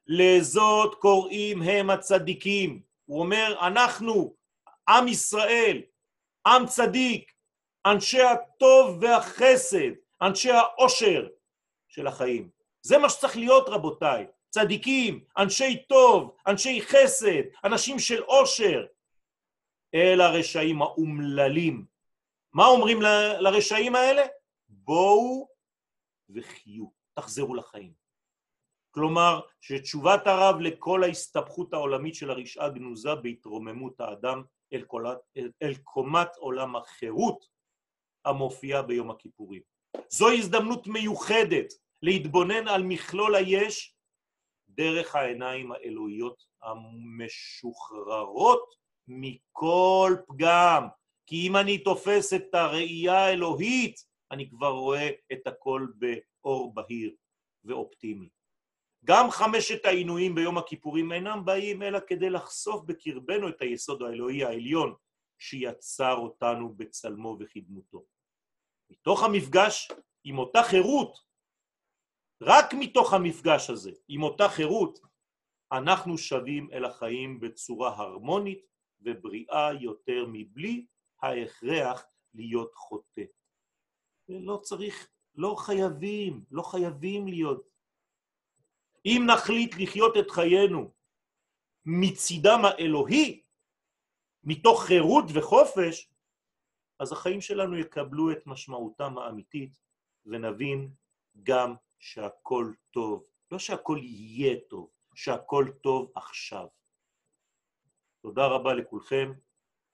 לזאת 0.08 0.96
קוראים 0.96 1.62
הם 1.62 1.90
הצדיקים. 1.90 2.82
הוא 3.06 3.20
אומר, 3.20 3.56
אנחנו, 3.62 4.36
עם 4.90 5.08
ישראל, 5.08 5.82
עם 6.48 6.66
צדיק, 6.66 7.32
אנשי 7.86 8.22
הטוב 8.22 8.98
והחסד, 9.02 9.92
אנשי 10.22 10.52
העושר 10.52 11.28
של 11.88 12.08
החיים. 12.08 12.50
זה 12.82 12.98
מה 12.98 13.10
שצריך 13.10 13.38
להיות, 13.38 13.70
רבותיי. 13.70 14.28
צדיקים, 14.50 15.24
אנשי 15.38 15.84
טוב, 15.90 16.36
אנשי 16.48 16.82
חסד, 16.82 17.42
אנשים 17.64 18.00
של 18.00 18.24
עושר. 18.24 18.86
אל 19.96 20.22
הרשעים 20.22 20.82
האומללים. 20.82 21.86
מה 22.54 22.66
אומרים 22.66 23.02
ל- 23.02 23.38
לרשעים 23.40 23.96
האלה? 23.96 24.22
בואו 24.70 25.48
וחיו, 26.30 26.86
תחזרו 27.14 27.56
לחיים. 27.56 28.05
כלומר, 28.96 29.40
שתשובת 29.62 30.28
הרב 30.28 30.60
לכל 30.60 31.04
ההסתבכות 31.04 31.74
העולמית 31.74 32.16
של 32.16 32.30
הרשעה 32.30 32.70
גנוזה 32.70 33.16
בהתרוממות 33.16 34.02
האדם 34.02 34.44
אל, 34.74 34.82
קולת, 34.82 35.18
אל, 35.38 35.52
אל 35.62 35.74
קומת 35.76 36.36
עולם 36.38 36.76
החירות 36.76 37.46
המופיעה 38.26 38.82
ביום 38.82 39.12
הכיפורים. 39.12 39.62
זו 40.10 40.32
הזדמנות 40.32 40.88
מיוחדת 40.88 41.74
להתבונן 42.02 42.68
על 42.68 42.84
מכלול 42.84 43.36
היש 43.36 43.96
דרך 44.70 45.16
העיניים 45.16 45.72
האלוהיות 45.72 46.44
המשוחררות 46.62 48.06
מכל 49.08 50.16
פגם. 50.28 50.88
כי 51.28 51.48
אם 51.48 51.56
אני 51.56 51.78
תופס 51.78 52.34
את 52.34 52.56
הראייה 52.56 53.26
האלוהית, 53.26 53.96
אני 54.32 54.50
כבר 54.50 54.72
רואה 54.72 55.10
את 55.32 55.48
הכל 55.48 55.88
באור 55.96 56.74
בהיר 56.74 57.16
ואופטימי. 57.64 58.35
גם 59.06 59.32
חמשת 59.32 59.86
העינויים 59.86 60.36
ביום 60.36 60.58
הכיפורים 60.58 61.12
אינם 61.12 61.46
באים 61.46 61.84
אלא 61.84 62.00
כדי 62.08 62.30
לחשוף 62.30 62.84
בקרבנו 62.86 63.50
את 63.50 63.62
היסוד 63.62 64.02
האלוהי 64.02 64.44
העליון 64.44 64.96
שיצר 65.38 66.14
אותנו 66.14 66.74
בצלמו 66.74 67.38
וכדמותו. 67.40 68.06
מתוך 68.90 69.24
המפגש 69.24 69.92
עם 70.24 70.38
אותה 70.38 70.64
חירות, 70.64 71.18
רק 72.42 72.74
מתוך 72.74 73.14
המפגש 73.14 73.70
הזה, 73.70 73.92
עם 74.08 74.24
אותה 74.24 74.50
חירות, 74.50 75.00
אנחנו 75.72 76.18
שווים 76.18 76.70
אל 76.74 76.86
החיים 76.86 77.40
בצורה 77.40 77.96
הרמונית 77.96 78.66
ובריאה 79.02 79.74
יותר 79.82 80.26
מבלי 80.28 80.86
ההכרח 81.22 82.06
להיות 82.34 82.76
חוטא. 82.76 83.24
לא 84.30 84.58
צריך, 84.58 85.10
לא 85.36 85.56
חייבים, 85.58 86.44
לא 86.52 86.62
חייבים 86.62 87.28
להיות. 87.28 87.75
אם 89.06 89.22
נחליט 89.34 89.76
לחיות 89.80 90.18
את 90.18 90.32
חיינו 90.32 90.92
מצידם 91.86 92.60
האלוהי, 92.64 93.44
מתוך 94.44 94.84
חירות 94.84 95.26
וחופש, 95.34 96.12
אז 97.00 97.12
החיים 97.12 97.42
שלנו 97.42 97.78
יקבלו 97.78 98.32
את 98.32 98.48
משמעותם 98.48 99.18
האמיתית 99.18 99.80
ונבין 100.26 100.90
גם 101.44 101.76
שהכל 102.00 102.74
טוב. 102.92 103.26
לא 103.52 103.60
שהכל 103.60 104.00
יהיה 104.02 104.56
טוב, 104.70 104.90
שהכל 105.16 105.66
טוב 105.82 106.12
עכשיו. 106.16 106.68
תודה 108.22 108.48
רבה 108.48 108.74
לכולכם, 108.74 109.32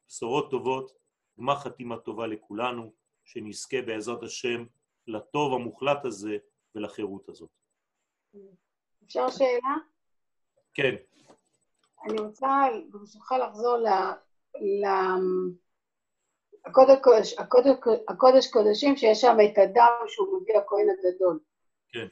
בשורות 0.07 0.51
טובות, 0.51 0.91
גמר 1.39 1.55
חתימה 1.55 1.99
טובה 1.99 2.28
לכולנו, 2.28 2.93
שנזכה 3.24 3.82
בעזרת 3.82 4.24
השם 4.24 4.66
לטוב 5.07 5.53
המוחלט 5.53 6.05
הזה 6.05 6.38
ולחירות 6.76 7.30
הזאת. 7.30 7.49
אפשר 9.06 9.30
שאלה? 9.30 9.76
כן. 10.74 10.95
אני 12.06 12.20
רוצה 12.20 12.47
ברשותך 12.89 13.32
לחזור 13.32 13.78
ל... 13.78 13.88
ל... 14.56 14.86
הקודש, 16.66 16.97
קודש, 17.04 17.34
הקודש, 17.38 17.70
הקודש 18.08 18.47
קודשים 18.47 18.97
שיש 18.97 19.22
שם 19.22 19.38
את 19.45 19.58
הדם 19.58 19.93
שהוא 20.08 20.41
מביא 20.41 20.58
הכהן 20.58 20.88
הגדול. 20.89 21.39
כן. 21.93 22.08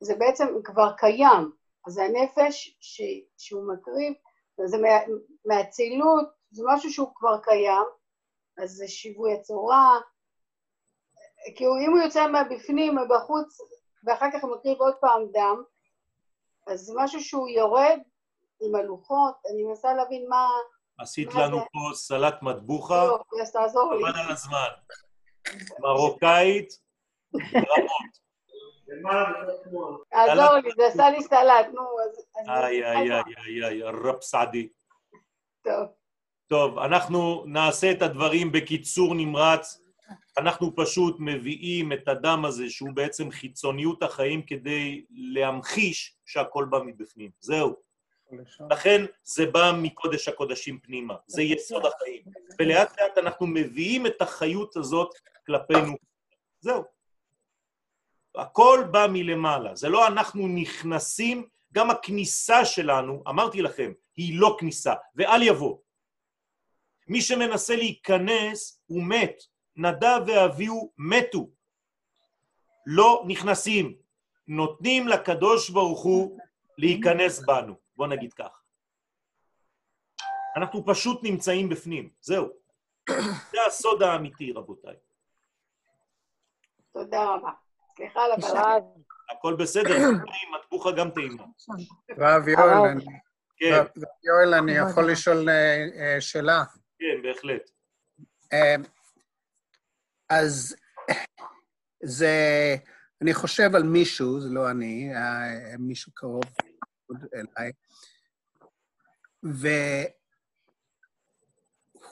זה 0.00 0.14
בעצם 0.18 0.46
כבר 0.64 0.92
קיים, 0.96 1.50
אז 1.86 1.98
הנפש 1.98 2.76
ש, 2.80 3.02
שהוא 3.38 3.72
מקריב, 3.72 4.14
זה 4.64 4.78
מה, 4.78 4.88
מהצילות, 5.44 6.28
זה 6.50 6.62
משהו 6.66 6.90
שהוא 6.90 7.08
כבר 7.14 7.38
קיים, 7.42 7.84
אז 8.58 8.70
זה 8.70 8.88
שיווי 8.88 9.34
הצורה, 9.34 10.00
כי 11.56 11.64
אם 11.64 11.90
הוא 11.90 11.98
יוצא 11.98 12.26
מהבפנים, 12.26 12.96
מבחוץ, 12.98 13.58
ואחר 14.04 14.26
כך 14.32 14.44
הוא 14.44 14.56
מקריב 14.56 14.78
עוד 14.78 14.94
פעם 15.00 15.22
דם, 15.32 15.62
אז 16.66 16.80
זה 16.80 16.92
משהו 16.96 17.20
שהוא 17.20 17.48
יורד 17.48 17.98
עם 18.60 18.74
הלוחות, 18.74 19.34
אני 19.52 19.62
מנסה 19.62 19.94
להבין 19.94 20.26
מה... 20.28 20.48
עשית 20.98 21.34
מה 21.34 21.46
לנו 21.46 21.56
זה? 21.58 21.64
פה 21.72 21.94
סלט 21.94 22.42
מטבוחה, 22.42 23.04
לא, 23.04 23.18
אז 23.42 23.52
תעזור 23.52 23.94
לי. 23.94 24.04
חבל 24.04 24.20
על 24.20 24.32
הזמן. 24.32 24.68
מרוקאית, 25.80 26.68
רמות. 28.94 30.02
תעזור 30.10 30.54
לי, 30.54 30.70
זה 30.76 30.86
עשה 30.86 31.10
לי 31.10 31.22
סלט, 31.22 31.66
נו, 31.74 31.82
אז... 32.04 32.26
איי, 32.48 32.84
איי, 32.84 33.12
איי, 33.12 33.64
איי, 33.64 33.82
רב 33.82 34.20
סעדי. 34.20 34.68
טוב, 35.64 35.88
טוב, 36.46 36.78
אנחנו 36.78 37.44
נעשה 37.46 37.90
את 37.90 38.02
הדברים 38.02 38.52
בקיצור 38.52 39.14
נמרץ. 39.14 39.83
אנחנו 40.38 40.76
פשוט 40.76 41.16
מביאים 41.18 41.92
את 41.92 42.08
הדם 42.08 42.44
הזה, 42.44 42.70
שהוא 42.70 42.92
בעצם 42.94 43.30
חיצוניות 43.30 44.02
החיים, 44.02 44.42
כדי 44.42 45.04
להמחיש 45.10 46.16
שהכל 46.26 46.66
בא 46.70 46.78
מבפנים. 46.86 47.30
זהו. 47.40 47.76
לכן 48.70 49.04
זה 49.24 49.46
בא 49.46 49.72
מקודש 49.82 50.28
הקודשים 50.28 50.78
פנימה, 50.78 51.14
זה 51.26 51.42
יסוד 51.42 51.86
החיים. 51.86 52.22
ולאט 52.58 53.00
לאט 53.00 53.18
אנחנו 53.18 53.46
מביאים 53.46 54.06
את 54.06 54.22
החיות 54.22 54.76
הזאת 54.76 55.14
כלפינו. 55.46 55.96
זהו. 56.60 56.82
הכל 58.34 58.84
בא 58.90 59.06
מלמעלה, 59.12 59.74
זה 59.74 59.88
לא 59.88 60.06
אנחנו 60.06 60.48
נכנסים, 60.48 61.48
גם 61.72 61.90
הכניסה 61.90 62.64
שלנו, 62.64 63.22
אמרתי 63.28 63.62
לכם, 63.62 63.92
היא 64.16 64.40
לא 64.40 64.56
כניסה, 64.60 64.94
ואל 65.14 65.42
יבוא. 65.42 65.78
מי 67.08 67.20
שמנסה 67.20 67.76
להיכנס 67.76 68.82
הוא 68.86 69.02
מת, 69.02 69.42
נדב 69.76 70.20
ואביהו 70.26 70.92
מתו. 70.98 71.48
לא 72.86 73.24
נכנסים, 73.26 73.96
נותנים 74.48 75.08
לקדוש 75.08 75.70
ברוך 75.70 76.02
הוא 76.02 76.38
להיכנס 76.78 77.44
בנו, 77.46 77.74
בוא 77.96 78.06
נגיד 78.06 78.32
כך. 78.32 78.62
אנחנו 80.56 80.84
פשוט 80.86 81.20
נמצאים 81.22 81.68
בפנים, 81.68 82.08
זהו. 82.20 82.48
זה 83.50 83.58
הסוד 83.66 84.02
האמיתי, 84.02 84.52
רבותיי. 84.52 84.94
תודה 86.92 87.24
רבה. 87.24 87.50
סליחה 87.96 88.20
על. 88.24 88.30
הרב, 88.42 88.82
הכל 89.30 89.54
בסדר, 89.54 89.96
מטבוחה 90.54 90.92
גם 90.92 91.10
טעימה. 91.10 91.44
רב 92.18 92.48
יואל, 92.48 93.00
כן, 93.56 93.82
יואל, 94.24 94.54
אני 94.54 94.72
יכול 94.72 95.10
לשאול 95.10 95.48
אה, 95.48 95.86
אה, 95.98 96.20
שאלה? 96.20 96.64
כן, 96.98 97.22
בהחלט. 97.22 97.70
אז 100.30 100.76
זה, 102.02 102.76
אני 103.22 103.34
חושב 103.34 103.74
על 103.74 103.82
מישהו, 103.82 104.40
זה 104.40 104.48
לא 104.48 104.70
אני, 104.70 105.14
אה, 105.14 105.76
מישהו 105.78 106.12
קרוב 106.14 106.42
אליי, 107.34 107.72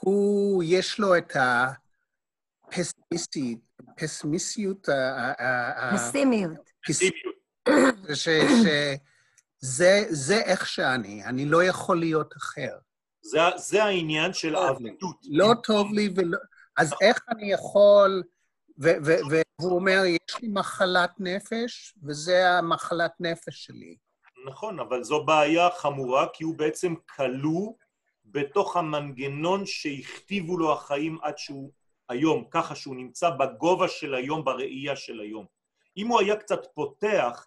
והוא, 0.03 0.63
יש 0.67 0.99
לו 0.99 1.17
את 1.17 1.37
הפסימיסטיות, 2.69 3.61
פסימיסטיות, 3.97 4.89
פסימיות. 5.97 6.71
שזה 8.09 10.07
זה 10.11 10.41
איך 10.41 10.67
שאני, 10.67 11.25
אני 11.25 11.45
לא 11.45 11.65
יכול 11.65 11.99
להיות 11.99 12.37
אחר. 12.37 12.79
זה, 13.23 13.39
זה 13.57 13.85
העניין 13.85 14.33
של 14.33 14.53
טוב 14.55 14.83
לי. 14.83 14.91
עבדות. 14.91 15.17
לא 15.31 15.55
טוב 15.63 15.93
לי 15.93 16.09
ולא... 16.17 16.39
אז 16.77 16.95
איך 17.03 17.25
אני 17.29 17.53
יכול... 17.53 18.23
והוא 18.79 19.73
אומר, 19.75 20.03
יש 20.07 20.43
לי 20.43 20.49
מחלת 20.49 21.11
נפש, 21.19 21.95
וזה 22.03 22.51
המחלת 22.51 23.13
נפש 23.21 23.65
שלי. 23.65 23.97
נכון, 24.47 24.81
אבל 24.81 25.03
זו 25.03 25.25
בעיה 25.25 25.69
חמורה, 25.71 26.27
כי 26.33 26.45
הוא 26.45 26.59
בעצם 26.59 26.95
כלוא 27.17 27.73
בתוך 28.25 28.77
המנגנון 28.77 29.67
שהכתיבו 29.67 30.59
לו 30.59 30.73
החיים 30.73 31.19
עד 31.23 31.39
שהוא 31.39 31.73
היום, 32.09 32.45
ככה 32.51 32.75
שהוא 32.75 32.97
נמצא 32.97 33.31
בגובה 33.31 33.89
של 33.89 34.15
היום, 34.15 34.45
בראייה 34.45 34.97
של 34.97 35.21
היום. 35.21 35.47
אם 35.97 36.07
הוא 36.07 36.21
היה 36.21 36.37
קצת 36.37 36.61
פותח 36.75 37.47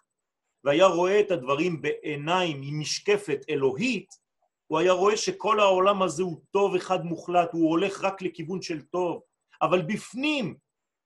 והיה 0.64 0.86
רואה 0.86 1.20
את 1.20 1.30
הדברים 1.30 1.82
בעיניים 1.82 2.60
עם 2.62 2.80
משקפת 2.80 3.40
אלוהית, 3.48 4.25
הוא 4.66 4.78
היה 4.78 4.92
רואה 4.92 5.16
שכל 5.16 5.60
העולם 5.60 6.02
הזה 6.02 6.22
הוא 6.22 6.40
טוב 6.50 6.74
אחד 6.74 7.04
מוחלט, 7.04 7.48
הוא 7.52 7.70
הולך 7.70 8.04
רק 8.04 8.22
לכיוון 8.22 8.62
של 8.62 8.82
טוב. 8.82 9.20
אבל 9.62 9.82
בפנים, 9.82 10.56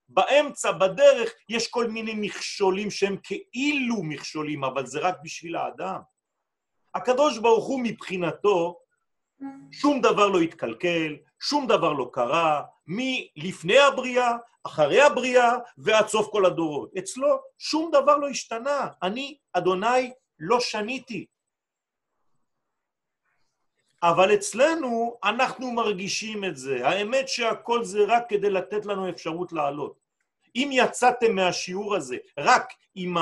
באמצע, 0.09 0.73
בדרך, 0.73 1.33
יש 1.49 1.69
כל 1.69 1.87
מיני 1.87 2.15
מכשולים 2.15 2.91
שהם 2.91 3.17
כאילו 3.23 4.03
מכשולים, 4.03 4.65
אבל 4.65 4.87
זה 4.87 5.01
רק 5.01 5.17
בשביל 5.23 5.57
האדם. 5.57 6.01
הקדוש 6.95 7.39
ברוך 7.39 7.67
הוא 7.67 7.81
מבחינתו, 7.85 8.79
שום 9.73 10.01
דבר 10.01 10.29
לא 10.29 10.41
התקלקל, 10.41 11.17
שום 11.41 11.67
דבר 11.67 11.93
לא 11.93 12.11
קרה, 12.13 12.63
מלפני 12.87 13.79
הבריאה, 13.79 14.33
אחרי 14.65 15.03
הבריאה 15.03 15.53
ועד 15.79 16.09
סוף 16.09 16.29
כל 16.33 16.47
הדורות. 16.47 16.91
אצלו 16.99 17.39
שום 17.59 17.91
דבר 17.91 18.17
לא 18.17 18.29
השתנה. 18.29 18.89
אני, 19.03 19.39
אדוני, 19.53 20.13
לא 20.39 20.61
שניתי. 20.61 21.27
אבל 24.03 24.35
אצלנו 24.35 25.19
אנחנו 25.25 25.71
מרגישים 25.71 26.45
את 26.45 26.57
זה. 26.57 26.89
האמת 26.89 27.29
שהכל 27.29 27.85
זה 27.85 27.99
רק 28.09 28.25
כדי 28.29 28.51
לתת 28.51 28.87
לנו 28.87 29.09
אפשרות 29.09 29.53
לעלות. 29.53 30.01
אם 30.57 30.71
יצאתם 30.73 31.35
מהשיעור 31.35 31.97
הזה 31.97 32.17
רק 32.39 32.73
עם 32.95 33.17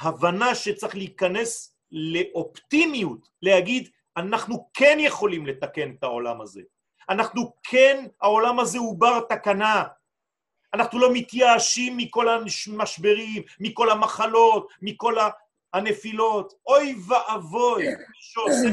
ההבנה 0.00 0.54
שצריך 0.54 0.94
להיכנס 0.94 1.76
לאופטימיות, 1.92 3.28
להגיד, 3.42 3.88
אנחנו 4.16 4.68
כן 4.74 4.96
יכולים 5.00 5.46
לתקן 5.46 5.90
את 5.90 6.02
העולם 6.02 6.40
הזה. 6.40 6.62
אנחנו 7.08 7.52
כן, 7.62 8.06
העולם 8.20 8.60
הזה 8.60 8.78
הוא 8.78 9.00
בר 9.00 9.20
תקנה. 9.20 9.84
אנחנו 10.74 10.98
לא 10.98 11.12
מתייאשים 11.12 11.96
מכל 11.96 12.28
המשברים, 12.28 13.42
מכל 13.60 13.90
המחלות, 13.90 14.68
מכל 14.82 15.14
הנפילות. 15.72 16.54
אוי 16.66 16.96
ואבוי, 17.08 17.86
מי 17.88 17.94
שעושה 18.20 18.68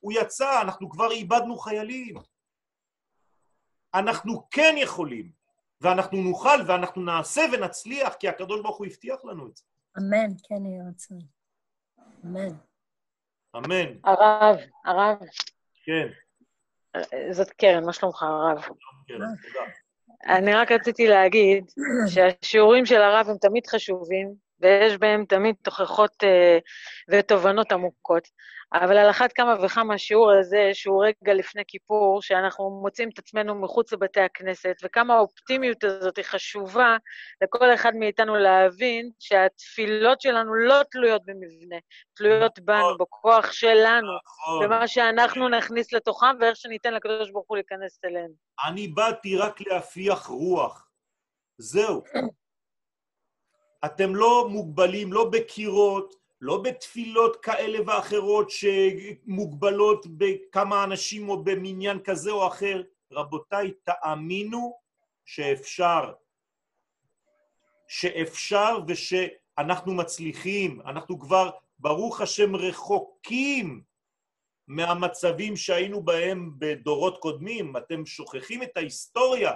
הוא 0.00 0.12
יצא, 0.12 0.62
אנחנו 0.62 0.90
כבר 0.90 1.10
איבדנו 1.10 1.56
חיילים. 1.56 2.14
אנחנו 3.94 4.48
כן 4.50 4.74
יכולים, 4.78 5.30
ואנחנו 5.80 6.22
נוכל 6.22 6.58
ואנחנו 6.66 7.02
נעשה 7.02 7.42
ונצליח, 7.52 8.14
כי 8.14 8.28
הקדוש 8.28 8.60
ברוך 8.60 8.78
הוא 8.78 8.86
הבטיח 8.86 9.24
לנו 9.24 9.46
את 9.46 9.56
זה. 9.56 9.62
אמן, 9.98 10.34
כן 10.48 10.66
יהיה 10.66 10.84
רצון. 10.90 11.18
אמן. 12.24 12.56
אמן. 13.56 13.98
הרב, 14.04 14.56
הרב, 14.84 15.18
כן, 15.84 16.08
זאת 17.30 17.50
קרן, 17.50 17.84
מה 17.84 17.92
שלומך, 17.92 18.22
הרב? 18.22 18.62
כן, 19.06 19.14
תודה. 19.14 19.64
אני 20.26 20.54
רק 20.54 20.72
רציתי 20.72 21.06
להגיד 21.06 21.64
שהשיעורים 22.14 22.86
של 22.86 23.02
הרב 23.02 23.28
הם 23.28 23.36
תמיד 23.38 23.66
חשובים, 23.66 24.34
ויש 24.60 24.96
בהם 24.98 25.24
תמיד 25.24 25.54
תוכחות 25.62 26.24
אה, 26.24 26.58
ותובנות 27.08 27.72
עמוקות. 27.72 28.28
אבל 28.72 28.98
על 28.98 29.10
אחת 29.10 29.32
כמה 29.32 29.54
וכמה 29.64 29.94
השיעור 29.94 30.32
הזה, 30.32 30.70
שהוא 30.72 31.04
רגע 31.04 31.34
לפני 31.34 31.62
כיפור, 31.68 32.22
שאנחנו 32.22 32.80
מוצאים 32.82 33.08
את 33.08 33.18
עצמנו 33.18 33.54
מחוץ 33.54 33.92
לבתי 33.92 34.20
הכנסת, 34.20 34.76
וכמה 34.84 35.14
האופטימיות 35.14 35.84
הזאת 35.84 36.16
היא 36.16 36.24
חשובה 36.24 36.96
לכל 37.42 37.74
אחד 37.74 37.92
מאיתנו 37.94 38.36
להבין 38.36 39.10
שהתפילות 39.18 40.20
שלנו 40.20 40.54
לא 40.54 40.82
תלויות 40.90 41.22
במבנה, 41.24 41.76
תלויות 42.16 42.58
בנו, 42.58 42.98
בכוח 42.98 43.52
שלנו, 43.52 44.08
נכון. 44.24 44.66
במה 44.66 44.88
שאנחנו 44.88 45.48
נכניס 45.48 45.92
לתוכם 45.92 46.36
ואיך 46.40 46.56
שניתן 46.56 46.94
לקדוש 46.94 47.30
ברוך 47.30 47.46
הוא 47.48 47.56
להיכנס 47.56 47.98
אלינו. 48.04 48.34
אני 48.68 48.88
באתי 48.88 49.36
רק 49.36 49.60
להפיח 49.60 50.26
רוח. 50.26 50.88
זהו. 51.58 52.02
אתם 53.84 54.14
לא 54.14 54.48
מוגבלים, 54.48 55.12
לא 55.12 55.30
בקירות, 55.32 56.14
לא 56.40 56.62
בתפילות 56.62 57.36
כאלה 57.36 57.78
ואחרות 57.86 58.50
שמוגבלות 58.50 60.06
בכמה 60.06 60.84
אנשים 60.84 61.28
או 61.28 61.44
במניין 61.44 61.98
כזה 62.04 62.30
או 62.30 62.46
אחר. 62.46 62.82
רבותיי, 63.12 63.72
תאמינו 63.84 64.78
שאפשר. 65.24 66.12
שאפשר 67.88 68.78
ושאנחנו 68.88 69.94
מצליחים. 69.94 70.80
אנחנו 70.80 71.18
כבר, 71.18 71.50
ברוך 71.78 72.20
השם, 72.20 72.56
רחוקים 72.56 73.82
מהמצבים 74.68 75.56
שהיינו 75.56 76.02
בהם 76.02 76.52
בדורות 76.58 77.18
קודמים. 77.18 77.76
אתם 77.76 78.06
שוכחים 78.06 78.62
את 78.62 78.76
ההיסטוריה. 78.76 79.52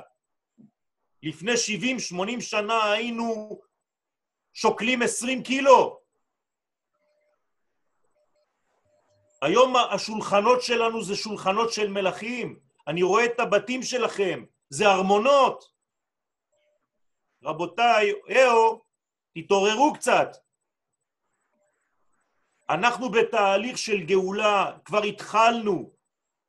לפני 1.23 1.53
70-80 1.53 2.41
שנה 2.41 2.93
היינו 2.93 3.61
שוקלים 4.55 5.03
20 5.03 5.43
קילו. 5.43 6.02
היום 9.43 9.77
השולחנות 9.77 10.63
שלנו 10.63 11.03
זה 11.03 11.17
שולחנות 11.17 11.73
של 11.73 11.91
מלכים. 11.91 12.59
אני 12.89 13.03
רואה 13.03 13.25
את 13.25 13.41
הבתים 13.41 13.83
שלכם, 13.83 14.45
זה 14.71 14.87
ארמונות. 14.87 15.73
רבותיי, 17.45 18.13
אהו, 18.31 18.83
תתעוררו 19.35 19.93
קצת. 19.95 20.37
אנחנו 22.71 23.11
בתהליך 23.11 23.79
של 23.79 24.03
גאולה, 24.03 24.73
כבר 24.85 25.03
התחלנו. 25.03 25.91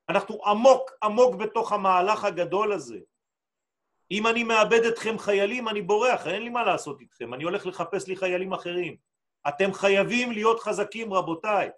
אנחנו 0.10 0.46
עמוק 0.46 0.92
עמוק 1.04 1.36
בתוך 1.36 1.72
המהלך 1.72 2.24
הגדול 2.24 2.74
הזה. 2.74 3.00
אם 4.12 4.28
אני 4.28 4.44
מאבד 4.44 4.86
אתכם 4.86 5.18
חיילים, 5.20 5.70
אני 5.70 5.82
בורח, 5.82 6.28
אין 6.28 6.44
לי 6.44 6.50
מה 6.50 6.64
לעשות 6.64 7.02
איתכם, 7.02 7.34
אני 7.34 7.44
הולך 7.44 7.66
לחפש 7.66 8.08
לי 8.08 8.16
חיילים 8.16 8.54
אחרים. 8.54 8.98
אתם 9.48 9.74
חייבים 9.74 10.32
להיות 10.32 10.60
חזקים, 10.60 11.14
רבותיי. 11.14 11.70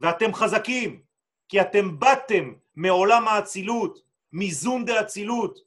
ואתם 0.00 0.34
חזקים, 0.34 1.02
כי 1.48 1.60
אתם 1.60 1.98
באתם 1.98 2.52
מעולם 2.76 3.28
האצילות, 3.28 4.02
מזון 4.32 4.84
דאצילות. 4.84 5.58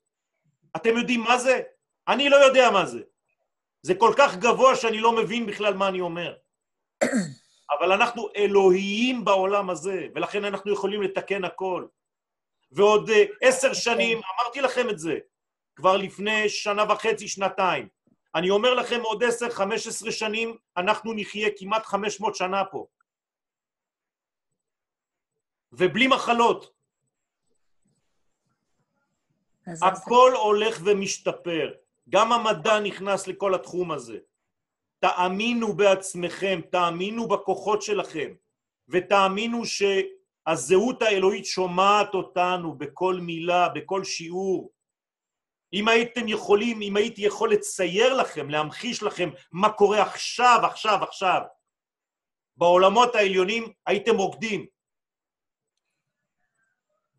אתם 0.76 0.98
יודעים 0.98 1.22
מה 1.22 1.38
זה? 1.38 1.62
אני 2.08 2.30
לא 2.30 2.36
יודע 2.36 2.72
מה 2.72 2.86
זה. 2.86 3.02
זה 3.82 3.96
כל 3.96 4.14
כך 4.18 4.36
גבוה 4.36 4.76
שאני 4.76 5.00
לא 5.00 5.12
מבין 5.12 5.46
בכלל 5.46 5.74
מה 5.74 5.88
אני 5.88 6.02
אומר. 6.02 6.36
אבל 7.80 7.92
אנחנו 7.92 8.30
אלוהיים 8.36 9.26
בעולם 9.26 9.70
הזה, 9.70 10.08
ולכן 10.16 10.46
אנחנו 10.46 10.74
יכולים 10.74 11.02
לתקן 11.02 11.44
הכל. 11.44 11.86
ועוד 12.72 13.10
אה, 13.10 13.24
עשר 13.42 13.74
שנים, 13.74 14.18
אמרתי 14.18 14.62
לכם 14.62 14.90
את 14.90 15.00
זה, 15.00 15.18
כבר 15.76 15.98
לפני 15.98 16.50
שנה 16.50 16.84
וחצי, 16.90 17.28
שנתיים. 17.28 17.88
אני 18.36 18.50
אומר 18.50 18.74
לכם, 18.74 19.02
עוד 19.02 19.24
עשר, 19.24 19.50
חמש 19.50 19.88
עשרה 19.88 20.12
שנים, 20.12 20.58
אנחנו 20.78 21.14
נחיה 21.14 21.50
כמעט 21.58 21.86
חמש 21.86 22.22
מאות 22.22 22.36
שנה 22.36 22.66
פה. 22.66 22.88
ובלי 25.72 26.08
מחלות. 26.08 26.74
הכל 29.82 30.32
הולך 30.36 30.80
ומשתפר. 30.86 31.74
גם 32.10 32.34
המדע 32.34 32.80
נכנס 32.80 33.28
לכל 33.28 33.56
התחום 33.56 33.92
הזה. 33.92 34.18
תאמינו 35.00 35.74
בעצמכם, 35.74 36.62
תאמינו 36.72 37.28
בכוחות 37.28 37.82
שלכם, 37.82 38.34
ותאמינו 38.90 39.62
שהזהות 39.66 41.02
האלוהית 41.02 41.46
שומעת 41.46 42.14
אותנו 42.14 42.78
בכל 42.78 43.16
מילה, 43.22 43.70
בכל 43.70 44.04
שיעור. 44.04 44.72
אם 45.74 45.88
הייתם 45.88 46.28
יכולים, 46.28 46.82
אם 46.82 46.98
הייתי 46.98 47.22
יכול 47.22 47.52
לצייר 47.52 48.14
לכם, 48.14 48.50
להמחיש 48.50 49.04
לכם 49.04 49.30
מה 49.52 49.70
קורה 49.70 50.02
עכשיו, 50.02 50.60
עכשיו, 50.64 51.04
עכשיו, 51.04 51.42
בעולמות 52.58 53.16
העליונים, 53.16 53.74
הייתם 53.86 54.16
רוקדים. 54.18 54.66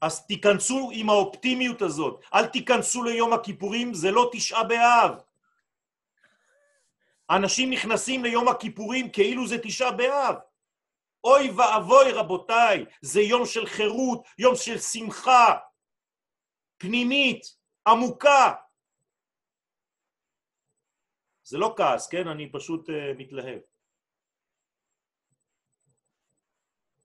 אז 0.00 0.26
תיכנסו 0.26 0.90
עם 0.92 1.10
האופטימיות 1.10 1.82
הזאת. 1.82 2.24
אל 2.34 2.46
תיכנסו 2.46 3.02
ליום 3.04 3.32
הכיפורים, 3.32 3.94
זה 3.94 4.10
לא 4.10 4.30
תשעה 4.32 4.64
באב. 4.64 5.22
אנשים 7.30 7.70
נכנסים 7.70 8.24
ליום 8.24 8.48
הכיפורים 8.48 9.12
כאילו 9.12 9.46
זה 9.46 9.56
תשעה 9.62 9.92
באב. 9.92 10.34
אוי 11.24 11.50
ואבוי, 11.50 12.12
רבותיי, 12.12 12.84
זה 13.02 13.20
יום 13.20 13.46
של 13.46 13.66
חירות, 13.66 14.26
יום 14.38 14.56
של 14.56 14.78
שמחה 14.78 15.58
פנימית, 16.78 17.42
עמוקה. 17.86 18.54
זה 21.42 21.58
לא 21.58 21.74
כעס, 21.76 22.08
כן? 22.08 22.28
אני 22.28 22.52
פשוט 22.52 22.88
uh, 22.88 22.92
מתלהב. 23.18 23.60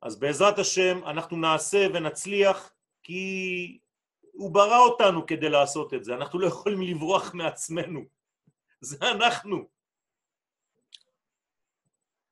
אז 0.02 0.20
בעזרת 0.20 0.60
השם 0.60 1.08
אנחנו 1.08 1.38
נעשה 1.38 1.88
ונצליח, 1.94 2.73
כי 3.04 3.80
הוא 4.32 4.52
ברא 4.52 4.80
אותנו 4.80 5.26
כדי 5.26 5.50
לעשות 5.50 5.94
את 5.94 6.04
זה, 6.04 6.16
אנחנו 6.16 6.40
לא 6.40 6.48
יכולים 6.48 6.82
לברוח 6.82 7.34
מעצמנו, 7.34 8.02
זה 8.82 8.98
אנחנו. 9.02 9.68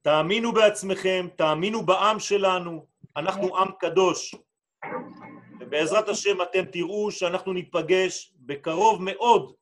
תאמינו 0.01 0.51
בעצמכם, 0.51 1.27
תאמינו 1.35 1.85
בעם 1.85 2.19
שלנו, 2.19 2.85
אנחנו 3.17 3.57
עם 3.57 3.71
קדוש. 3.79 4.35
ובעזרת 5.59 6.09
השם 6.09 6.41
אתם 6.41 6.65
תראו 6.65 7.11
שאנחנו 7.11 7.53
ניפגש 7.53 8.33
בקרוב 8.35 9.01
מאוד 9.01 9.53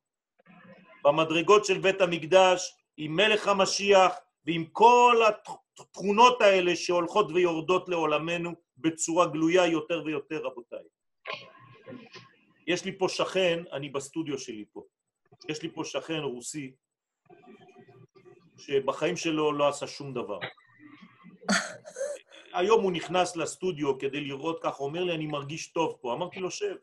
במדרגות 1.04 1.66
של 1.66 1.78
בית 1.78 2.02
המקדש 2.02 2.78
עם 2.98 3.16
מלך 3.16 3.48
המשיח 3.48 4.14
ועם 4.46 4.66
כל 4.66 5.22
התכונות 5.80 6.42
האלה 6.42 6.76
שהולכות 6.76 7.32
ויורדות 7.32 7.90
לעולמנו 7.90 8.54
בצורה 8.78 9.26
גלויה 9.28 9.66
יותר 9.66 10.04
ויותר, 10.06 10.42
רבותיי. 10.44 10.84
יש 12.68 12.86
לי 12.86 12.98
פה 12.98 13.10
שכן, 13.10 13.64
אני 13.72 13.90
בסטודיו 13.90 14.38
שלי 14.38 14.66
פה, 14.74 14.84
יש 15.50 15.64
לי 15.64 15.70
פה 15.74 15.84
שכן 15.86 16.20
רוסי 16.20 16.72
שבחיים 18.58 19.18
שלו 19.18 19.54
לא 19.54 19.68
עשה 19.68 19.88
שום 19.88 20.14
דבר. 20.14 20.40
היום 22.54 22.84
הוא 22.84 22.92
נכנס 22.92 23.36
לסטודיו 23.36 23.98
כדי 24.00 24.22
לראות 24.22 24.60
ככה, 24.64 24.84
אומר 24.84 25.04
לי, 25.04 25.16
אני 25.16 25.28
מרגיש 25.28 25.68
טוב 25.72 25.98
פה. 26.02 26.14
אמרתי 26.14 26.40
לו, 26.40 26.52
שב. 26.52 26.76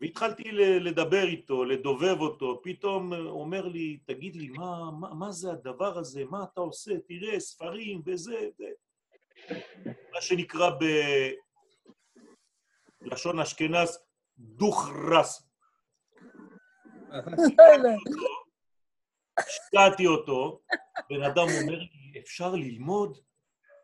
והתחלתי 0.00 0.52
לדבר 0.52 1.24
איתו, 1.24 1.64
לדובב 1.64 2.20
אותו, 2.20 2.60
פתאום 2.62 3.12
אומר 3.12 3.66
לי, 3.66 3.98
תגיד 4.06 4.36
לי, 4.36 4.48
מה, 4.48 4.90
מה, 5.00 5.14
מה 5.14 5.30
זה 5.30 5.52
הדבר 5.52 5.98
הזה? 5.98 6.24
מה 6.24 6.44
אתה 6.52 6.60
עושה? 6.60 6.92
תראה, 7.08 7.40
ספרים 7.40 8.02
וזה, 8.06 8.48
זה. 8.58 8.68
מה 9.86 10.20
שנקרא 10.20 10.70
בלשון 13.00 13.40
אשכנז, 13.40 13.98
דוכרס. 14.38 15.50
השקעתי 19.38 20.06
אותו, 20.06 20.60
בן 21.10 21.22
אדם 21.22 21.46
אומר 21.62 21.78
לי, 21.78 22.20
אפשר 22.20 22.54
ללמוד? 22.54 23.18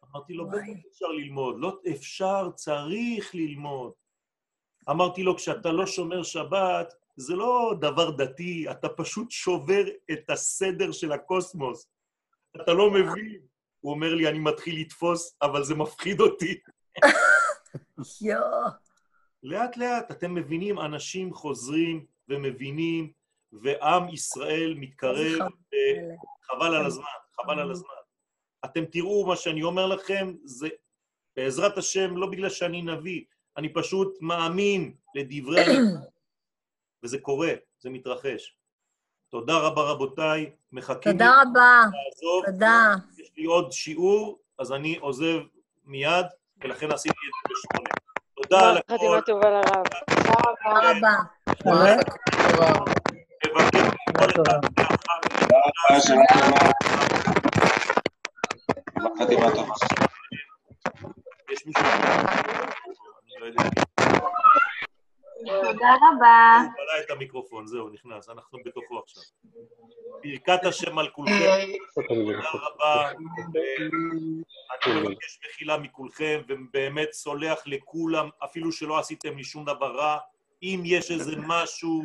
אמרתי 0.05 0.33
לו, 0.33 0.49
בטח 0.49 0.89
אפשר 0.91 1.07
ללמוד, 1.07 1.57
לא 1.59 1.79
אפשר, 1.93 2.51
צריך 2.55 3.35
ללמוד. 3.35 3.93
אמרתי 4.91 5.23
לו, 5.23 5.37
כשאתה 5.37 5.73
לא 5.73 5.87
שומר 5.87 6.23
שבת, 6.23 6.95
זה 7.17 7.35
לא 7.35 7.75
דבר 7.81 8.11
דתי, 8.11 8.71
אתה 8.71 8.89
פשוט 8.89 9.31
שובר 9.31 9.85
את 10.13 10.31
הסדר 10.31 10.93
של 10.93 11.13
הקוסמוס. 11.13 11.89
אתה 12.57 12.73
לא 12.73 12.91
מבין. 12.91 13.41
הוא 13.81 13.93
אומר 13.93 14.15
לי, 14.15 14.29
אני 14.29 14.39
מתחיל 14.39 14.81
לתפוס, 14.81 15.37
אבל 15.43 15.65
זה 15.65 15.75
מפחיד 15.75 16.21
אותי. 16.21 16.61
לאט 19.43 19.77
לאט, 19.77 20.11
אתם 20.11 20.35
מבינים, 20.35 20.79
אנשים 20.79 21.35
חוזרים 21.35 22.07
ומבינים, 22.29 23.13
ועם 23.53 24.09
ישראל 24.09 24.75
מתקרב, 24.77 25.39
חבל 26.43 26.75
על 26.75 26.87
הזמן, 26.87 27.05
חבל 27.33 27.61
על 27.61 27.71
הזמן. 27.71 27.89
אתם 28.65 28.85
תראו 28.85 29.27
מה 29.27 29.37
שאני 29.37 29.63
אומר 29.63 29.87
לכם, 29.87 30.35
זה 30.45 30.69
בעזרת 31.37 31.79
השם, 31.79 32.17
לא 32.17 32.27
בגלל 32.27 32.51
שאני 32.51 32.83
נביא, 32.83 33.25
אני 33.57 33.73
פשוט 33.75 34.19
מאמין 34.21 34.95
לדברי 35.15 35.61
הנביא, 35.61 36.09
וזה 37.03 37.19
קורה, 37.19 37.53
זה 37.79 37.91
מתרחש. 37.91 38.57
תודה 39.29 39.59
רבה 39.59 39.83
רבותיי, 39.83 40.51
מחכים 40.73 41.13
תודה 41.13 41.43
רבה, 41.43 41.83
לעזוב. 41.85 42.45
תודה. 42.47 42.95
יש 43.19 43.31
לי 43.37 43.45
עוד 43.45 43.73
שיעור, 43.73 44.39
אז 44.59 44.73
אני 44.73 44.97
עוזב 44.97 45.39
מיד, 45.85 46.27
ולכן 46.63 46.93
עשיתי 46.93 47.15
את 47.15 47.51
זה 47.51 47.55
בשמונה. 47.55 48.06
תודה 48.49 48.71
על 48.71 48.77
הכל, 48.77 48.95
חתימה 48.95 49.21
טובה 49.23 49.51
לרב. 49.51 49.85
תודה 50.65 50.91
רבה. 50.91 51.15
מבקש 53.47 53.81
מכל 54.09 54.31
אחד 54.31 54.61
ואחת. 54.79 55.21
חתימה 59.21 59.51
טובה. 59.51 59.75
יש 61.51 61.67
מישהו... 61.67 61.85
אני 61.85 63.41
לא 63.41 63.47
יודע. 63.47 63.96
תודה 65.47 65.95
רבה. 65.95 66.59
הוא 66.63 66.73
בלע 66.77 67.05
את 67.05 67.11
המיקרופון, 67.11 67.67
זהו, 67.67 67.89
נכנס, 67.89 68.29
אנחנו 68.29 68.59
בתוכו 68.65 68.99
עכשיו. 68.99 69.23
ברכת 70.23 70.65
השם 70.65 70.99
על 70.99 71.09
כולכם, 71.09 71.67
תודה 72.09 72.51
רבה. 72.53 73.11
אני 74.85 75.01
מבקש 75.01 75.39
מחילה 75.49 75.79
מכולכם, 75.79 76.43
ובאמת 76.49 77.13
סולח 77.13 77.63
לכולם, 77.67 78.29
אפילו 78.45 78.73
שלא 78.73 78.99
עשיתם 78.99 79.37
לי 79.37 79.45
שום 79.45 79.65
דבר 79.65 79.97
רע. 79.97 80.19
אם 80.63 80.83
יש 80.85 81.11
איזה 81.11 81.33
משהו, 81.47 82.03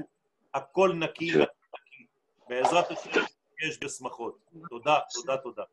הכל 0.53 0.91
נקי, 0.95 1.31
נקי. 1.31 2.05
בעזרת 2.49 2.91
השם, 2.91 3.21
יש 3.67 3.79
בשמחות. 3.83 4.37
תודה, 4.69 4.99
תודה, 5.13 5.37
תודה. 5.37 5.63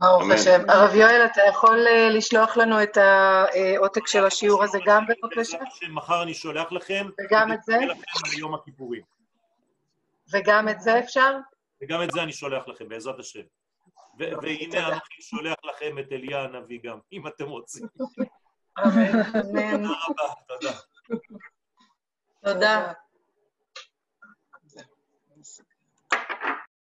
ברוך. 0.00 0.30
השם. 0.34 0.60
הרב 0.68 0.94
יואל, 0.94 1.26
אתה 1.32 1.40
יכול 1.48 1.86
אה, 1.86 2.08
לשלוח 2.08 2.56
לנו 2.56 2.82
את 2.82 2.96
העותק 2.96 4.06
של 4.06 4.24
השיעור 4.24 4.64
הזה 4.64 4.78
גם 4.86 5.04
בבקשה? 5.06 5.56
בעזרת 5.58 5.72
השם, 5.72 5.94
מחר 5.94 6.22
אני 6.22 6.34
שולח 6.34 6.72
לכם, 6.72 7.06
וגם 7.20 7.52
את 7.52 7.62
זה? 7.62 7.76
אני 7.76 8.30
ביום 8.30 8.54
הכיפורים. 8.54 9.02
וגם 10.32 10.68
את 10.68 10.80
זה 10.80 10.98
אפשר? 10.98 11.36
וגם 11.82 12.02
את 12.02 12.10
זה 12.10 12.22
אני 12.22 12.32
שולח 12.32 12.68
לכם, 12.68 12.88
בעזרת 12.88 13.18
השם. 13.18 13.40
והנה 14.18 14.88
אנוכי 14.88 15.22
שולח 15.22 15.56
לכם 15.64 15.98
את 15.98 16.12
אליה 16.12 16.42
הנביא 16.42 16.78
גם, 16.82 16.98
אם 17.12 17.26
אתם 17.26 17.44
רוצים. 17.44 17.86
אמן. 18.78 19.82
תודה 19.82 19.94
רבה, 20.08 20.34
תודה. 20.48 20.72
תודה. 22.44 22.92